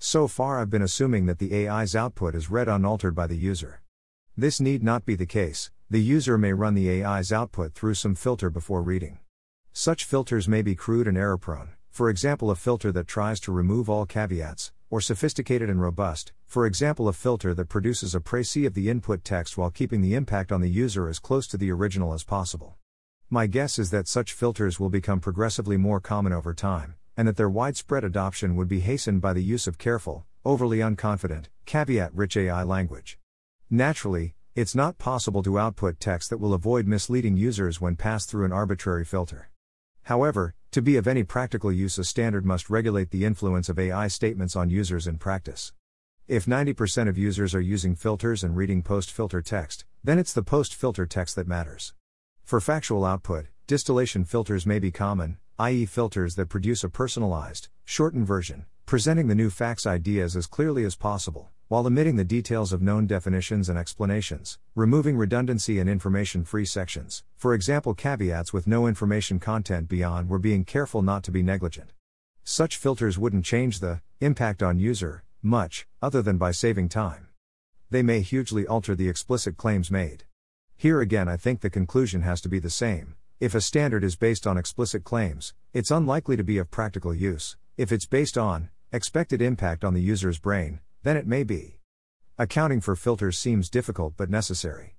So 0.00 0.26
far, 0.26 0.60
I've 0.60 0.70
been 0.70 0.82
assuming 0.82 1.26
that 1.26 1.38
the 1.38 1.68
AI's 1.68 1.94
output 1.94 2.34
is 2.34 2.50
read 2.50 2.68
unaltered 2.68 3.14
by 3.14 3.28
the 3.28 3.36
user. 3.36 3.83
This 4.36 4.60
need 4.60 4.82
not 4.82 5.04
be 5.04 5.14
the 5.14 5.26
case, 5.26 5.70
the 5.88 6.02
user 6.02 6.36
may 6.36 6.52
run 6.52 6.74
the 6.74 7.04
AI's 7.04 7.30
output 7.30 7.72
through 7.72 7.94
some 7.94 8.16
filter 8.16 8.50
before 8.50 8.82
reading. 8.82 9.20
Such 9.72 10.04
filters 10.04 10.48
may 10.48 10.60
be 10.60 10.74
crude 10.74 11.06
and 11.06 11.16
error 11.16 11.38
prone, 11.38 11.68
for 11.92 12.10
example, 12.10 12.50
a 12.50 12.56
filter 12.56 12.90
that 12.90 13.06
tries 13.06 13.38
to 13.40 13.52
remove 13.52 13.88
all 13.88 14.06
caveats, 14.06 14.72
or 14.90 15.00
sophisticated 15.00 15.70
and 15.70 15.80
robust, 15.80 16.32
for 16.46 16.66
example, 16.66 17.06
a 17.06 17.12
filter 17.12 17.54
that 17.54 17.68
produces 17.68 18.12
a 18.12 18.18
précis 18.18 18.66
of 18.66 18.74
the 18.74 18.90
input 18.90 19.22
text 19.22 19.56
while 19.56 19.70
keeping 19.70 20.00
the 20.00 20.14
impact 20.14 20.50
on 20.50 20.60
the 20.60 20.68
user 20.68 21.08
as 21.08 21.20
close 21.20 21.46
to 21.46 21.56
the 21.56 21.70
original 21.70 22.12
as 22.12 22.24
possible. 22.24 22.74
My 23.30 23.46
guess 23.46 23.78
is 23.78 23.90
that 23.90 24.08
such 24.08 24.32
filters 24.32 24.80
will 24.80 24.90
become 24.90 25.20
progressively 25.20 25.76
more 25.76 26.00
common 26.00 26.32
over 26.32 26.52
time, 26.52 26.96
and 27.16 27.28
that 27.28 27.36
their 27.36 27.48
widespread 27.48 28.02
adoption 28.02 28.56
would 28.56 28.68
be 28.68 28.80
hastened 28.80 29.20
by 29.20 29.32
the 29.32 29.44
use 29.44 29.68
of 29.68 29.78
careful, 29.78 30.26
overly 30.44 30.78
unconfident, 30.78 31.44
caveat 31.66 32.12
rich 32.12 32.36
AI 32.36 32.64
language. 32.64 33.16
Naturally, 33.70 34.34
it's 34.54 34.74
not 34.74 34.98
possible 34.98 35.42
to 35.42 35.58
output 35.58 35.98
text 35.98 36.28
that 36.28 36.38
will 36.38 36.52
avoid 36.52 36.86
misleading 36.86 37.36
users 37.36 37.80
when 37.80 37.96
passed 37.96 38.28
through 38.28 38.44
an 38.44 38.52
arbitrary 38.52 39.06
filter. 39.06 39.50
However, 40.02 40.54
to 40.72 40.82
be 40.82 40.96
of 40.96 41.08
any 41.08 41.24
practical 41.24 41.72
use, 41.72 41.96
a 41.98 42.04
standard 42.04 42.44
must 42.44 42.68
regulate 42.68 43.10
the 43.10 43.24
influence 43.24 43.70
of 43.70 43.78
AI 43.78 44.08
statements 44.08 44.54
on 44.54 44.68
users 44.68 45.06
in 45.06 45.16
practice. 45.16 45.72
If 46.28 46.44
90% 46.44 47.08
of 47.08 47.16
users 47.16 47.54
are 47.54 47.60
using 47.60 47.94
filters 47.94 48.44
and 48.44 48.54
reading 48.54 48.82
post 48.82 49.10
filter 49.10 49.40
text, 49.40 49.86
then 50.04 50.18
it's 50.18 50.34
the 50.34 50.42
post 50.42 50.74
filter 50.74 51.06
text 51.06 51.34
that 51.36 51.48
matters. 51.48 51.94
For 52.44 52.60
factual 52.60 53.04
output, 53.04 53.46
distillation 53.66 54.24
filters 54.24 54.66
may 54.66 54.78
be 54.78 54.90
common, 54.90 55.38
i.e., 55.58 55.86
filters 55.86 56.34
that 56.34 56.50
produce 56.50 56.84
a 56.84 56.90
personalized, 56.90 57.68
shortened 57.84 58.26
version, 58.26 58.66
presenting 58.84 59.28
the 59.28 59.34
new 59.34 59.48
facts 59.48 59.86
ideas 59.86 60.36
as 60.36 60.46
clearly 60.46 60.84
as 60.84 60.96
possible 60.96 61.50
while 61.68 61.86
omitting 61.86 62.16
the 62.16 62.24
details 62.24 62.72
of 62.72 62.82
known 62.82 63.06
definitions 63.06 63.68
and 63.68 63.78
explanations, 63.78 64.58
removing 64.74 65.16
redundancy 65.16 65.78
and 65.78 65.88
information 65.88 66.44
free 66.44 66.64
sections, 66.66 67.24
for 67.36 67.54
example, 67.54 67.94
caveats 67.94 68.52
with 68.52 68.66
no 68.66 68.86
information 68.86 69.40
content 69.40 69.88
beyond, 69.88 70.28
we're 70.28 70.38
being 70.38 70.64
careful 70.64 71.02
not 71.02 71.22
to 71.22 71.30
be 71.30 71.42
negligent. 71.42 71.92
Such 72.42 72.76
filters 72.76 73.18
wouldn't 73.18 73.44
change 73.44 73.80
the 73.80 74.02
impact 74.20 74.62
on 74.62 74.78
user 74.78 75.24
much, 75.42 75.86
other 76.00 76.22
than 76.22 76.38
by 76.38 76.50
saving 76.50 76.88
time. 76.88 77.28
They 77.90 78.02
may 78.02 78.20
hugely 78.20 78.66
alter 78.66 78.94
the 78.94 79.08
explicit 79.08 79.56
claims 79.56 79.90
made. 79.90 80.24
Here 80.76 81.00
again, 81.00 81.28
I 81.28 81.36
think 81.36 81.60
the 81.60 81.70
conclusion 81.70 82.22
has 82.22 82.40
to 82.40 82.48
be 82.48 82.58
the 82.58 82.70
same. 82.70 83.14
If 83.40 83.54
a 83.54 83.60
standard 83.60 84.04
is 84.04 84.16
based 84.16 84.46
on 84.46 84.56
explicit 84.56 85.04
claims, 85.04 85.54
it's 85.72 85.90
unlikely 85.90 86.36
to 86.36 86.44
be 86.44 86.58
of 86.58 86.70
practical 86.70 87.14
use. 87.14 87.56
If 87.76 87.92
it's 87.92 88.06
based 88.06 88.38
on 88.38 88.70
expected 88.92 89.42
impact 89.42 89.84
on 89.84 89.92
the 89.92 90.00
user's 90.00 90.38
brain, 90.38 90.80
then 91.04 91.16
it 91.16 91.26
may 91.26 91.44
be. 91.44 91.78
Accounting 92.38 92.80
for 92.80 92.96
filters 92.96 93.38
seems 93.38 93.70
difficult 93.70 94.14
but 94.16 94.30
necessary. 94.30 94.96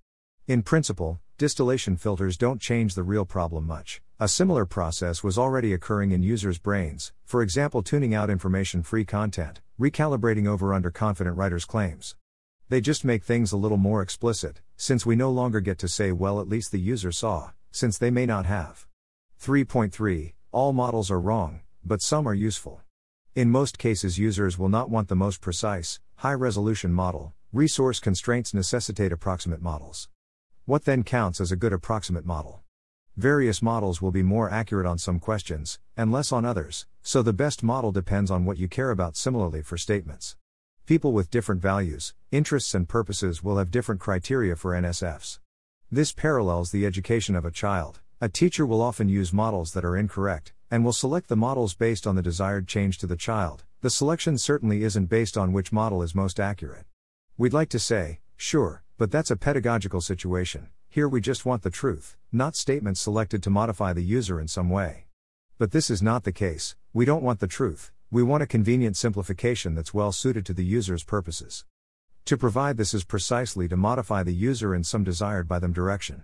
In 0.47 0.61
principle, 0.61 1.19
distillation 1.37 1.97
filters 1.97 2.37
don't 2.37 2.61
change 2.61 2.93
the 2.93 3.03
real 3.03 3.25
problem 3.25 3.65
much. 3.65 4.01
A 4.19 4.27
similar 4.27 4.65
process 4.65 5.23
was 5.23 5.37
already 5.37 5.73
occurring 5.73 6.11
in 6.11 6.21
users' 6.21 6.59
brains, 6.59 7.11
for 7.25 7.41
example, 7.41 7.81
tuning 7.81 8.13
out 8.13 8.29
information 8.29 8.83
free 8.83 9.03
content, 9.03 9.59
recalibrating 9.79 10.47
over 10.47 10.73
under 10.73 10.91
confident 10.91 11.35
writers' 11.35 11.65
claims. 11.65 12.15
They 12.69 12.81
just 12.81 13.03
make 13.03 13.23
things 13.23 13.51
a 13.51 13.57
little 13.57 13.77
more 13.77 14.01
explicit, 14.01 14.61
since 14.77 15.05
we 15.05 15.15
no 15.15 15.31
longer 15.31 15.59
get 15.59 15.79
to 15.79 15.87
say, 15.87 16.11
well, 16.11 16.39
at 16.39 16.47
least 16.47 16.71
the 16.71 16.79
user 16.79 17.11
saw, 17.11 17.51
since 17.71 17.97
they 17.97 18.11
may 18.11 18.27
not 18.27 18.45
have. 18.45 18.87
3.3 19.41 20.33
All 20.51 20.71
models 20.71 21.09
are 21.09 21.19
wrong, 21.19 21.61
but 21.83 22.01
some 22.01 22.27
are 22.27 22.33
useful. 22.33 22.84
In 23.35 23.51
most 23.51 23.77
cases, 23.77 24.17
users 24.17 24.57
will 24.57 24.69
not 24.69 24.89
want 24.89 25.09
the 25.09 25.15
most 25.15 25.41
precise, 25.41 25.99
high 26.15 26.35
resolution 26.35 26.93
model, 26.93 27.33
resource 27.51 27.99
constraints 27.99 28.53
necessitate 28.53 29.11
approximate 29.11 29.61
models. 29.61 30.07
What 30.63 30.85
then 30.85 31.03
counts 31.03 31.41
as 31.41 31.51
a 31.51 31.57
good 31.57 31.73
approximate 31.73 32.25
model? 32.25 32.61
Various 33.17 33.61
models 33.61 34.01
will 34.01 34.11
be 34.11 34.23
more 34.23 34.49
accurate 34.49 34.85
on 34.85 34.97
some 34.97 35.19
questions, 35.19 35.79
and 35.97 36.13
less 36.13 36.31
on 36.31 36.45
others, 36.45 36.87
so 37.01 37.21
the 37.21 37.33
best 37.33 37.61
model 37.61 37.91
depends 37.91 38.31
on 38.31 38.45
what 38.45 38.57
you 38.57 38.69
care 38.69 38.89
about 38.89 39.17
similarly 39.17 39.61
for 39.61 39.77
statements. 39.77 40.37
People 40.85 41.11
with 41.11 41.29
different 41.29 41.61
values, 41.61 42.13
interests, 42.31 42.73
and 42.73 42.87
purposes 42.87 43.43
will 43.43 43.57
have 43.57 43.69
different 43.69 43.99
criteria 43.99 44.55
for 44.55 44.71
NSFs. 44.71 45.39
This 45.91 46.13
parallels 46.13 46.71
the 46.71 46.85
education 46.85 47.35
of 47.35 47.43
a 47.43 47.51
child. 47.51 47.99
A 48.21 48.29
teacher 48.29 48.65
will 48.65 48.81
often 48.81 49.09
use 49.09 49.33
models 49.33 49.73
that 49.73 49.83
are 49.83 49.97
incorrect, 49.97 50.53
and 50.69 50.83
will 50.83 50.93
select 50.93 51.29
the 51.29 51.35
models 51.35 51.73
based 51.73 52.07
on 52.07 52.15
the 52.15 52.21
desired 52.21 52.67
change 52.67 52.97
to 52.97 53.07
the 53.07 53.15
child. 53.15 53.63
The 53.81 53.89
selection 53.89 54.37
certainly 54.37 54.83
isn't 54.83 55.05
based 55.05 55.37
on 55.37 55.53
which 55.53 55.71
model 55.71 56.01
is 56.01 56.15
most 56.15 56.39
accurate. 56.39 56.85
We'd 57.37 57.53
like 57.53 57.69
to 57.69 57.79
say, 57.79 58.19
sure, 58.35 58.83
but 58.97 59.11
that's 59.11 59.31
a 59.31 59.35
pedagogical 59.35 60.01
situation. 60.01 60.69
Here 60.89 61.07
we 61.07 61.21
just 61.21 61.45
want 61.45 61.61
the 61.61 61.69
truth, 61.69 62.17
not 62.31 62.55
statements 62.55 63.01
selected 63.01 63.43
to 63.43 63.49
modify 63.49 63.93
the 63.93 64.03
user 64.03 64.39
in 64.39 64.47
some 64.47 64.69
way. 64.69 65.05
But 65.57 65.71
this 65.71 65.89
is 65.89 66.01
not 66.01 66.23
the 66.23 66.31
case, 66.31 66.75
we 66.93 67.05
don't 67.05 67.23
want 67.23 67.39
the 67.39 67.47
truth, 67.47 67.91
we 68.09 68.23
want 68.23 68.43
a 68.43 68.47
convenient 68.47 68.95
simplification 68.95 69.75
that's 69.75 69.93
well 69.93 70.11
suited 70.11 70.45
to 70.45 70.53
the 70.53 70.65
user's 70.65 71.03
purposes. 71.03 71.65
To 72.25 72.37
provide 72.37 72.77
this 72.77 72.93
is 72.93 73.03
precisely 73.03 73.67
to 73.67 73.77
modify 73.77 74.23
the 74.23 74.33
user 74.33 74.73
in 74.73 74.83
some 74.83 75.03
desired 75.03 75.47
by 75.47 75.59
them 75.59 75.73
direction. 75.73 76.23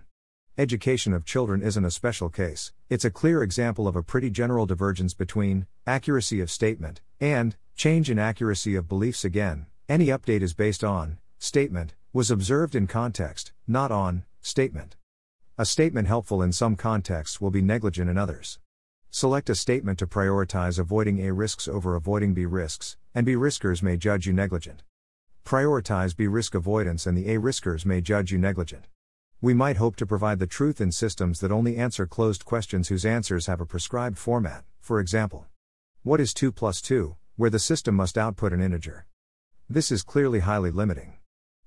Education 0.58 1.14
of 1.14 1.24
children 1.24 1.62
isn't 1.62 1.86
a 1.86 1.90
special 1.90 2.28
case, 2.28 2.72
it's 2.90 3.06
a 3.06 3.10
clear 3.10 3.42
example 3.42 3.88
of 3.88 3.96
a 3.96 4.02
pretty 4.02 4.28
general 4.28 4.66
divergence 4.66 5.14
between 5.14 5.66
accuracy 5.86 6.42
of 6.42 6.50
statement 6.50 7.00
and 7.18 7.56
change 7.74 8.10
in 8.10 8.18
accuracy 8.18 8.74
of 8.74 8.86
beliefs 8.86 9.24
again. 9.24 9.64
Any 9.88 10.08
update 10.08 10.42
is 10.42 10.52
based 10.52 10.84
on 10.84 11.16
statement, 11.38 11.94
was 12.12 12.30
observed 12.30 12.74
in 12.74 12.86
context, 12.86 13.52
not 13.66 13.90
on 13.90 14.24
statement. 14.42 14.96
A 15.56 15.64
statement 15.64 16.06
helpful 16.06 16.42
in 16.42 16.52
some 16.52 16.76
contexts 16.76 17.40
will 17.40 17.50
be 17.50 17.62
negligent 17.62 18.10
in 18.10 18.18
others. 18.18 18.58
Select 19.10 19.48
a 19.48 19.54
statement 19.54 19.98
to 20.00 20.06
prioritize 20.06 20.78
avoiding 20.78 21.18
A 21.24 21.32
risks 21.32 21.66
over 21.66 21.94
avoiding 21.94 22.34
B 22.34 22.44
risks, 22.44 22.98
and 23.14 23.24
B 23.24 23.36
riskers 23.36 23.82
may 23.82 23.96
judge 23.96 24.26
you 24.26 24.34
negligent. 24.34 24.82
Prioritize 25.46 26.14
B 26.14 26.26
risk 26.26 26.54
avoidance 26.54 27.06
and 27.06 27.16
the 27.16 27.32
A 27.32 27.38
riskers 27.38 27.86
may 27.86 28.02
judge 28.02 28.30
you 28.32 28.36
negligent. 28.36 28.86
We 29.42 29.54
might 29.54 29.76
hope 29.76 29.96
to 29.96 30.06
provide 30.06 30.38
the 30.38 30.46
truth 30.46 30.80
in 30.80 30.92
systems 30.92 31.40
that 31.40 31.50
only 31.50 31.76
answer 31.76 32.06
closed 32.06 32.44
questions 32.44 32.86
whose 32.86 33.04
answers 33.04 33.46
have 33.46 33.60
a 33.60 33.66
prescribed 33.66 34.16
format, 34.16 34.62
for 34.78 35.00
example. 35.00 35.46
What 36.04 36.20
is 36.20 36.32
2 36.32 36.52
plus 36.52 36.80
2, 36.80 37.16
where 37.34 37.50
the 37.50 37.58
system 37.58 37.96
must 37.96 38.16
output 38.16 38.52
an 38.52 38.62
integer? 38.62 39.04
This 39.68 39.90
is 39.90 40.04
clearly 40.04 40.38
highly 40.38 40.70
limiting. 40.70 41.14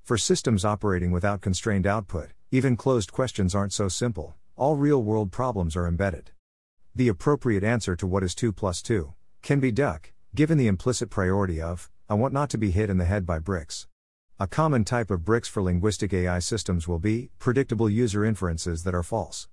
For 0.04 0.18
systems 0.18 0.64
operating 0.64 1.12
without 1.12 1.42
constrained 1.42 1.86
output, 1.86 2.30
even 2.50 2.78
closed 2.78 3.12
questions 3.12 3.54
aren't 3.54 3.74
so 3.74 3.90
simple, 3.90 4.38
all 4.56 4.78
real 4.78 5.04
world 5.04 5.34
problems 5.34 5.76
are 5.76 5.86
embedded. 5.86 6.32
The 6.96 7.10
appropriate 7.10 7.66
answer 7.66 7.98
to 7.98 8.08
what 8.08 8.24
is 8.24 8.36
2 8.36 8.54
plus 8.54 8.82
2 8.82 9.14
can 9.42 9.60
be 9.60 9.74
duck, 9.74 10.14
given 10.34 10.58
the 10.58 10.68
implicit 10.68 11.10
priority 11.10 11.62
of, 11.62 11.92
I 12.08 12.14
want 12.14 12.34
not 12.34 12.50
to 12.52 12.58
be 12.58 12.72
hit 12.72 12.90
in 12.90 13.00
the 13.00 13.04
head 13.04 13.26
by 13.26 13.40
bricks. 13.40 13.86
A 14.38 14.48
common 14.48 14.84
type 14.84 15.12
of 15.12 15.24
bricks 15.24 15.48
for 15.48 15.64
linguistic 15.64 16.12
AI 16.12 16.40
systems 16.40 16.90
will 16.90 17.00
be 17.00 17.30
predictable 17.40 17.90
user 17.90 18.26
inferences 18.26 18.84
that 18.84 18.94
are 18.94 19.02
false. 19.02 19.48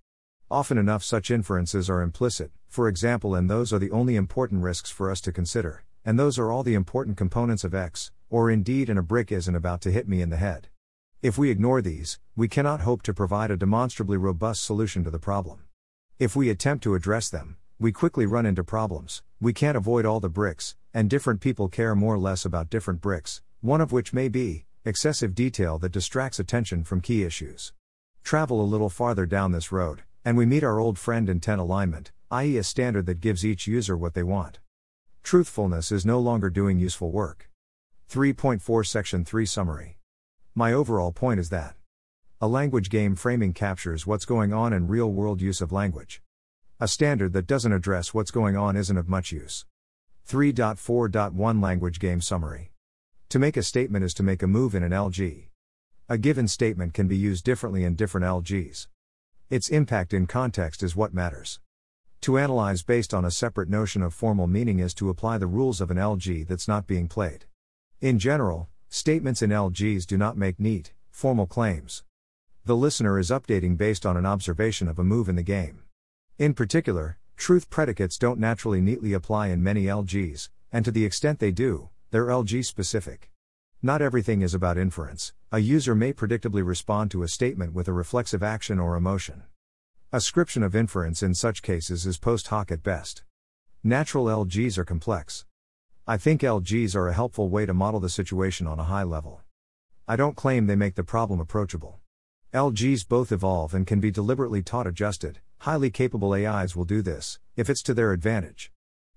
Often 0.51 0.77
enough, 0.77 1.05
such 1.05 1.31
inferences 1.31 1.89
are 1.89 2.03
implicit, 2.03 2.51
for 2.67 2.89
example, 2.89 3.37
and 3.37 3.49
those 3.49 3.73
are 3.73 3.79
the 3.79 3.93
only 3.93 4.17
important 4.17 4.65
risks 4.65 4.91
for 4.91 5.09
us 5.09 5.21
to 5.21 5.31
consider, 5.31 5.85
and 6.05 6.19
those 6.19 6.37
are 6.37 6.51
all 6.51 6.65
the 6.65 6.75
important 6.75 7.17
components 7.17 7.63
of 7.63 7.77
X, 7.77 8.11
or 8.29 8.51
indeed, 8.51 8.91
and 8.91 8.99
a 8.99 9.05
brick 9.05 9.31
isn't 9.31 9.55
about 9.55 9.81
to 9.83 9.93
hit 9.93 10.09
me 10.09 10.21
in 10.21 10.31
the 10.31 10.37
head. 10.37 10.67
If 11.23 11.39
we 11.39 11.51
ignore 11.51 11.81
these, 11.81 12.19
we 12.35 12.49
cannot 12.49 12.81
hope 12.81 13.03
to 13.03 13.15
provide 13.15 13.53
a 13.53 13.57
demonstrably 13.57 14.17
robust 14.17 14.65
solution 14.65 15.05
to 15.05 15.13
the 15.13 15.21
problem. 15.21 15.61
If 16.19 16.35
we 16.35 16.51
attempt 16.51 16.83
to 16.83 16.97
address 16.97 17.29
them, 17.29 17.57
we 17.79 17.93
quickly 17.93 18.27
run 18.27 18.47
into 18.47 18.65
problems. 18.65 19.23
We 19.41 19.53
can't 19.53 19.77
avoid 19.77 20.05
all 20.05 20.19
the 20.19 20.29
bricks, 20.29 20.75
and 20.93 21.09
different 21.09 21.41
people 21.41 21.69
care 21.69 21.95
more 21.95 22.17
or 22.17 22.19
less 22.19 22.45
about 22.45 22.69
different 22.69 23.01
bricks, 23.01 23.43
one 23.61 23.81
of 23.81 23.93
which 23.93 24.13
may 24.13 24.27
be 24.27 24.67
excessive 24.85 25.35
detail 25.35 25.79
that 25.79 25.93
distracts 25.93 26.41
attention 26.41 26.83
from 26.83 27.01
key 27.01 27.23
issues. 27.23 27.73
Travel 28.25 28.61
a 28.61 28.63
little 28.63 28.89
farther 28.89 29.27
down 29.27 29.53
this 29.53 29.71
road, 29.71 30.03
and 30.25 30.37
we 30.37 30.47
meet 30.47 30.65
our 30.65 30.81
old 30.81 30.99
friend 30.99 31.29
intent 31.29 31.61
alignment, 31.61 32.13
i.e., 32.31 32.57
a 32.57 32.63
standard 32.63 33.07
that 33.07 33.21
gives 33.21 33.45
each 33.45 33.67
user 33.67 33.97
what 33.97 34.15
they 34.15 34.23
want. 34.23 34.59
Truthfulness 35.23 35.93
is 35.93 36.05
no 36.05 36.19
longer 36.19 36.51
doing 36.51 36.79
useful 36.79 37.11
work. 37.11 37.49
3.4 38.11 38.87
Section 38.87 39.25
3 39.25 39.47
Summary. 39.47 39.99
My 40.55 40.73
overall 40.73 41.13
point 41.13 41.39
is 41.39 41.49
that 41.51 41.77
a 42.41 42.49
language 42.49 42.91
game 42.91 43.15
framing 43.15 43.53
captures 43.53 44.05
what's 44.05 44.25
going 44.25 44.53
on 44.53 44.73
in 44.73 44.89
real 44.89 45.13
world 45.13 45.41
use 45.41 45.61
of 45.61 45.71
language. 45.71 46.21
A 46.81 46.89
standard 46.89 47.33
that 47.35 47.47
doesn't 47.47 47.73
address 47.73 48.13
what's 48.13 48.33
going 48.33 48.57
on 48.57 48.77
isn't 48.77 48.99
of 48.99 49.09
much 49.09 49.31
use. 49.31 49.65
3.4.1 50.29 51.63
Language 51.63 52.01
Game 52.01 52.21
Summary. 52.21 52.72
To 53.33 53.39
make 53.39 53.57
a 53.57 53.63
statement 53.63 54.05
is 54.05 54.13
to 54.13 54.23
make 54.23 54.43
a 54.43 54.47
move 54.47 54.75
in 54.75 54.83
an 54.83 54.93
LG. 54.93 55.47
A 56.07 56.19
given 56.19 56.47
statement 56.47 56.93
can 56.93 57.09
be 57.09 57.17
used 57.17 57.47
differently 57.47 57.83
in 57.83 57.95
different 57.95 58.27
LGs. 58.27 58.89
Its 59.49 59.71
impact 59.71 60.13
in 60.13 60.27
context 60.27 60.83
is 60.83 60.95
what 60.95 61.15
matters. 61.15 61.59
To 62.21 62.37
analyze 62.37 62.83
based 62.83 63.15
on 63.15 63.25
a 63.25 63.31
separate 63.31 63.71
notion 63.71 64.03
of 64.03 64.13
formal 64.13 64.47
meaning 64.47 64.81
is 64.81 64.93
to 64.97 65.09
apply 65.09 65.39
the 65.39 65.47
rules 65.47 65.81
of 65.81 65.91
an 65.91 65.97
LG 65.97 66.47
that's 66.47 66.69
not 66.69 66.87
being 66.87 67.09
played. 67.09 67.47
In 68.03 68.19
general, 68.19 68.69
statements 68.91 69.41
in 69.41 69.49
LGs 69.49 70.07
do 70.07 70.19
not 70.19 70.37
make 70.37 70.61
neat, 70.61 70.93
formal 71.09 71.47
claims 71.47 72.05
the 72.67 72.77
listener 72.77 73.19
is 73.19 73.31
updating 73.31 73.79
based 73.79 74.05
on 74.05 74.19
an 74.19 74.27
observation 74.27 74.89
of 74.89 74.99
a 74.99 75.05
move 75.05 75.31
in 75.31 75.37
the 75.37 75.43
game. 75.43 75.85
In 76.37 76.53
particular, 76.53 77.17
truth 77.39 77.71
predicates 77.71 78.19
don't 78.19 78.39
naturally 78.39 78.83
neatly 78.83 79.15
apply 79.15 79.47
in 79.47 79.63
many 79.63 79.85
LGs, 79.85 80.51
and 80.71 80.85
to 80.85 80.91
the 80.91 81.07
extent 81.07 81.39
they 81.39 81.51
do, 81.51 81.89
they're 82.13 82.27
LG 82.27 82.67
specific. 82.67 83.31
Not 83.81 84.03
everything 84.03 84.43
is 84.43 84.53
about 84.53 84.77
inference, 84.77 85.33
a 85.51 85.61
user 85.61 85.95
may 85.95 86.13
predictably 86.13 86.63
respond 86.63 87.11
to 87.11 87.23
a 87.23 87.29
statement 87.29 87.73
with 87.73 87.89
a 87.89 87.93
reflexive 87.95 88.43
action 88.43 88.79
or 88.79 88.97
emotion. 88.97 89.45
Ascription 90.13 90.63
of 90.63 90.77
inference 90.77 91.23
in 91.23 91.35
such 91.35 91.63
cases 91.63 92.05
is 92.05 92.19
post 92.19 92.49
hoc 92.49 92.71
at 92.71 92.83
best. 92.83 93.25
Natural 93.83 94.27
LGs 94.27 94.77
are 94.77 94.85
complex. 94.85 95.47
I 96.07 96.19
think 96.19 96.43
LGs 96.43 96.95
are 96.95 97.09
a 97.09 97.15
helpful 97.15 97.49
way 97.49 97.65
to 97.65 97.73
model 97.73 97.99
the 97.99 98.11
situation 98.11 98.67
on 98.67 98.79
a 98.79 98.85
high 98.85 99.05
level. 99.05 99.41
I 100.07 100.17
don't 100.17 100.37
claim 100.37 100.67
they 100.67 100.77
make 100.77 100.97
the 100.97 101.05
problem 101.05 101.41
approachable. 101.41 101.99
LGs 102.53 103.09
both 103.09 103.33
evolve 103.33 103.73
and 103.73 103.87
can 103.87 104.01
be 104.01 104.11
deliberately 104.11 104.63
taught 104.63 104.87
adjusted. 104.87 105.39
Highly 105.61 105.89
capable 105.89 106.35
AIs 106.35 106.77
will 106.77 106.85
do 106.85 107.01
this, 107.01 107.39
if 107.57 107.71
it's 107.71 107.83
to 107.85 107.95
their 107.95 108.13
advantage. 108.13 108.71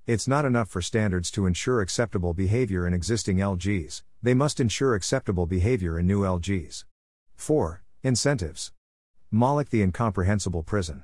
It's 0.07 0.27
not 0.27 0.45
enough 0.45 0.69
for 0.69 0.83
standards 0.83 1.31
to 1.31 1.47
ensure 1.47 1.81
acceptable 1.81 2.35
behavior 2.35 2.85
in 2.85 2.93
existing 2.93 3.37
LGs, 3.37 4.03
they 4.21 4.35
must 4.35 4.59
ensure 4.59 4.93
acceptable 4.93 5.47
behavior 5.47 5.97
in 5.97 6.05
new 6.05 6.21
LGs. 6.21 6.83
4. 7.33 7.81
Incentives. 8.03 8.71
Moloch 9.31 9.69
the 9.69 9.81
Incomprehensible 9.81 10.61
Prison. 10.61 11.01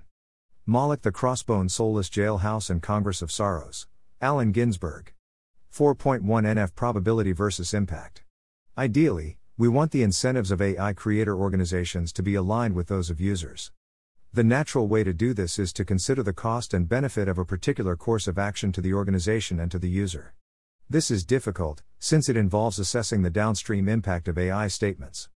Moloch 0.68 1.02
the 1.02 1.12
Crossbone 1.12 1.72
Soulless 1.72 2.10
Jailhouse 2.10 2.70
and 2.70 2.84
Congress 2.84 3.24
of 3.24 3.32
Sorrows. 3.32 3.88
Allen 4.22 4.52
Ginsberg. 4.52 5.14
4.1 5.74 6.22
NF 6.22 6.76
Probability 6.76 7.32
versus 7.32 7.74
Impact. 7.74 8.22
Ideally, 8.78 9.40
we 9.58 9.68
want 9.68 9.90
the 9.90 10.04
incentives 10.04 10.52
of 10.52 10.62
AI 10.62 10.94
creator 10.94 11.36
organizations 11.36 12.14
to 12.14 12.22
be 12.22 12.36
aligned 12.36 12.76
with 12.76 12.88
those 12.88 13.10
of 13.10 13.20
users. 13.20 13.72
The 14.34 14.46
natural 14.46 14.88
way 14.88 15.04
to 15.04 15.14
do 15.14 15.34
this 15.34 15.60
is 15.60 15.74
to 15.74 15.84
consider 15.84 16.24
the 16.24 16.32
cost 16.32 16.74
and 16.74 16.88
benefit 16.88 17.28
of 17.28 17.38
a 17.38 17.44
particular 17.44 17.98
course 17.98 18.30
of 18.30 18.40
action 18.40 18.72
to 18.72 18.80
the 18.80 18.94
organization 18.94 19.60
and 19.60 19.70
to 19.72 19.78
the 19.78 19.90
user. 19.90 20.34
This 20.90 21.12
is 21.12 21.26
difficult, 21.26 21.82
since 22.00 22.30
it 22.30 22.38
involves 22.38 22.80
assessing 22.80 23.24
the 23.24 23.30
downstream 23.30 23.90
impact 23.90 24.30
of 24.30 24.38
AI 24.38 24.70
statements. 24.70 25.28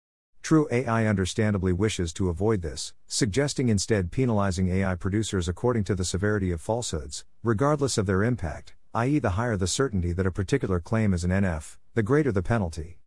TruAI 0.45 1.09
understandably 1.09 1.73
wishes 1.73 2.13
to 2.13 2.29
avoid 2.29 2.63
this, 2.63 2.93
suggesting 3.09 3.69
instead 3.69 4.13
penalizing 4.13 4.69
AI 4.69 4.95
producers 4.95 5.49
according 5.49 5.83
to 5.85 5.97
the 5.97 6.05
severity 6.05 6.53
of 6.53 6.61
falsehoods, 6.61 7.25
regardless 7.43 7.99
of 7.99 8.07
their 8.07 8.23
impact, 8.23 8.77
i.e., 8.95 9.19
the 9.19 9.31
higher 9.31 9.57
the 9.57 9.67
certainty 9.67 10.13
that 10.13 10.27
a 10.27 10.31
particular 10.31 10.79
claim 10.79 11.13
is 11.13 11.25
an 11.25 11.33
NF, 11.33 11.79
the 11.95 12.05
greater 12.05 12.31
the 12.31 12.43
penalty. 12.43 13.01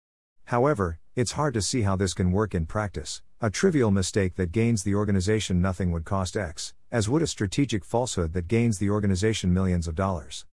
However, 0.46 1.00
it's 1.16 1.32
hard 1.32 1.54
to 1.54 1.62
see 1.62 1.84
how 1.84 1.96
this 1.96 2.14
can 2.14 2.34
work 2.34 2.54
in 2.54 2.66
practice. 2.66 3.22
A 3.40 3.52
trivial 3.52 3.92
mistake 3.92 4.34
that 4.38 4.52
gains 4.52 4.82
the 4.82 4.96
organization 4.96 5.62
nothing 5.62 5.92
would 5.92 6.06
cost 6.06 6.36
X, 6.36 6.74
as 6.92 7.08
would 7.08 7.22
a 7.22 7.28
strategic 7.28 7.86
falsehood 7.86 8.34
that 8.34 8.48
gains 8.48 8.80
the 8.80 8.90
organization 8.90 9.54
millions 9.54 9.88
of 9.88 9.94
dollars. 9.94 10.48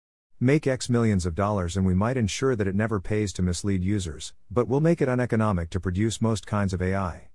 Make 0.40 0.66
X 0.66 0.88
millions 0.88 1.26
of 1.26 1.34
dollars 1.34 1.76
and 1.76 1.84
we 1.84 1.92
might 1.92 2.16
ensure 2.16 2.56
that 2.56 2.66
it 2.66 2.74
never 2.74 2.98
pays 2.98 3.34
to 3.34 3.42
mislead 3.42 3.84
users, 3.84 4.32
but 4.50 4.66
we'll 4.66 4.80
make 4.80 5.02
it 5.02 5.10
uneconomic 5.10 5.68
to 5.70 5.78
produce 5.78 6.22
most 6.22 6.46
kinds 6.46 6.72
of 6.72 6.80
AI. 6.80 7.28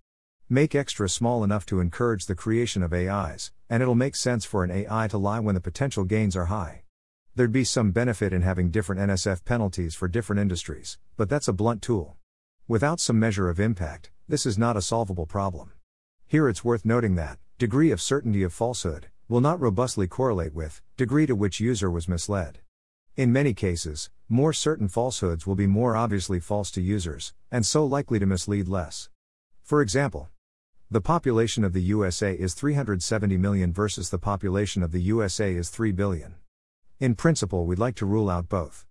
Make 0.50 0.74
extra 0.74 1.08
small 1.08 1.44
enough 1.44 1.68
to 1.68 1.80
encourage 1.80 2.26
the 2.26 2.34
creation 2.34 2.82
of 2.82 2.92
AIs, 2.92 3.52
and 3.70 3.84
it'll 3.84 3.94
make 3.94 4.16
sense 4.16 4.46
for 4.46 4.64
an 4.64 4.72
AI 4.72 5.08
to 5.10 5.20
lie 5.20 5.42
when 5.42 5.54
the 5.54 5.62
potential 5.62 6.06
gains 6.06 6.36
are 6.36 6.46
high. 6.46 6.86
There'd 7.36 7.52
be 7.52 7.66
some 7.66 7.92
benefit 7.92 8.34
in 8.34 8.42
having 8.42 8.72
different 8.72 9.12
NSF 9.12 9.46
penalties 9.46 9.94
for 9.94 10.08
different 10.08 10.40
industries, 10.40 10.98
but 11.18 11.30
that's 11.30 11.48
a 11.48 11.54
blunt 11.54 11.84
tool. 11.84 12.18
Without 12.68 13.00
some 13.00 13.20
measure 13.20 13.48
of 13.48 13.60
impact, 13.60 14.10
this 14.28 14.44
is 14.44 14.58
not 14.58 14.76
a 14.76 14.82
solvable 14.82 15.28
problem. 15.28 15.72
Here 16.26 16.50
it's 16.50 16.66
worth 16.66 16.84
noting 16.84 17.14
that 17.14 17.38
degree 17.60 17.92
of 17.92 18.02
certainty 18.02 18.42
of 18.42 18.54
falsehood 18.54 19.12
will 19.30 19.40
not 19.40 19.62
robustly 19.62 20.08
correlate 20.08 20.56
with 20.56 20.82
degree 20.98 21.28
to 21.28 21.36
which 21.36 21.60
user 21.60 21.92
was 21.92 22.08
misled. 22.08 22.58
In 23.16 23.32
many 23.32 23.54
cases, 23.54 24.10
more 24.28 24.52
certain 24.52 24.88
falsehoods 24.88 25.46
will 25.46 25.54
be 25.54 25.68
more 25.68 25.96
obviously 25.96 26.40
false 26.40 26.72
to 26.72 26.82
users, 26.82 27.36
and 27.52 27.64
so 27.64 27.86
likely 27.86 28.18
to 28.18 28.26
mislead 28.26 28.68
less. 28.68 29.10
For 29.62 29.80
example, 29.80 30.30
the 30.90 31.02
population 31.02 31.64
of 31.64 31.74
the 31.74 31.84
USA 31.84 32.34
is 32.34 32.56
370 32.56 33.38
million 33.38 33.74
versus 33.74 34.10
the 34.10 34.18
population 34.18 34.82
of 34.82 34.92
the 34.92 35.02
USA 35.04 35.54
is 35.54 35.70
3 35.70 35.92
billion. 35.92 36.34
In 37.00 37.14
principle, 37.14 37.68
we'd 37.68 37.78
like 37.78 37.96
to 37.98 38.08
rule 38.08 38.28
out 38.28 38.50
both. 38.50 38.88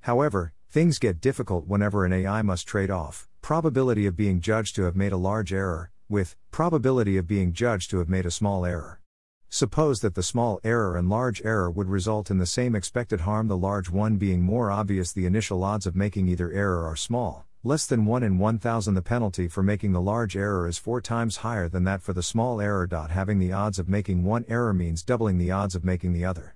However, 0.00 0.54
things 0.70 0.98
get 0.98 1.20
difficult 1.20 1.66
whenever 1.66 2.04
an 2.04 2.12
AI 2.12 2.42
must 2.42 2.66
trade 2.66 2.90
off 2.90 3.26
probability 3.40 4.04
of 4.04 4.16
being 4.16 4.38
judged 4.38 4.76
to 4.76 4.82
have 4.82 4.94
made 4.94 5.12
a 5.12 5.16
large 5.16 5.50
error 5.50 5.90
with 6.10 6.36
probability 6.50 7.16
of 7.16 7.26
being 7.26 7.52
judged 7.54 7.90
to 7.90 7.98
have 7.98 8.08
made 8.08 8.26
a 8.26 8.30
small 8.30 8.66
error. 8.66 9.00
Suppose 9.48 10.00
that 10.00 10.14
the 10.14 10.22
small 10.22 10.60
error 10.62 10.98
and 10.98 11.08
large 11.08 11.40
error 11.42 11.70
would 11.70 11.88
result 11.88 12.30
in 12.30 12.36
the 12.36 12.44
same 12.44 12.76
expected 12.76 13.20
harm, 13.20 13.48
the 13.48 13.56
large 13.56 13.88
one 13.88 14.16
being 14.16 14.42
more 14.42 14.70
obvious. 14.70 15.10
The 15.10 15.24
initial 15.24 15.64
odds 15.64 15.86
of 15.86 15.96
making 15.96 16.28
either 16.28 16.52
error 16.52 16.86
are 16.86 16.96
small, 16.96 17.46
less 17.64 17.86
than 17.86 18.04
1 18.04 18.22
in 18.22 18.38
1000. 18.38 18.92
The 18.92 19.00
penalty 19.00 19.48
for 19.48 19.62
making 19.62 19.92
the 19.92 20.02
large 20.02 20.36
error 20.36 20.68
is 20.68 20.76
4 20.76 21.00
times 21.00 21.38
higher 21.38 21.70
than 21.70 21.84
that 21.84 22.02
for 22.02 22.12
the 22.12 22.22
small 22.22 22.60
error. 22.60 22.86
Having 22.90 23.38
the 23.38 23.52
odds 23.52 23.78
of 23.78 23.88
making 23.88 24.22
one 24.22 24.44
error 24.48 24.74
means 24.74 25.02
doubling 25.02 25.38
the 25.38 25.50
odds 25.50 25.74
of 25.74 25.84
making 25.84 26.12
the 26.12 26.26
other. 26.26 26.54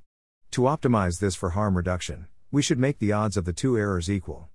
To 0.50 0.62
optimize 0.62 1.18
this 1.18 1.34
for 1.34 1.50
harm 1.50 1.78
reduction, 1.78 2.26
we 2.52 2.60
should 2.60 2.78
make 2.78 2.98
the 2.98 3.12
odds 3.12 3.38
of 3.38 3.46
the 3.46 3.52
two 3.54 3.78
errors 3.78 4.10
equal. 4.10 4.50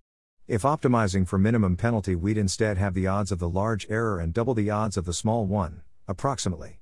If 0.48 0.62
optimizing 0.62 1.28
for 1.28 1.39
minimum 1.39 1.76
penalty, 1.76 2.16
we'd 2.16 2.38
instead 2.38 2.78
have 2.78 2.93
the 2.93 3.08
odds 3.08 3.32
of 3.32 3.39
the 3.39 3.50
large 3.50 3.88
error 3.89 4.20
and 4.20 4.32
double 4.32 4.54
the 4.54 4.70
odds 4.70 4.98
of 4.98 5.06
the 5.06 5.14
small 5.14 5.48
one, 5.48 5.82
approximately. 6.08 6.80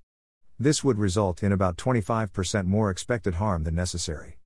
This 0.59 0.83
would 0.83 0.99
result 0.99 1.41
in 1.41 1.53
about 1.53 1.77
25% 1.77 2.65
more 2.65 2.91
expected 2.91 3.35
harm 3.35 3.63
than 3.63 3.75
necessary. 3.75 4.39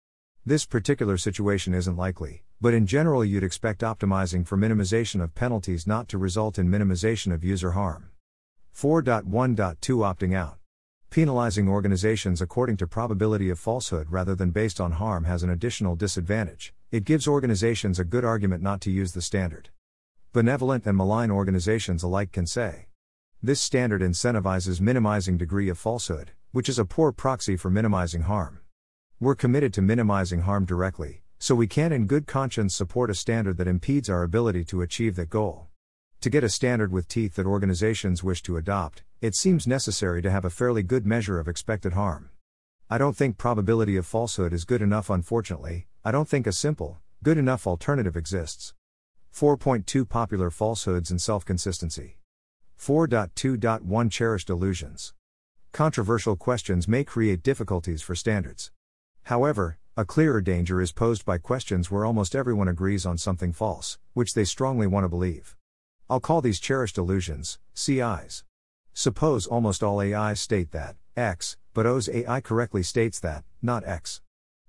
This 0.46 0.64
particular 0.64 1.18
situation 1.18 1.74
isn't 1.74 1.98
likely, 1.98 2.44
but 2.62 2.76
in 2.76 2.86
general, 2.86 3.26
you'd 3.26 3.44
expect 3.44 3.82
optimizing 3.82 4.46
for 4.46 4.56
minimization 4.56 5.24
of 5.24 5.34
penalties 5.34 5.88
not 5.88 6.08
to 6.10 6.20
result 6.20 6.60
in 6.60 6.70
minimization 6.70 7.34
of 7.34 7.44
user 7.44 7.72
harm. 7.72 8.12
4.1.2 8.76 9.76
Opting 9.80 10.36
out. 10.36 10.59
Penalizing 11.12 11.68
organizations 11.68 12.40
according 12.40 12.78
to 12.78 12.86
probability 12.86 13.50
of 13.50 13.58
falsehood 13.58 14.12
rather 14.12 14.36
than 14.36 14.52
based 14.52 14.80
on 14.80 14.92
harm 14.92 15.24
has 15.24 15.42
an 15.42 15.50
additional 15.50 15.96
disadvantage. 15.96 16.72
It 16.92 17.04
gives 17.04 17.28
organizations 17.28 17.98
a 17.98 18.04
good 18.04 18.24
argument 18.24 18.62
not 18.62 18.80
to 18.82 18.92
use 18.92 19.14
the 19.14 19.22
standard. 19.24 19.70
Benevolent 20.34 20.86
and 20.86 20.96
malign 20.96 21.32
organizations 21.32 22.04
alike 22.04 22.32
can 22.32 22.46
say, 22.46 22.90
this 23.42 23.60
standard 23.60 24.04
incentivizes 24.04 24.80
minimizing 24.80 25.36
degree 25.36 25.68
of 25.68 25.80
falsehood, 25.80 26.34
which 26.52 26.70
is 26.70 26.78
a 26.78 26.86
poor 26.86 27.12
proxy 27.12 27.56
for 27.56 27.72
minimizing 27.72 28.22
harm. 28.22 28.60
We're 29.20 29.34
committed 29.34 29.74
to 29.74 29.82
minimizing 29.82 30.42
harm 30.42 30.66
directly, 30.66 31.24
so 31.40 31.56
we 31.56 31.66
can't, 31.66 31.94
in 31.94 32.06
good 32.06 32.28
conscience 32.28 32.76
support 32.76 33.10
a 33.10 33.16
standard 33.16 33.58
that 33.58 33.68
impedes 33.68 34.12
our 34.12 34.22
ability 34.22 34.64
to 34.66 34.84
achieve 34.84 35.16
that 35.16 35.32
goal. 35.32 35.69
To 36.22 36.30
get 36.30 36.44
a 36.44 36.50
standard 36.50 36.92
with 36.92 37.08
teeth 37.08 37.36
that 37.36 37.46
organizations 37.46 38.26
wish 38.26 38.44
to 38.44 38.58
adopt, 38.58 39.04
it 39.22 39.36
seems 39.36 39.66
necessary 39.66 40.22
to 40.22 40.30
have 40.30 40.44
a 40.44 40.50
fairly 40.50 40.84
good 40.84 41.06
measure 41.06 41.40
of 41.40 41.48
expected 41.48 41.94
harm. 41.94 42.30
I 42.90 42.98
don't 42.98 43.16
think 43.16 43.38
probability 43.38 43.96
of 43.96 44.06
falsehood 44.06 44.52
is 44.52 44.66
good 44.66 44.82
enough, 44.82 45.10
unfortunately, 45.10 45.88
I 46.04 46.12
don't 46.12 46.28
think 46.28 46.46
a 46.46 46.52
simple, 46.52 47.00
good 47.24 47.38
enough 47.38 47.66
alternative 47.66 48.18
exists. 48.18 48.74
4.2 49.34 50.10
Popular 50.10 50.50
falsehoods 50.50 51.10
and 51.10 51.22
self 51.22 51.46
consistency. 51.46 52.18
4.2.1 52.78 54.12
Cherished 54.12 54.50
illusions. 54.50 55.14
Controversial 55.72 56.36
questions 56.36 56.86
may 56.86 57.06
create 57.06 57.44
difficulties 57.44 58.02
for 58.02 58.14
standards. 58.14 58.72
However, 59.24 59.78
a 59.96 60.04
clearer 60.04 60.42
danger 60.42 60.82
is 60.82 60.92
posed 60.92 61.24
by 61.24 61.38
questions 61.38 61.90
where 61.90 62.04
almost 62.04 62.36
everyone 62.36 62.68
agrees 62.68 63.06
on 63.06 63.18
something 63.18 63.54
false, 63.54 63.98
which 64.12 64.34
they 64.34 64.44
strongly 64.44 64.88
want 64.88 65.06
to 65.06 65.10
believe. 65.10 65.56
I'll 66.12 66.20
call 66.20 66.42
these 66.42 66.60
cherished 66.60 66.98
illusions, 66.98 67.60
CIs. 67.76 68.44
Suppose 68.94 69.46
almost 69.46 69.84
all 69.84 70.02
AIs 70.02 70.42
state 70.42 70.72
that, 70.72 70.96
X, 71.16 71.56
but 71.76 71.86
O's 71.86 72.10
AI 72.10 72.42
correctly 72.42 72.82
states 72.82 73.20
that, 73.20 73.44
not 73.62 73.86
X. 73.86 74.22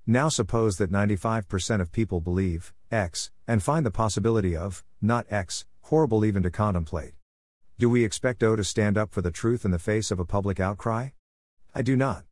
Now 0.07 0.29
suppose 0.29 0.77
that 0.77 0.93
95% 0.93 1.81
of 1.81 1.93
people 1.93 2.21
believe, 2.21 2.75
X, 2.91 3.31
and 3.49 3.63
find 3.63 3.87
the 3.87 3.91
possibility 3.91 4.55
of, 4.55 4.85
not 5.01 5.25
X, 5.31 5.65
horrible 5.83 6.27
even 6.27 6.43
to 6.43 6.51
contemplate. 6.51 7.15
Do 7.79 7.89
we 7.89 8.05
expect 8.05 8.43
O 8.43 8.55
to 8.55 8.63
stand 8.63 8.99
up 8.99 9.11
for 9.11 9.23
the 9.23 9.31
truth 9.31 9.65
in 9.65 9.71
the 9.71 9.79
face 9.79 10.11
of 10.11 10.21
a 10.21 10.27
public 10.27 10.61
outcry? 10.61 11.11
I 11.75 11.81
do 11.81 11.97
not. 11.97 12.25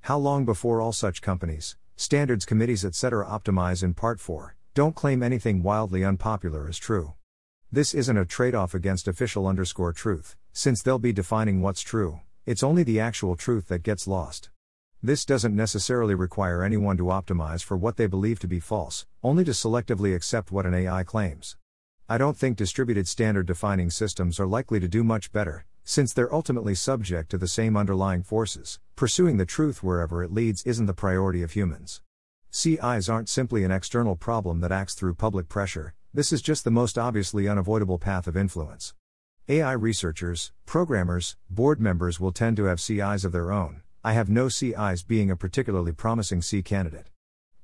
How 0.00 0.18
long 0.18 0.44
before 0.44 0.80
all 0.80 0.92
such 0.92 1.22
companies, 1.22 1.76
standards 1.94 2.44
committees, 2.44 2.84
etc., 2.84 3.24
optimize 3.26 3.84
in 3.84 3.94
part 3.94 4.18
for, 4.18 4.56
don't 4.74 4.96
claim 4.96 5.22
anything 5.22 5.62
wildly 5.62 6.04
unpopular 6.04 6.68
as 6.68 6.78
true? 6.78 7.12
This 7.72 7.94
isn't 7.94 8.16
a 8.16 8.24
trade 8.24 8.54
off 8.54 8.74
against 8.74 9.08
official 9.08 9.44
underscore 9.46 9.92
truth, 9.92 10.36
since 10.52 10.82
they'll 10.82 11.00
be 11.00 11.12
defining 11.12 11.60
what's 11.60 11.80
true, 11.80 12.20
it's 12.46 12.62
only 12.62 12.84
the 12.84 13.00
actual 13.00 13.34
truth 13.34 13.66
that 13.66 13.82
gets 13.82 14.06
lost. 14.06 14.50
This 15.02 15.24
doesn't 15.24 15.54
necessarily 15.54 16.14
require 16.14 16.62
anyone 16.62 16.96
to 16.96 17.06
optimize 17.06 17.64
for 17.64 17.76
what 17.76 17.96
they 17.96 18.06
believe 18.06 18.38
to 18.38 18.46
be 18.46 18.60
false, 18.60 19.04
only 19.20 19.42
to 19.44 19.50
selectively 19.50 20.14
accept 20.14 20.52
what 20.52 20.64
an 20.64 20.74
AI 20.74 21.02
claims. 21.02 21.56
I 22.08 22.18
don't 22.18 22.36
think 22.36 22.56
distributed 22.56 23.08
standard 23.08 23.46
defining 23.46 23.90
systems 23.90 24.38
are 24.38 24.46
likely 24.46 24.78
to 24.78 24.86
do 24.86 25.02
much 25.02 25.32
better, 25.32 25.66
since 25.82 26.12
they're 26.12 26.32
ultimately 26.32 26.76
subject 26.76 27.32
to 27.32 27.38
the 27.38 27.48
same 27.48 27.76
underlying 27.76 28.22
forces. 28.22 28.78
Pursuing 28.94 29.38
the 29.38 29.44
truth 29.44 29.82
wherever 29.82 30.22
it 30.22 30.32
leads 30.32 30.62
isn't 30.62 30.86
the 30.86 30.94
priority 30.94 31.42
of 31.42 31.50
humans. 31.50 32.00
CIs 32.50 33.08
aren't 33.08 33.28
simply 33.28 33.64
an 33.64 33.72
external 33.72 34.14
problem 34.14 34.60
that 34.60 34.70
acts 34.70 34.94
through 34.94 35.14
public 35.14 35.48
pressure, 35.48 35.94
this 36.16 36.32
is 36.32 36.40
just 36.40 36.64
the 36.64 36.70
most 36.70 36.96
obviously 36.96 37.46
unavoidable 37.46 37.98
path 37.98 38.26
of 38.26 38.38
influence. 38.38 38.94
AI 39.50 39.72
researchers, 39.72 40.50
programmers, 40.64 41.36
board 41.50 41.78
members 41.78 42.18
will 42.18 42.32
tend 42.32 42.56
to 42.56 42.64
have 42.64 42.80
CIs 42.80 43.22
of 43.22 43.32
their 43.32 43.52
own. 43.52 43.82
I 44.02 44.14
have 44.14 44.30
no 44.30 44.48
CIs 44.48 45.02
being 45.02 45.30
a 45.30 45.36
particularly 45.36 45.92
promising 45.92 46.40
C 46.40 46.62
candidate. 46.62 47.10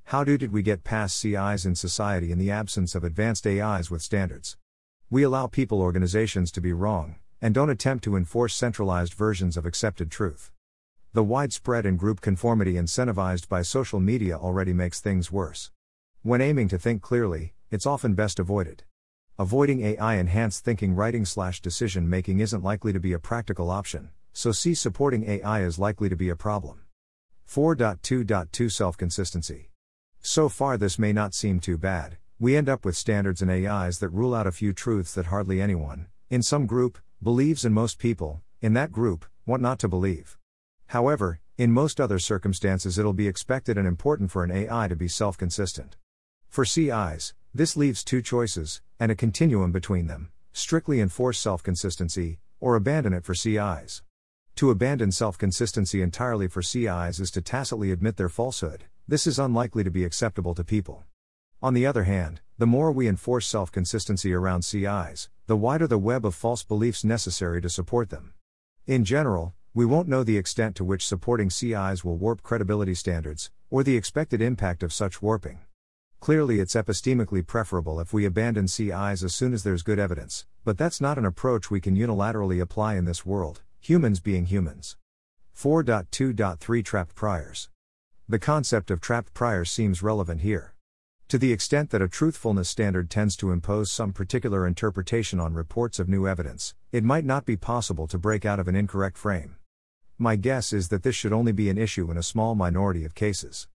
How 0.03 0.23
do 0.23 0.37
did 0.37 0.53
we 0.53 0.61
get 0.61 0.83
past 0.83 1.17
CIs 1.17 1.65
in 1.65 1.73
society 1.73 2.31
in 2.31 2.37
the 2.37 2.51
absence 2.51 2.93
of 2.93 3.03
advanced 3.03 3.47
AIs 3.47 3.89
with 3.89 4.03
standards? 4.03 4.55
We 5.09 5.23
allow 5.23 5.47
people 5.47 5.81
organizations 5.81 6.51
to 6.51 6.61
be 6.61 6.73
wrong, 6.73 7.15
and 7.41 7.55
don't 7.55 7.71
attempt 7.71 8.03
to 8.03 8.15
enforce 8.15 8.53
centralized 8.53 9.15
versions 9.15 9.57
of 9.57 9.65
accepted 9.65 10.11
truth. 10.11 10.51
The 11.13 11.23
widespread 11.23 11.87
and 11.87 11.97
group 11.97 12.21
conformity 12.21 12.73
incentivized 12.73 13.49
by 13.49 13.63
social 13.63 13.99
media 13.99 14.37
already 14.37 14.73
makes 14.73 14.99
things 14.99 15.31
worse. 15.31 15.71
When 16.21 16.39
aiming 16.39 16.67
to 16.67 16.77
think 16.77 17.01
clearly, 17.01 17.53
it's 17.73 17.87
often 17.87 18.13
best 18.13 18.39
avoided. 18.39 18.83
Avoiding 19.39 19.81
AI 19.81 20.15
enhanced 20.15 20.63
thinking 20.63 20.93
writing 20.93 21.25
slash 21.25 21.59
decision 21.59 22.07
making 22.07 22.39
isn't 22.39 22.63
likely 22.63 22.93
to 22.93 22.99
be 22.99 23.13
a 23.13 23.19
practical 23.19 23.71
option, 23.71 24.09
so 24.31 24.51
C 24.51 24.75
supporting 24.75 25.27
AI 25.27 25.63
is 25.63 25.79
likely 25.79 26.07
to 26.07 26.15
be 26.15 26.29
a 26.29 26.35
problem. 26.35 26.81
4.2.2 27.49 28.71
Self 28.71 28.95
consistency. 28.95 29.71
So 30.21 30.49
far, 30.49 30.77
this 30.77 30.99
may 30.99 31.13
not 31.13 31.33
seem 31.33 31.59
too 31.59 31.77
bad. 31.77 32.17
We 32.39 32.55
end 32.55 32.69
up 32.69 32.85
with 32.85 32.95
standards 32.95 33.41
and 33.41 33.49
AIs 33.49 33.99
that 33.99 34.09
rule 34.09 34.35
out 34.35 34.47
a 34.47 34.51
few 34.51 34.71
truths 34.71 35.13
that 35.15 35.27
hardly 35.27 35.59
anyone, 35.59 36.07
in 36.29 36.43
some 36.43 36.67
group, 36.67 36.99
believes, 37.21 37.65
and 37.65 37.73
most 37.73 37.97
people, 37.97 38.41
in 38.61 38.73
that 38.73 38.91
group, 38.91 39.25
want 39.45 39.61
not 39.61 39.79
to 39.79 39.87
believe. 39.87 40.37
However, 40.87 41.39
in 41.57 41.71
most 41.71 41.99
other 41.99 42.19
circumstances, 42.19 42.99
it'll 42.99 43.13
be 43.13 43.27
expected 43.27 43.77
and 43.77 43.87
important 43.87 44.29
for 44.29 44.43
an 44.43 44.51
AI 44.51 44.87
to 44.87 44.95
be 44.95 45.07
self 45.07 45.37
consistent. 45.37 45.97
For 46.49 46.65
CIs, 46.65 47.33
this 47.55 47.77
leaves 47.77 48.03
two 48.03 48.21
choices, 48.21 48.81
and 48.99 49.11
a 49.11 49.15
continuum 49.15 49.71
between 49.71 50.07
them 50.07 50.31
strictly 50.53 51.01
enforce 51.01 51.39
self 51.39 51.61
consistency, 51.63 52.39
or 52.59 52.75
abandon 52.75 53.13
it 53.13 53.25
for 53.25 53.33
CIs. 53.33 54.03
To 54.55 54.69
abandon 54.69 55.11
self 55.11 55.37
consistency 55.37 56.01
entirely 56.01 56.47
for 56.47 56.61
CIs 56.61 57.19
is 57.19 57.31
to 57.31 57.41
tacitly 57.41 57.91
admit 57.91 58.17
their 58.17 58.29
falsehood, 58.29 58.85
this 59.07 59.27
is 59.27 59.39
unlikely 59.39 59.83
to 59.83 59.91
be 59.91 60.03
acceptable 60.03 60.55
to 60.55 60.63
people. 60.63 61.03
On 61.61 61.73
the 61.73 61.85
other 61.85 62.03
hand, 62.03 62.41
the 62.57 62.67
more 62.67 62.91
we 62.91 63.07
enforce 63.07 63.47
self 63.47 63.71
consistency 63.71 64.33
around 64.33 64.63
CIs, 64.63 65.29
the 65.47 65.57
wider 65.57 65.87
the 65.87 65.97
web 65.97 66.25
of 66.25 66.35
false 66.35 66.63
beliefs 66.63 67.03
necessary 67.03 67.61
to 67.61 67.69
support 67.69 68.09
them. 68.09 68.33
In 68.87 69.03
general, 69.03 69.53
we 69.73 69.85
won't 69.85 70.07
know 70.07 70.23
the 70.23 70.37
extent 70.37 70.75
to 70.75 70.83
which 70.83 71.05
supporting 71.05 71.49
CIs 71.49 72.03
will 72.03 72.17
warp 72.17 72.43
credibility 72.43 72.93
standards, 72.93 73.51
or 73.69 73.83
the 73.83 73.97
expected 73.97 74.41
impact 74.41 74.83
of 74.83 74.93
such 74.93 75.21
warping. 75.21 75.59
Clearly, 76.23 76.61
it's 76.61 76.73
epistemically 76.75 77.45
preferable 77.45 77.99
if 77.99 78.13
we 78.13 78.23
abandon 78.23 78.69
CIs 78.69 79.25
as 79.25 79.35
soon 79.35 79.53
as 79.53 79.63
there's 79.63 79.83
good 79.83 79.99
evidence, 79.99 80.45
but 80.63 80.77
that's 80.77 81.01
not 81.01 81.17
an 81.17 81.25
approach 81.25 81.69
we 81.69 81.81
can 81.81 81.97
unilaterally 81.97 82.61
apply 82.61 82.95
in 82.95 83.03
this 83.03 83.25
world, 83.25 83.61
humans 83.81 84.21
being 84.21 84.45
humans. 84.45 84.95
4.2.3 85.53 86.85
Trapped 86.85 87.13
Priors 87.13 87.67
the 88.29 88.39
concept 88.39 88.89
of 88.89 89.01
trapped 89.01 89.33
priors 89.33 89.69
seems 89.69 90.01
relevant 90.01 90.39
here. 90.39 90.75
To 91.27 91.37
the 91.37 91.51
extent 91.51 91.89
that 91.89 92.01
a 92.01 92.07
truthfulness 92.07 92.69
standard 92.69 93.09
tends 93.09 93.35
to 93.35 93.51
impose 93.51 93.91
some 93.91 94.13
particular 94.13 94.65
interpretation 94.65 95.41
on 95.41 95.53
reports 95.53 95.99
of 95.99 96.07
new 96.07 96.25
evidence, 96.25 96.73
it 96.93 97.03
might 97.03 97.25
not 97.25 97.45
be 97.45 97.57
possible 97.57 98.07
to 98.07 98.17
break 98.17 98.45
out 98.45 98.61
of 98.61 98.69
an 98.69 98.77
incorrect 98.77 99.17
frame. 99.17 99.57
My 100.17 100.37
guess 100.37 100.71
is 100.71 100.87
that 100.87 101.03
this 101.03 101.15
should 101.15 101.33
only 101.33 101.51
be 101.51 101.69
an 101.69 101.77
issue 101.77 102.09
in 102.09 102.17
a 102.17 102.23
small 102.23 102.55
minority 102.55 103.03
of 103.03 103.13
cases. 103.13 103.67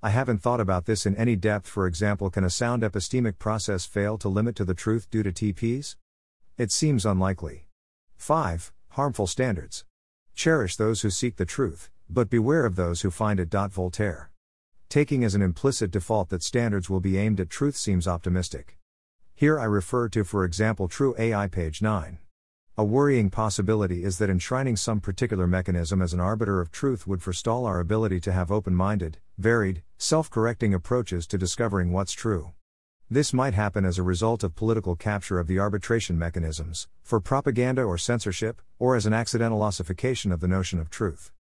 I 0.00 0.10
haven't 0.10 0.38
thought 0.38 0.60
about 0.60 0.86
this 0.86 1.06
in 1.06 1.16
any 1.16 1.34
depth. 1.34 1.66
For 1.66 1.84
example, 1.84 2.30
can 2.30 2.44
a 2.44 2.50
sound 2.50 2.82
epistemic 2.82 3.38
process 3.40 3.84
fail 3.84 4.16
to 4.18 4.28
limit 4.28 4.54
to 4.56 4.64
the 4.64 4.74
truth 4.74 5.10
due 5.10 5.24
to 5.24 5.32
TPs? 5.32 5.96
It 6.56 6.70
seems 6.70 7.04
unlikely. 7.04 7.66
5. 8.16 8.72
Harmful 8.90 9.26
standards. 9.26 9.84
Cherish 10.36 10.76
those 10.76 11.00
who 11.00 11.10
seek 11.10 11.34
the 11.34 11.44
truth, 11.44 11.90
but 12.08 12.30
beware 12.30 12.64
of 12.64 12.76
those 12.76 13.00
who 13.00 13.10
find 13.10 13.40
it. 13.40 13.50
Voltaire. 13.50 14.30
Taking 14.88 15.24
as 15.24 15.34
an 15.34 15.42
implicit 15.42 15.90
default 15.90 16.28
that 16.28 16.44
standards 16.44 16.88
will 16.88 17.00
be 17.00 17.18
aimed 17.18 17.40
at 17.40 17.50
truth 17.50 17.76
seems 17.76 18.06
optimistic. 18.06 18.78
Here 19.34 19.58
I 19.58 19.64
refer 19.64 20.08
to, 20.10 20.22
for 20.22 20.44
example, 20.44 20.88
TruAI, 20.88 21.50
page 21.50 21.82
9. 21.82 22.18
A 22.80 22.84
worrying 22.84 23.28
possibility 23.28 24.04
is 24.04 24.18
that 24.18 24.30
enshrining 24.30 24.76
some 24.76 25.00
particular 25.00 25.48
mechanism 25.48 26.00
as 26.00 26.12
an 26.12 26.20
arbiter 26.20 26.60
of 26.60 26.70
truth 26.70 27.08
would 27.08 27.20
forestall 27.20 27.66
our 27.66 27.80
ability 27.80 28.20
to 28.20 28.30
have 28.30 28.52
open 28.52 28.72
minded, 28.72 29.18
varied, 29.36 29.82
self 29.96 30.30
correcting 30.30 30.72
approaches 30.72 31.26
to 31.26 31.36
discovering 31.36 31.90
what's 31.90 32.12
true. 32.12 32.52
This 33.10 33.32
might 33.32 33.54
happen 33.54 33.84
as 33.84 33.98
a 33.98 34.04
result 34.04 34.44
of 34.44 34.54
political 34.54 34.94
capture 34.94 35.40
of 35.40 35.48
the 35.48 35.58
arbitration 35.58 36.16
mechanisms, 36.16 36.86
for 37.02 37.18
propaganda 37.18 37.82
or 37.82 37.98
censorship, 37.98 38.62
or 38.78 38.94
as 38.94 39.06
an 39.06 39.12
accidental 39.12 39.60
ossification 39.60 40.30
of 40.30 40.38
the 40.38 40.46
notion 40.46 40.78
of 40.78 40.88
truth. 40.88 41.32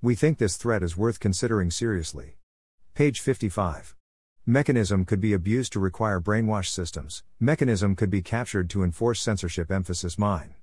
We 0.00 0.14
think 0.14 0.38
this 0.38 0.56
threat 0.56 0.84
is 0.84 0.96
worth 0.96 1.18
considering 1.18 1.72
seriously. 1.72 2.36
Page 2.94 3.18
55. 3.18 3.96
Mechanism 4.46 5.04
could 5.04 5.20
be 5.20 5.32
abused 5.32 5.72
to 5.72 5.80
require 5.80 6.20
brainwash 6.20 6.68
systems, 6.68 7.24
mechanism 7.40 7.96
could 7.96 8.08
be 8.08 8.22
captured 8.22 8.70
to 8.70 8.84
enforce 8.84 9.20
censorship. 9.20 9.72
Emphasis 9.72 10.16
mine. 10.16 10.54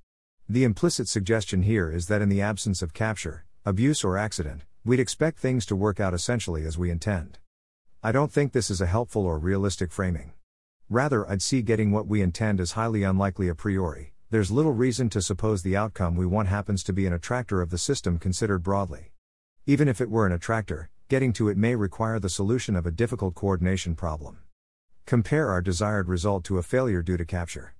The 0.50 0.66
implicit 0.66 1.08
suggestion 1.08 1.64
here 1.64 1.90
is 1.90 2.08
that 2.08 2.22
in 2.22 2.28
the 2.28 2.42
absence 2.42 2.82
of 2.82 2.94
capture, 2.94 3.46
abuse, 3.66 4.04
or 4.04 4.18
accident, 4.18 4.64
we'd 4.84 5.00
expect 5.00 5.40
things 5.40 5.66
to 5.68 5.76
work 5.76 6.02
out 6.02 6.14
essentially 6.14 6.66
as 6.66 6.78
we 6.78 6.92
intend. 6.92 7.40
I 8.04 8.12
don't 8.12 8.32
think 8.32 8.52
this 8.52 8.70
is 8.70 8.82
a 8.82 8.86
helpful 8.86 9.26
or 9.26 9.40
realistic 9.40 9.90
framing. 9.90 10.34
Rather, 10.90 11.28
I'd 11.30 11.42
see 11.42 11.62
getting 11.62 11.92
what 11.92 12.08
we 12.08 12.22
intend 12.22 12.60
as 12.60 12.74
highly 12.74 13.04
unlikely 13.04 13.48
a 13.48 13.56
priori. 13.56 14.12
There's 14.32 14.52
little 14.52 14.74
reason 14.74 15.10
to 15.12 15.22
suppose 15.22 15.64
the 15.64 15.78
outcome 15.78 16.18
we 16.18 16.26
want 16.26 16.50
happens 16.50 16.84
to 16.84 16.94
be 16.94 17.06
an 17.06 17.14
attractor 17.14 17.62
of 17.62 17.70
the 17.70 17.78
system 17.78 18.20
considered 18.20 18.64
broadly. 18.64 19.14
Even 19.66 19.88
if 19.88 20.02
it 20.02 20.10
were 20.10 20.28
an 20.28 20.34
attractor, 20.34 20.90
getting 21.08 21.32
to 21.34 21.48
it 21.48 21.56
may 21.56 21.74
require 21.74 22.20
the 22.20 22.30
solution 22.30 22.76
of 22.76 22.86
a 22.86 22.92
difficult 22.92 23.34
coordination 23.34 23.96
problem. 23.96 24.40
Compare 25.06 25.50
our 25.50 25.62
desired 25.62 26.10
result 26.10 26.44
to 26.44 26.58
a 26.58 26.64
failure 26.64 27.02
due 27.02 27.16
to 27.16 27.24
capture. 27.24 27.76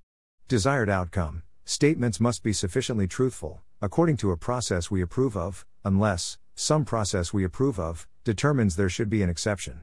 Desired 0.48 0.88
outcome 0.88 1.42
Statements 1.66 2.20
must 2.20 2.42
be 2.42 2.52
sufficiently 2.52 3.06
truthful, 3.06 3.62
according 3.80 4.18
to 4.18 4.30
a 4.30 4.36
process 4.36 4.90
we 4.90 5.00
approve 5.00 5.34
of, 5.34 5.64
unless, 5.82 6.36
some 6.54 6.84
process 6.84 7.32
we 7.32 7.42
approve 7.42 7.80
of, 7.80 8.06
determines 8.22 8.76
there 8.76 8.90
should 8.90 9.08
be 9.08 9.22
an 9.22 9.30
exception. 9.30 9.80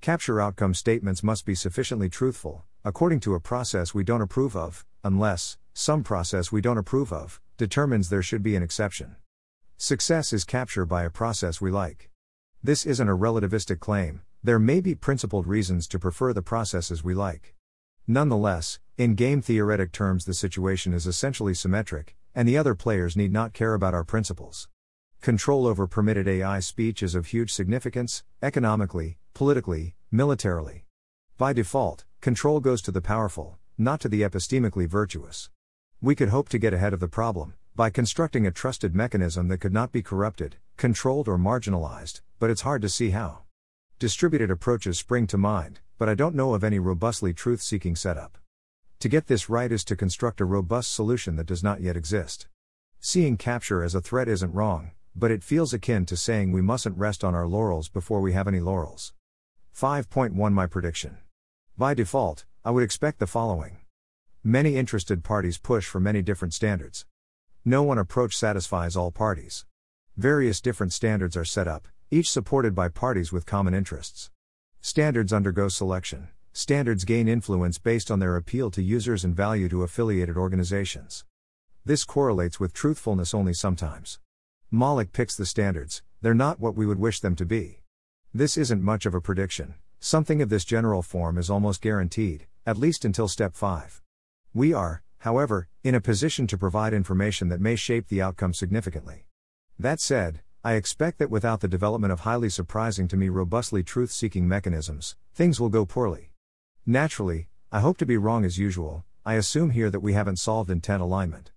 Capture 0.00 0.40
outcome 0.40 0.72
statements 0.72 1.24
must 1.24 1.44
be 1.44 1.56
sufficiently 1.56 2.08
truthful, 2.08 2.64
according 2.84 3.18
to 3.18 3.34
a 3.34 3.40
process 3.40 3.92
we 3.92 4.04
don't 4.04 4.22
approve 4.22 4.54
of, 4.54 4.86
unless, 5.02 5.58
some 5.74 6.04
process 6.04 6.52
we 6.52 6.60
don't 6.60 6.78
approve 6.78 7.12
of, 7.12 7.40
determines 7.56 8.08
there 8.08 8.22
should 8.22 8.44
be 8.44 8.54
an 8.54 8.62
exception. 8.62 9.16
Success 9.76 10.32
is 10.32 10.44
capture 10.44 10.86
by 10.86 11.02
a 11.02 11.10
process 11.10 11.60
we 11.60 11.72
like. 11.72 12.08
This 12.62 12.86
isn't 12.86 13.08
a 13.08 13.16
relativistic 13.16 13.80
claim, 13.80 14.22
there 14.44 14.60
may 14.60 14.80
be 14.80 14.94
principled 14.94 15.48
reasons 15.48 15.88
to 15.88 15.98
prefer 15.98 16.32
the 16.32 16.40
processes 16.40 17.02
we 17.02 17.14
like. 17.14 17.55
Nonetheless, 18.08 18.78
in 18.96 19.16
game 19.16 19.42
theoretic 19.42 19.90
terms, 19.90 20.26
the 20.26 20.34
situation 20.34 20.94
is 20.94 21.08
essentially 21.08 21.54
symmetric, 21.54 22.14
and 22.36 22.46
the 22.46 22.56
other 22.56 22.76
players 22.76 23.16
need 23.16 23.32
not 23.32 23.52
care 23.52 23.74
about 23.74 23.94
our 23.94 24.04
principles. 24.04 24.68
Control 25.20 25.66
over 25.66 25.88
permitted 25.88 26.28
AI 26.28 26.60
speech 26.60 27.02
is 27.02 27.16
of 27.16 27.26
huge 27.26 27.52
significance, 27.52 28.22
economically, 28.40 29.18
politically, 29.34 29.96
militarily. 30.12 30.84
By 31.36 31.52
default, 31.52 32.04
control 32.20 32.60
goes 32.60 32.80
to 32.82 32.92
the 32.92 33.00
powerful, 33.00 33.58
not 33.76 33.98
to 34.02 34.08
the 34.08 34.22
epistemically 34.22 34.86
virtuous. 34.86 35.50
We 36.00 36.14
could 36.14 36.28
hope 36.28 36.48
to 36.50 36.58
get 36.58 36.72
ahead 36.72 36.92
of 36.92 37.00
the 37.00 37.08
problem 37.08 37.54
by 37.74 37.90
constructing 37.90 38.46
a 38.46 38.52
trusted 38.52 38.94
mechanism 38.94 39.48
that 39.48 39.58
could 39.58 39.72
not 39.72 39.90
be 39.90 40.00
corrupted, 40.00 40.58
controlled, 40.76 41.26
or 41.26 41.38
marginalized, 41.38 42.20
but 42.38 42.50
it's 42.50 42.62
hard 42.62 42.82
to 42.82 42.88
see 42.88 43.10
how. 43.10 43.40
Distributed 43.98 44.50
approaches 44.50 44.96
spring 44.96 45.26
to 45.26 45.36
mind, 45.36 45.80
but 45.98 46.08
I 46.08 46.14
don't 46.14 46.34
know 46.34 46.54
of 46.54 46.62
any 46.62 46.78
robustly 46.78 47.32
truth 47.32 47.62
seeking 47.62 47.96
setup. 47.96 48.38
To 49.00 49.08
get 49.08 49.26
this 49.26 49.48
right 49.48 49.70
is 49.70 49.84
to 49.84 49.96
construct 49.96 50.40
a 50.40 50.44
robust 50.44 50.94
solution 50.94 51.36
that 51.36 51.46
does 51.46 51.62
not 51.62 51.80
yet 51.80 51.96
exist. 51.96 52.48
Seeing 53.00 53.36
capture 53.36 53.82
as 53.82 53.94
a 53.94 54.00
threat 54.00 54.28
isn't 54.28 54.52
wrong, 54.52 54.90
but 55.14 55.30
it 55.30 55.42
feels 55.42 55.72
akin 55.72 56.04
to 56.06 56.16
saying 56.16 56.52
we 56.52 56.60
mustn't 56.60 56.98
rest 56.98 57.24
on 57.24 57.34
our 57.34 57.46
laurels 57.46 57.88
before 57.88 58.20
we 58.20 58.32
have 58.32 58.48
any 58.48 58.60
laurels. 58.60 59.12
5.1 59.78 60.52
My 60.52 60.66
prediction. 60.66 61.18
By 61.78 61.94
default, 61.94 62.44
I 62.64 62.70
would 62.70 62.82
expect 62.82 63.18
the 63.18 63.26
following 63.26 63.78
Many 64.42 64.76
interested 64.76 65.24
parties 65.24 65.58
push 65.58 65.86
for 65.86 66.00
many 66.00 66.22
different 66.22 66.54
standards. 66.54 67.04
No 67.64 67.82
one 67.82 67.98
approach 67.98 68.36
satisfies 68.36 68.96
all 68.96 69.10
parties. 69.10 69.66
Various 70.16 70.60
different 70.60 70.92
standards 70.92 71.36
are 71.36 71.44
set 71.44 71.66
up, 71.66 71.88
each 72.10 72.30
supported 72.30 72.74
by 72.74 72.88
parties 72.88 73.32
with 73.32 73.44
common 73.44 73.74
interests. 73.74 74.30
Standards 74.86 75.32
undergo 75.32 75.66
selection. 75.66 76.28
Standards 76.52 77.04
gain 77.04 77.26
influence 77.26 77.76
based 77.76 78.08
on 78.08 78.20
their 78.20 78.36
appeal 78.36 78.70
to 78.70 78.80
users 78.80 79.24
and 79.24 79.34
value 79.34 79.68
to 79.68 79.82
affiliated 79.82 80.36
organizations. 80.36 81.24
This 81.84 82.04
correlates 82.04 82.60
with 82.60 82.72
truthfulness 82.72 83.34
only 83.34 83.52
sometimes. 83.52 84.20
Moloch 84.70 85.12
picks 85.12 85.34
the 85.34 85.44
standards, 85.44 86.04
they're 86.22 86.34
not 86.34 86.60
what 86.60 86.76
we 86.76 86.86
would 86.86 87.00
wish 87.00 87.18
them 87.18 87.34
to 87.34 87.44
be. 87.44 87.82
This 88.32 88.56
isn't 88.56 88.80
much 88.80 89.06
of 89.06 89.14
a 89.14 89.20
prediction, 89.20 89.74
something 89.98 90.40
of 90.40 90.50
this 90.50 90.64
general 90.64 91.02
form 91.02 91.36
is 91.36 91.50
almost 91.50 91.82
guaranteed, 91.82 92.46
at 92.64 92.78
least 92.78 93.04
until 93.04 93.26
step 93.26 93.56
5. 93.56 94.02
We 94.54 94.72
are, 94.72 95.02
however, 95.18 95.66
in 95.82 95.96
a 95.96 96.00
position 96.00 96.46
to 96.46 96.56
provide 96.56 96.94
information 96.94 97.48
that 97.48 97.60
may 97.60 97.74
shape 97.74 98.06
the 98.06 98.22
outcome 98.22 98.54
significantly. 98.54 99.26
That 99.80 99.98
said, 99.98 100.42
I 100.66 100.72
expect 100.72 101.18
that 101.18 101.30
without 101.30 101.60
the 101.60 101.68
development 101.68 102.12
of 102.12 102.18
highly 102.18 102.48
surprising 102.48 103.06
to 103.06 103.16
me 103.16 103.28
robustly 103.28 103.84
truth 103.84 104.10
seeking 104.10 104.48
mechanisms, 104.48 105.14
things 105.32 105.60
will 105.60 105.68
go 105.68 105.86
poorly. 105.86 106.32
Naturally, 106.84 107.46
I 107.70 107.78
hope 107.78 107.98
to 107.98 108.04
be 108.04 108.16
wrong 108.16 108.44
as 108.44 108.58
usual, 108.58 109.04
I 109.24 109.34
assume 109.34 109.70
here 109.70 109.90
that 109.90 110.00
we 110.00 110.14
haven't 110.14 110.40
solved 110.40 110.68
intent 110.68 111.02
alignment. 111.02 111.52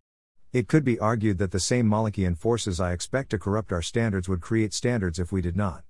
It 0.54 0.68
could 0.68 0.84
be 0.84 1.00
argued 1.00 1.40
that 1.40 1.50
the 1.50 1.60
same 1.60 1.90
Molochian 1.90 2.38
forces 2.38 2.80
I 2.80 2.92
expect 2.92 3.32
to 3.32 3.40
corrupt 3.40 3.72
our 3.72 3.82
standards 3.82 4.30
would 4.30 4.42
create 4.42 4.76
standards 4.76 5.18
if 5.18 5.32
we 5.32 5.42
did 5.42 5.58
not. 5.58 5.84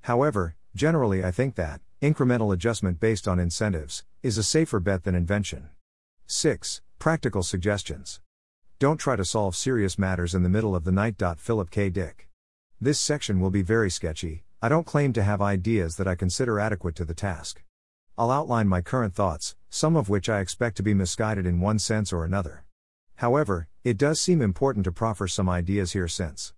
However, 0.00 0.56
generally 0.74 1.22
I 1.22 1.30
think 1.30 1.56
that, 1.56 1.82
incremental 2.00 2.54
adjustment 2.54 2.98
based 2.98 3.28
on 3.28 3.38
incentives, 3.38 4.02
is 4.22 4.38
a 4.38 4.42
safer 4.42 4.80
bet 4.80 5.04
than 5.04 5.14
invention. 5.14 5.68
6. 6.26 6.80
Practical 6.98 7.42
suggestions. 7.42 8.22
Don't 8.78 8.96
try 8.96 9.16
to 9.16 9.26
solve 9.26 9.56
serious 9.56 9.98
matters 9.98 10.34
in 10.34 10.42
the 10.42 10.48
middle 10.48 10.74
of 10.74 10.84
the 10.84 10.90
night. 10.90 11.22
Philip 11.36 11.70
K. 11.70 11.90
Dick. 11.90 12.30
This 12.82 12.98
section 12.98 13.38
will 13.38 13.52
be 13.52 13.62
very 13.62 13.92
sketchy, 13.92 14.42
I 14.60 14.68
don't 14.68 14.84
claim 14.84 15.12
to 15.12 15.22
have 15.22 15.40
ideas 15.40 15.94
that 15.98 16.08
I 16.08 16.16
consider 16.16 16.58
adequate 16.58 16.96
to 16.96 17.04
the 17.04 17.14
task. 17.14 17.62
I'll 18.18 18.32
outline 18.32 18.66
my 18.66 18.80
current 18.80 19.14
thoughts, 19.14 19.54
some 19.70 19.94
of 19.94 20.08
which 20.08 20.28
I 20.28 20.40
expect 20.40 20.78
to 20.78 20.82
be 20.82 20.92
misguided 20.92 21.46
in 21.46 21.60
one 21.60 21.78
sense 21.78 22.12
or 22.12 22.24
another. 22.24 22.64
However, 23.18 23.68
it 23.84 23.96
does 23.96 24.20
seem 24.20 24.42
important 24.42 24.82
to 24.86 24.90
proffer 24.90 25.28
some 25.28 25.48
ideas 25.48 25.92
here 25.92 26.08
since 26.08 26.54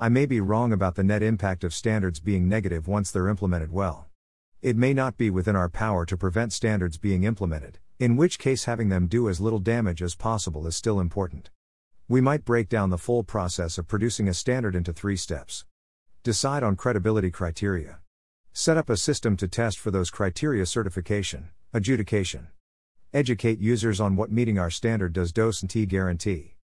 I 0.00 0.08
may 0.08 0.26
be 0.26 0.40
wrong 0.40 0.72
about 0.72 0.96
the 0.96 1.04
net 1.04 1.22
impact 1.22 1.62
of 1.62 1.72
standards 1.72 2.18
being 2.18 2.48
negative 2.48 2.88
once 2.88 3.12
they're 3.12 3.28
implemented 3.28 3.70
well. 3.70 4.08
It 4.62 4.76
may 4.76 4.92
not 4.92 5.16
be 5.16 5.30
within 5.30 5.54
our 5.54 5.68
power 5.68 6.04
to 6.04 6.16
prevent 6.16 6.52
standards 6.52 6.98
being 6.98 7.22
implemented, 7.22 7.78
in 8.00 8.16
which 8.16 8.40
case 8.40 8.64
having 8.64 8.88
them 8.88 9.06
do 9.06 9.28
as 9.28 9.40
little 9.40 9.60
damage 9.60 10.02
as 10.02 10.16
possible 10.16 10.66
is 10.66 10.74
still 10.74 10.98
important. 10.98 11.48
We 12.10 12.20
might 12.20 12.44
break 12.44 12.68
down 12.68 12.90
the 12.90 12.98
full 12.98 13.22
process 13.22 13.78
of 13.78 13.86
producing 13.86 14.26
a 14.26 14.34
standard 14.34 14.74
into 14.74 14.92
three 14.92 15.14
steps. 15.14 15.64
Decide 16.24 16.64
on 16.64 16.74
credibility 16.74 17.30
criteria. 17.30 18.00
Set 18.52 18.76
up 18.76 18.90
a 18.90 18.96
system 18.96 19.36
to 19.36 19.46
test 19.46 19.78
for 19.78 19.92
those 19.92 20.10
criteria 20.10 20.66
certification, 20.66 21.50
adjudication. 21.72 22.48
Educate 23.14 23.60
users 23.60 24.00
on 24.00 24.16
what 24.16 24.32
meeting 24.32 24.58
our 24.58 24.70
standard 24.70 25.12
does 25.12 25.30
docent 25.30 25.72
guarantee. 25.88 26.56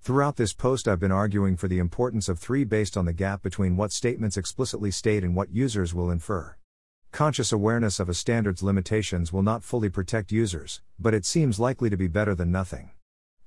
Throughout 0.00 0.36
this 0.36 0.54
post, 0.54 0.88
I've 0.88 0.98
been 0.98 1.12
arguing 1.12 1.58
for 1.58 1.68
the 1.68 1.78
importance 1.78 2.26
of 2.30 2.38
three 2.38 2.64
based 2.64 2.96
on 2.96 3.04
the 3.04 3.12
gap 3.12 3.42
between 3.42 3.76
what 3.76 3.92
statements 3.92 4.38
explicitly 4.38 4.90
state 4.90 5.22
and 5.22 5.36
what 5.36 5.54
users 5.54 5.92
will 5.92 6.10
infer. 6.10 6.56
Conscious 7.12 7.52
awareness 7.52 8.00
of 8.00 8.08
a 8.08 8.14
standard's 8.14 8.62
limitations 8.62 9.30
will 9.30 9.42
not 9.42 9.62
fully 9.62 9.90
protect 9.90 10.32
users, 10.32 10.80
but 10.98 11.12
it 11.12 11.26
seems 11.26 11.60
likely 11.60 11.90
to 11.90 11.98
be 11.98 12.08
better 12.08 12.34
than 12.34 12.50
nothing. 12.50 12.92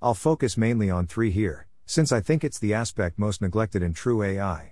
I'll 0.02 0.14
focus 0.14 0.56
mainly 0.56 0.90
on 0.90 1.08
three 1.08 1.30
here, 1.30 1.68
since 1.86 2.14
I 2.14 2.22
think 2.22 2.46
it's 2.46 2.58
the 2.58 2.74
aspect 2.74 3.20
most 3.20 3.42
neglected 3.42 3.84
in 3.84 3.94
TruAI. 3.94 4.72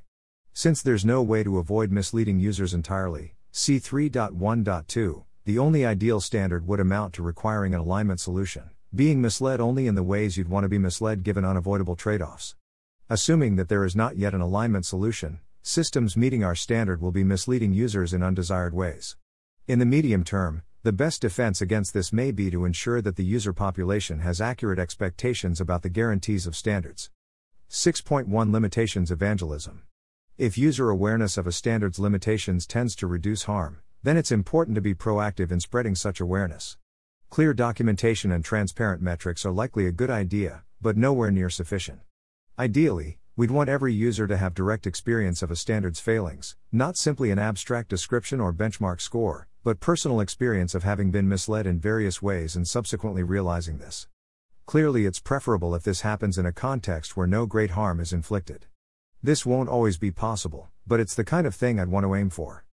Since 0.53 0.81
there's 0.81 1.03
no 1.03 1.21
way 1.21 1.43
to 1.43 1.57
avoid 1.57 1.91
misleading 1.91 2.39
users 2.39 2.73
entirely, 2.73 3.35
C3.1.2, 3.51 5.25
the 5.43 5.59
only 5.59 5.85
ideal 5.85 6.21
standard 6.21 6.65
would 6.65 6.79
amount 6.79 7.13
to 7.15 7.23
requiring 7.23 7.73
an 7.73 7.81
alignment 7.81 8.21
solution, 8.21 8.69
being 8.95 9.21
misled 9.21 9.59
only 9.59 9.85
in 9.85 9.95
the 9.95 10.03
ways 10.03 10.37
you'd 10.37 10.47
want 10.47 10.63
to 10.63 10.69
be 10.69 10.77
misled 10.77 11.23
given 11.23 11.43
unavoidable 11.43 11.97
trade 11.97 12.21
offs. 12.21 12.55
Assuming 13.09 13.57
that 13.57 13.67
there 13.67 13.83
is 13.83 13.97
not 13.97 14.15
yet 14.15 14.33
an 14.33 14.39
alignment 14.39 14.85
solution, 14.85 15.41
systems 15.61 16.15
meeting 16.15 16.45
our 16.45 16.55
standard 16.55 17.01
will 17.01 17.11
be 17.11 17.25
misleading 17.25 17.73
users 17.73 18.13
in 18.13 18.23
undesired 18.23 18.73
ways. 18.73 19.17
In 19.67 19.79
the 19.79 19.85
medium 19.85 20.23
term, 20.23 20.63
the 20.83 20.91
best 20.91 21.21
defense 21.21 21.61
against 21.61 21.93
this 21.93 22.13
may 22.13 22.31
be 22.31 22.51
to 22.51 22.63
ensure 22.63 23.01
that 23.01 23.15
the 23.15 23.25
user 23.25 23.51
population 23.51 24.19
has 24.19 24.39
accurate 24.39 24.79
expectations 24.79 25.59
about 25.59 25.81
the 25.81 25.89
guarantees 25.89 26.45
of 26.45 26.55
standards. 26.55 27.09
6.1 27.69 28.51
Limitations 28.51 29.11
Evangelism. 29.11 29.83
If 30.37 30.57
user 30.57 30.89
awareness 30.89 31.37
of 31.37 31.47
a 31.47 31.51
standard's 31.51 31.99
limitations 31.99 32.67
tends 32.67 32.95
to 32.97 33.07
reduce 33.07 33.43
harm, 33.43 33.79
then 34.03 34.17
it's 34.17 34.31
important 34.31 34.75
to 34.75 34.81
be 34.81 34.93
proactive 34.93 35.51
in 35.51 35.59
spreading 35.59 35.95
such 35.95 36.21
awareness. 36.21 36.77
Clear 37.29 37.53
documentation 37.53 38.31
and 38.31 38.45
transparent 38.45 39.01
metrics 39.01 39.45
are 39.45 39.51
likely 39.51 39.87
a 39.87 39.91
good 39.91 40.11
idea, 40.11 40.63
but 40.79 40.95
nowhere 40.95 41.31
near 41.31 41.49
sufficient. 41.49 41.99
Ideally, 42.57 43.19
we'd 43.37 43.51
want 43.51 43.69
every 43.69 43.93
user 43.93 44.25
to 44.25 44.35
have 44.35 44.55
direct 44.55 44.87
experience 44.87 45.43
of 45.43 45.51
a 45.51 45.55
standard's 45.55 45.99
failings, 45.99 46.55
not 46.71 46.97
simply 46.97 47.29
an 47.29 47.37
abstract 47.37 47.87
description 47.87 48.41
or 48.41 48.51
benchmark 48.51 48.99
score, 48.99 49.47
but 49.63 49.79
personal 49.79 50.19
experience 50.19 50.73
of 50.73 50.81
having 50.81 51.11
been 51.11 51.29
misled 51.29 51.67
in 51.67 51.79
various 51.79 52.19
ways 52.19 52.55
and 52.55 52.67
subsequently 52.67 53.21
realizing 53.21 53.77
this. 53.77 54.07
Clearly, 54.65 55.05
it's 55.05 55.19
preferable 55.19 55.75
if 55.75 55.83
this 55.83 56.01
happens 56.01 56.39
in 56.39 56.47
a 56.47 56.51
context 56.51 57.15
where 57.15 57.27
no 57.27 57.45
great 57.45 57.69
harm 57.69 57.99
is 57.99 58.11
inflicted. 58.11 58.65
This 59.21 59.45
won't 59.45 59.69
always 59.69 59.99
be 59.99 60.09
possible, 60.09 60.69
but 60.87 60.99
it's 60.99 61.13
the 61.13 61.23
kind 61.23 61.45
of 61.45 61.53
thing 61.53 61.79
I'd 61.79 61.89
want 61.89 62.05
to 62.05 62.15
aim 62.15 62.31
for. 62.31 62.65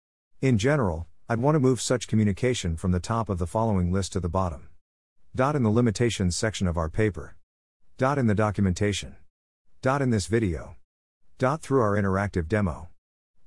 In 0.41 0.59
general, 0.59 1.09
I'd 1.29 1.41
want 1.41 1.57
to 1.57 1.61
move 1.61 1.81
such 1.81 2.07
communication 2.07 2.77
from 2.77 2.93
the 2.93 3.01
top 3.01 3.29
of 3.29 3.39
the 3.39 3.49
following 3.49 3.91
list 3.91 4.13
to 4.13 4.21
the 4.21 4.29
bottom. 4.29 4.69
Dot 5.35 5.57
in 5.57 5.65
the 5.65 5.71
limitations 5.71 6.37
section 6.37 6.69
of 6.69 6.77
our 6.77 6.89
paper. 6.89 7.35
Dot 7.99 8.17
in 8.17 8.29
the 8.29 8.35
documentation. 8.35 9.17
Dot 9.83 10.01
in 10.01 10.11
this 10.11 10.29
video. 10.29 10.77
Dot 11.39 11.61
through 11.61 11.81
our 11.81 11.97
interactive 11.97 12.47
demo. 12.47 12.91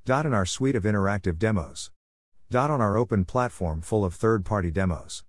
Dot 0.03 0.25
in 0.25 0.33
our 0.33 0.45
suite 0.45 0.75
of 0.75 0.83
interactive 0.83 1.37
demos. 1.37 1.91
Dot 2.51 2.69
on 2.69 2.81
our 2.81 2.97
open 2.97 3.23
platform 3.23 3.79
full 3.79 4.03
of 4.03 4.15
third 4.15 4.43
party 4.43 4.69
demos. 4.69 5.23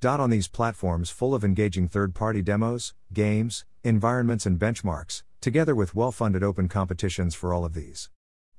Dot 0.00 0.20
on 0.20 0.28
these 0.28 0.48
platforms 0.48 1.08
full 1.08 1.34
of 1.34 1.44
engaging 1.44 1.88
third 1.88 2.14
party 2.14 2.42
demos, 2.42 2.92
games, 3.10 3.64
environments, 3.84 4.44
and 4.44 4.58
benchmarks, 4.58 5.22
together 5.40 5.74
with 5.74 5.94
well 5.94 6.12
funded 6.12 6.42
open 6.42 6.68
competitions 6.68 7.34
for 7.34 7.54
all 7.54 7.64
of 7.64 7.72
these. 7.72 8.10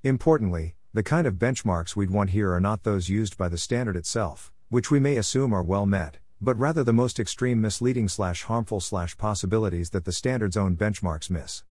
Importantly, 0.01 0.73
the 0.95 1.03
kind 1.03 1.27
of 1.27 1.35
benchmarks 1.35 1.95
we'd 1.95 2.09
want 2.09 2.31
here 2.31 2.51
are 2.51 2.59
not 2.59 2.81
those 2.81 3.09
used 3.09 3.37
by 3.37 3.47
the 3.47 3.59
standard 3.59 3.95
itself, 3.95 4.51
which 4.69 4.89
we 4.89 4.99
may 4.99 5.17
assume 5.17 5.53
are 5.53 5.61
well 5.61 5.85
met, 5.85 6.17
but 6.41 6.57
rather 6.57 6.83
the 6.83 6.91
most 6.91 7.19
extreme 7.19 7.61
misleading 7.61 8.07
slash 8.07 8.41
harmful 8.41 8.79
slash 8.79 9.15
possibilities 9.19 9.91
that 9.91 10.05
the 10.05 10.11
standard's 10.11 10.57
own 10.57 10.75
benchmarks 10.75 11.29
miss. 11.29 11.63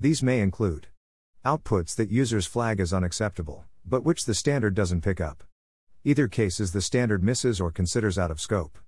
These 0.00 0.22
may 0.22 0.40
include 0.40 0.86
outputs 1.44 1.96
that 1.96 2.08
users 2.08 2.46
flag 2.46 2.78
as 2.78 2.92
unacceptable, 2.92 3.64
but 3.84 4.04
which 4.04 4.26
the 4.26 4.34
standard 4.34 4.74
doesn't 4.74 5.00
pick 5.00 5.20
up. 5.20 5.42
Either 6.04 6.28
cases 6.28 6.70
the 6.70 6.80
standard 6.80 7.24
misses 7.24 7.60
or 7.60 7.72
considers 7.72 8.16
out 8.16 8.30
of 8.30 8.40
scope. 8.40 8.78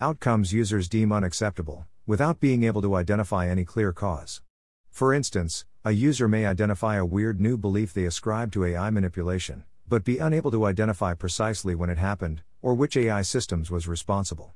Outcomes 0.00 0.52
users 0.52 0.88
deem 0.88 1.10
unacceptable, 1.10 1.86
without 2.06 2.38
being 2.38 2.62
able 2.62 2.80
to 2.80 2.94
identify 2.94 3.48
any 3.48 3.64
clear 3.64 3.92
cause. 3.92 4.40
For 4.88 5.12
instance, 5.12 5.64
a 5.84 5.90
user 5.90 6.28
may 6.28 6.46
identify 6.46 6.94
a 6.94 7.04
weird 7.04 7.40
new 7.40 7.56
belief 7.56 7.92
they 7.92 8.04
ascribe 8.04 8.52
to 8.52 8.64
AI 8.64 8.88
manipulation, 8.90 9.64
but 9.88 10.04
be 10.04 10.18
unable 10.18 10.52
to 10.52 10.64
identify 10.66 11.12
precisely 11.12 11.74
when 11.74 11.90
it 11.90 11.98
happened, 11.98 12.42
or 12.60 12.74
which 12.74 12.96
AI 12.96 13.22
systems 13.22 13.68
was 13.68 13.88
responsible. 13.88 14.54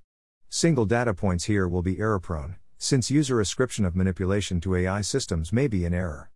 Single 0.49 0.87
data 0.87 1.15
points 1.15 1.47
here 1.47 1.67
will 1.67 1.83
be 1.83 1.99
error 1.99 2.21
prone, 2.21 2.59
since 2.79 3.11
user 3.11 3.41
ascription 3.41 3.85
of 3.85 3.97
manipulation 3.97 4.61
to 4.61 4.77
AI 4.77 5.01
systems 5.01 5.53
may 5.53 5.67
be 5.67 5.85
in 5.85 5.95
error. 5.95 6.31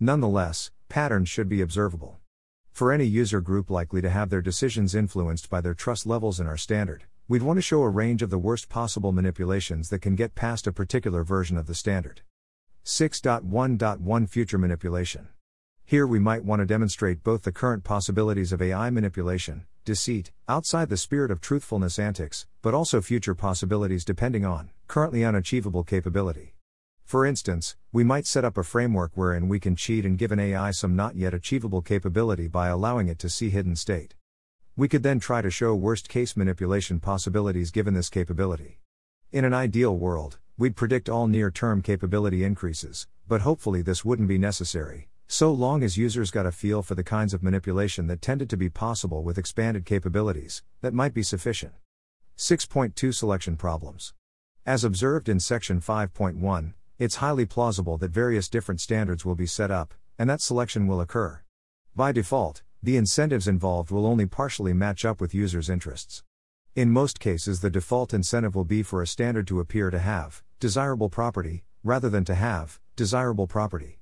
Nonetheless, 0.00 0.70
patterns 0.88 1.28
should 1.28 1.48
be 1.48 1.60
observable. 1.60 2.18
For 2.70 2.90
any 2.90 3.04
user 3.04 3.40
group 3.40 3.70
likely 3.70 4.00
to 4.00 4.10
have 4.10 4.30
their 4.30 4.40
decisions 4.40 4.94
influenced 4.94 5.50
by 5.50 5.60
their 5.60 5.74
trust 5.74 6.06
levels 6.06 6.40
in 6.40 6.46
our 6.46 6.56
standard, 6.56 7.04
we'd 7.28 7.42
want 7.42 7.58
to 7.58 7.62
show 7.62 7.82
a 7.82 7.88
range 7.88 8.22
of 8.22 8.30
the 8.30 8.38
worst 8.38 8.68
possible 8.68 9.12
manipulations 9.12 9.90
that 9.90 10.00
can 10.00 10.16
get 10.16 10.34
past 10.34 10.66
a 10.66 10.72
particular 10.72 11.22
version 11.22 11.56
of 11.56 11.66
the 11.66 11.74
standard. 11.74 12.22
6.1.1 12.84 14.28
Future 14.28 14.58
manipulation. 14.58 15.28
Here 15.84 16.06
we 16.06 16.18
might 16.18 16.44
want 16.44 16.60
to 16.60 16.66
demonstrate 16.66 17.22
both 17.22 17.42
the 17.42 17.52
current 17.52 17.84
possibilities 17.84 18.52
of 18.52 18.62
AI 18.62 18.90
manipulation, 18.90 19.66
deceit, 19.84 20.32
outside 20.48 20.88
the 20.88 20.96
spirit 20.96 21.30
of 21.30 21.40
truthfulness 21.40 21.98
antics, 21.98 22.46
but 22.62 22.74
also 22.74 23.00
future 23.00 23.34
possibilities 23.34 24.04
depending 24.04 24.44
on 24.44 24.70
currently 24.86 25.24
unachievable 25.24 25.84
capability. 25.84 26.54
For 27.04 27.26
instance, 27.26 27.76
we 27.92 28.04
might 28.04 28.26
set 28.26 28.44
up 28.44 28.56
a 28.56 28.64
framework 28.64 29.12
wherein 29.14 29.48
we 29.48 29.60
can 29.60 29.76
cheat 29.76 30.04
and 30.04 30.16
give 30.16 30.32
an 30.32 30.40
AI 30.40 30.70
some 30.70 30.96
not 30.96 31.14
yet 31.14 31.34
achievable 31.34 31.82
capability 31.82 32.48
by 32.48 32.68
allowing 32.68 33.08
it 33.08 33.18
to 33.18 33.28
see 33.28 33.50
hidden 33.50 33.76
state. 33.76 34.14
We 34.76 34.88
could 34.88 35.02
then 35.02 35.20
try 35.20 35.42
to 35.42 35.50
show 35.50 35.74
worst 35.74 36.08
case 36.08 36.36
manipulation 36.36 37.00
possibilities 37.00 37.70
given 37.70 37.92
this 37.92 38.08
capability. 38.08 38.80
In 39.30 39.44
an 39.44 39.52
ideal 39.52 39.96
world, 39.96 40.38
we'd 40.56 40.76
predict 40.76 41.08
all 41.08 41.26
near 41.26 41.50
term 41.50 41.82
capability 41.82 42.44
increases, 42.44 43.06
but 43.28 43.42
hopefully 43.42 43.82
this 43.82 44.04
wouldn't 44.04 44.28
be 44.28 44.38
necessary, 44.38 45.08
so 45.32 45.50
long 45.50 45.82
as 45.82 45.96
users 45.96 46.30
got 46.30 46.44
a 46.44 46.52
feel 46.52 46.82
for 46.82 46.94
the 46.94 47.02
kinds 47.02 47.32
of 47.32 47.42
manipulation 47.42 48.06
that 48.06 48.20
tended 48.20 48.50
to 48.50 48.56
be 48.58 48.68
possible 48.68 49.22
with 49.22 49.38
expanded 49.38 49.86
capabilities, 49.86 50.62
that 50.82 50.92
might 50.92 51.14
be 51.14 51.22
sufficient. 51.22 51.72
6.2 52.36 53.14
Selection 53.14 53.56
Problems. 53.56 54.12
As 54.66 54.84
observed 54.84 55.30
in 55.30 55.40
Section 55.40 55.80
5.1, 55.80 56.74
it's 56.98 57.14
highly 57.14 57.46
plausible 57.46 57.96
that 57.96 58.10
various 58.10 58.50
different 58.50 58.82
standards 58.82 59.24
will 59.24 59.34
be 59.34 59.46
set 59.46 59.70
up, 59.70 59.94
and 60.18 60.28
that 60.28 60.42
selection 60.42 60.86
will 60.86 61.00
occur. 61.00 61.40
By 61.96 62.12
default, 62.12 62.60
the 62.82 62.98
incentives 62.98 63.48
involved 63.48 63.90
will 63.90 64.04
only 64.04 64.26
partially 64.26 64.74
match 64.74 65.02
up 65.06 65.18
with 65.18 65.34
users' 65.34 65.70
interests. 65.70 66.22
In 66.76 66.90
most 66.90 67.20
cases, 67.20 67.60
the 67.60 67.70
default 67.70 68.12
incentive 68.12 68.54
will 68.54 68.66
be 68.66 68.82
for 68.82 69.00
a 69.00 69.06
standard 69.06 69.46
to 69.46 69.60
appear 69.60 69.88
to 69.88 69.98
have 69.98 70.42
desirable 70.60 71.08
property, 71.08 71.64
rather 71.82 72.10
than 72.10 72.26
to 72.26 72.34
have 72.34 72.78
desirable 72.96 73.46
property. 73.46 74.01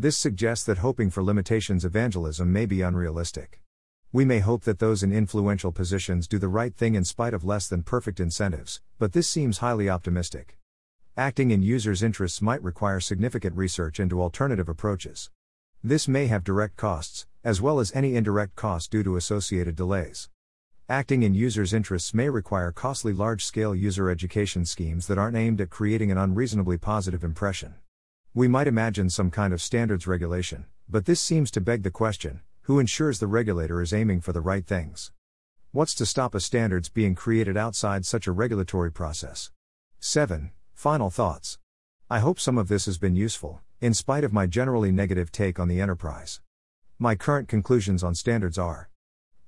This 0.00 0.16
suggests 0.16 0.64
that 0.64 0.78
hoping 0.78 1.10
for 1.10 1.22
limitations 1.22 1.84
evangelism 1.84 2.50
may 2.50 2.64
be 2.64 2.80
unrealistic. 2.80 3.60
We 4.12 4.24
may 4.24 4.38
hope 4.38 4.64
that 4.64 4.78
those 4.78 5.02
in 5.02 5.12
influential 5.12 5.72
positions 5.72 6.26
do 6.26 6.38
the 6.38 6.48
right 6.48 6.74
thing 6.74 6.94
in 6.94 7.04
spite 7.04 7.34
of 7.34 7.44
less 7.44 7.68
than 7.68 7.82
perfect 7.82 8.18
incentives, 8.18 8.80
but 8.98 9.12
this 9.12 9.28
seems 9.28 9.58
highly 9.58 9.90
optimistic. 9.90 10.56
Acting 11.18 11.50
in 11.50 11.62
users' 11.62 12.02
interests 12.02 12.40
might 12.40 12.62
require 12.62 12.98
significant 12.98 13.54
research 13.54 14.00
into 14.00 14.22
alternative 14.22 14.70
approaches. 14.70 15.28
This 15.84 16.08
may 16.08 16.28
have 16.28 16.44
direct 16.44 16.78
costs, 16.78 17.26
as 17.44 17.60
well 17.60 17.78
as 17.78 17.94
any 17.94 18.16
indirect 18.16 18.56
costs 18.56 18.88
due 18.88 19.02
to 19.02 19.16
associated 19.16 19.76
delays. 19.76 20.30
Acting 20.88 21.22
in 21.22 21.34
users' 21.34 21.74
interests 21.74 22.14
may 22.14 22.30
require 22.30 22.72
costly 22.72 23.12
large 23.12 23.44
scale 23.44 23.74
user 23.74 24.08
education 24.08 24.64
schemes 24.64 25.08
that 25.08 25.18
aren't 25.18 25.36
aimed 25.36 25.60
at 25.60 25.68
creating 25.68 26.10
an 26.10 26.16
unreasonably 26.16 26.78
positive 26.78 27.22
impression. 27.22 27.74
We 28.32 28.46
might 28.46 28.68
imagine 28.68 29.10
some 29.10 29.32
kind 29.32 29.52
of 29.52 29.60
standards 29.60 30.06
regulation, 30.06 30.66
but 30.88 31.04
this 31.04 31.20
seems 31.20 31.50
to 31.50 31.60
beg 31.60 31.82
the 31.82 31.90
question 31.90 32.42
who 32.62 32.78
ensures 32.78 33.18
the 33.18 33.26
regulator 33.26 33.82
is 33.82 33.92
aiming 33.92 34.20
for 34.20 34.32
the 34.32 34.40
right 34.40 34.64
things? 34.64 35.10
What's 35.72 35.96
to 35.96 36.06
stop 36.06 36.36
a 36.36 36.40
standards 36.40 36.88
being 36.88 37.16
created 37.16 37.56
outside 37.56 38.06
such 38.06 38.28
a 38.28 38.32
regulatory 38.32 38.92
process? 38.92 39.50
7. 39.98 40.52
Final 40.74 41.10
thoughts. 41.10 41.58
I 42.08 42.20
hope 42.20 42.38
some 42.38 42.56
of 42.56 42.68
this 42.68 42.86
has 42.86 42.98
been 42.98 43.16
useful, 43.16 43.62
in 43.80 43.94
spite 43.94 44.22
of 44.22 44.32
my 44.32 44.46
generally 44.46 44.92
negative 44.92 45.32
take 45.32 45.58
on 45.58 45.66
the 45.66 45.80
enterprise. 45.80 46.40
My 47.00 47.16
current 47.16 47.48
conclusions 47.48 48.04
on 48.04 48.14
standards 48.14 48.58
are 48.58 48.90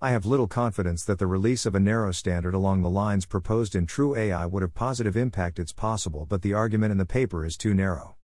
I 0.00 0.10
have 0.10 0.26
little 0.26 0.48
confidence 0.48 1.04
that 1.04 1.20
the 1.20 1.28
release 1.28 1.66
of 1.66 1.76
a 1.76 1.80
narrow 1.80 2.10
standard 2.10 2.54
along 2.54 2.82
the 2.82 2.90
lines 2.90 3.26
proposed 3.26 3.76
in 3.76 3.86
TruAI 3.86 4.50
would 4.50 4.62
have 4.62 4.74
positive 4.74 5.16
impact. 5.16 5.60
It's 5.60 5.72
possible, 5.72 6.26
but 6.28 6.42
the 6.42 6.54
argument 6.54 6.90
in 6.90 6.98
the 6.98 7.06
paper 7.06 7.46
is 7.46 7.56
too 7.56 7.74
narrow. 7.74 8.16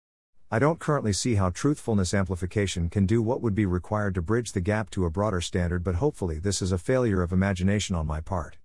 I 0.51 0.59
don't 0.59 0.78
currently 0.78 1.12
see 1.12 1.34
how 1.34 1.51
truthfulness 1.51 2.14
amplification 2.14 2.88
can 2.88 3.05
do 3.05 3.20
what 3.20 3.42
would 3.42 3.55
be 3.55 3.66
required 3.66 4.14
to 4.14 4.22
bridge 4.22 4.53
the 4.53 4.62
gap 4.62 4.88
to 4.90 5.05
a 5.05 5.11
broader 5.11 5.42
standard, 5.42 5.84
but 5.84 5.96
hopefully, 5.96 6.38
this 6.38 6.62
is 6.62 6.72
a 6.72 6.78
failure 6.78 7.20
of 7.20 7.32
imagination 7.32 7.94
on 7.94 8.07
my 8.07 8.22
part. 8.22 8.57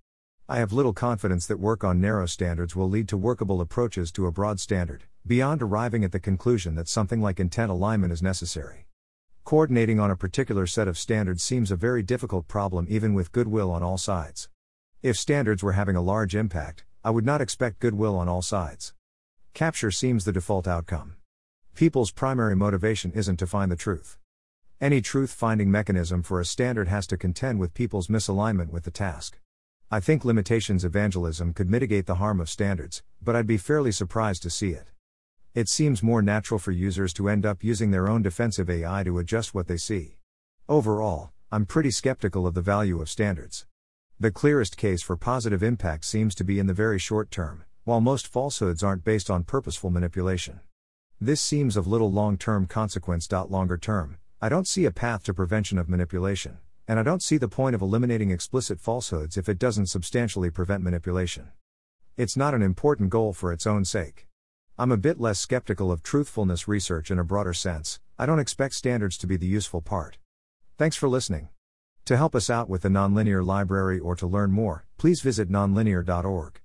I 0.48 0.60
have 0.60 0.72
little 0.72 0.94
confidence 0.94 1.46
that 1.46 1.60
work 1.60 1.84
on 1.84 2.00
narrow 2.00 2.24
standards 2.24 2.74
will 2.74 2.88
lead 2.88 3.06
to 3.08 3.18
workable 3.18 3.60
approaches 3.60 4.10
to 4.12 4.26
a 4.26 4.32
broad 4.32 4.60
standard, 4.60 5.04
beyond 5.26 5.60
arriving 5.60 6.04
at 6.04 6.12
the 6.12 6.18
conclusion 6.18 6.74
that 6.76 6.88
something 6.88 7.20
like 7.20 7.38
intent 7.38 7.70
alignment 7.70 8.14
is 8.14 8.22
necessary. 8.22 8.86
Coordinating 9.44 10.00
on 10.00 10.10
a 10.10 10.16
particular 10.16 10.66
set 10.66 10.88
of 10.88 10.96
standards 10.96 11.42
seems 11.42 11.70
a 11.70 11.76
very 11.76 12.02
difficult 12.02 12.48
problem 12.48 12.86
even 12.88 13.12
with 13.12 13.30
goodwill 13.30 13.70
on 13.70 13.82
all 13.82 13.98
sides. 13.98 14.48
If 15.02 15.18
standards 15.18 15.62
were 15.62 15.72
having 15.72 15.96
a 15.96 16.00
large 16.00 16.34
impact, 16.34 16.84
I 17.04 17.10
would 17.10 17.26
not 17.26 17.42
expect 17.42 17.78
goodwill 17.78 18.16
on 18.16 18.26
all 18.26 18.40
sides. 18.40 18.94
Capture 19.52 19.90
seems 19.90 20.24
the 20.24 20.32
default 20.32 20.66
outcome. 20.66 21.16
People's 21.74 22.12
primary 22.12 22.54
motivation 22.54 23.10
isn't 23.16 23.38
to 23.38 23.48
find 23.48 23.68
the 23.68 23.74
truth. 23.74 24.16
Any 24.80 25.00
truth 25.00 25.32
finding 25.32 25.72
mechanism 25.72 26.22
for 26.22 26.40
a 26.40 26.44
standard 26.44 26.86
has 26.86 27.04
to 27.08 27.16
contend 27.16 27.58
with 27.58 27.74
people's 27.74 28.06
misalignment 28.06 28.70
with 28.70 28.84
the 28.84 28.92
task. 28.92 29.40
I 29.90 29.98
think 29.98 30.24
limitations 30.24 30.84
evangelism 30.84 31.52
could 31.52 31.68
mitigate 31.68 32.06
the 32.06 32.14
harm 32.14 32.40
of 32.40 32.48
standards, 32.48 33.02
but 33.20 33.34
I'd 33.34 33.48
be 33.48 33.56
fairly 33.56 33.90
surprised 33.90 34.44
to 34.44 34.50
see 34.50 34.70
it. 34.70 34.92
It 35.52 35.68
seems 35.68 36.00
more 36.00 36.22
natural 36.22 36.60
for 36.60 36.70
users 36.70 37.12
to 37.14 37.28
end 37.28 37.44
up 37.44 37.64
using 37.64 37.90
their 37.90 38.08
own 38.08 38.22
defensive 38.22 38.70
AI 38.70 39.02
to 39.02 39.18
adjust 39.18 39.52
what 39.52 39.66
they 39.66 39.76
see. 39.76 40.18
Overall, 40.68 41.32
I'm 41.50 41.66
pretty 41.66 41.90
skeptical 41.90 42.46
of 42.46 42.54
the 42.54 42.62
value 42.62 43.00
of 43.02 43.10
standards. 43.10 43.66
The 44.20 44.30
clearest 44.30 44.76
case 44.76 45.02
for 45.02 45.16
positive 45.16 45.64
impact 45.64 46.04
seems 46.04 46.36
to 46.36 46.44
be 46.44 46.60
in 46.60 46.68
the 46.68 46.72
very 46.72 47.00
short 47.00 47.32
term, 47.32 47.64
while 47.82 48.00
most 48.00 48.28
falsehoods 48.28 48.84
aren't 48.84 49.02
based 49.02 49.28
on 49.28 49.42
purposeful 49.42 49.90
manipulation. 49.90 50.60
This 51.20 51.40
seems 51.40 51.76
of 51.76 51.86
little 51.86 52.10
long 52.10 52.36
term 52.36 52.66
consequence. 52.66 53.30
Longer 53.30 53.78
term, 53.78 54.18
I 54.42 54.48
don't 54.48 54.68
see 54.68 54.84
a 54.84 54.90
path 54.90 55.24
to 55.24 55.34
prevention 55.34 55.78
of 55.78 55.88
manipulation, 55.88 56.58
and 56.88 56.98
I 56.98 57.02
don't 57.02 57.22
see 57.22 57.36
the 57.36 57.48
point 57.48 57.74
of 57.74 57.82
eliminating 57.82 58.30
explicit 58.30 58.80
falsehoods 58.80 59.36
if 59.36 59.48
it 59.48 59.58
doesn't 59.58 59.86
substantially 59.86 60.50
prevent 60.50 60.82
manipulation. 60.82 61.52
It's 62.16 62.36
not 62.36 62.54
an 62.54 62.62
important 62.62 63.10
goal 63.10 63.32
for 63.32 63.52
its 63.52 63.66
own 63.66 63.84
sake. 63.84 64.26
I'm 64.76 64.92
a 64.92 64.96
bit 64.96 65.20
less 65.20 65.38
skeptical 65.38 65.92
of 65.92 66.02
truthfulness 66.02 66.66
research 66.66 67.10
in 67.10 67.18
a 67.18 67.24
broader 67.24 67.54
sense, 67.54 68.00
I 68.18 68.26
don't 68.26 68.40
expect 68.40 68.74
standards 68.74 69.16
to 69.18 69.26
be 69.26 69.36
the 69.36 69.46
useful 69.46 69.80
part. 69.80 70.18
Thanks 70.78 70.96
for 70.96 71.08
listening. 71.08 71.48
To 72.06 72.16
help 72.16 72.34
us 72.34 72.50
out 72.50 72.68
with 72.68 72.82
the 72.82 72.88
Nonlinear 72.88 73.44
Library 73.44 73.98
or 73.98 74.14
to 74.16 74.26
learn 74.26 74.50
more, 74.50 74.84
please 74.98 75.20
visit 75.20 75.48
nonlinear.org. 75.48 76.60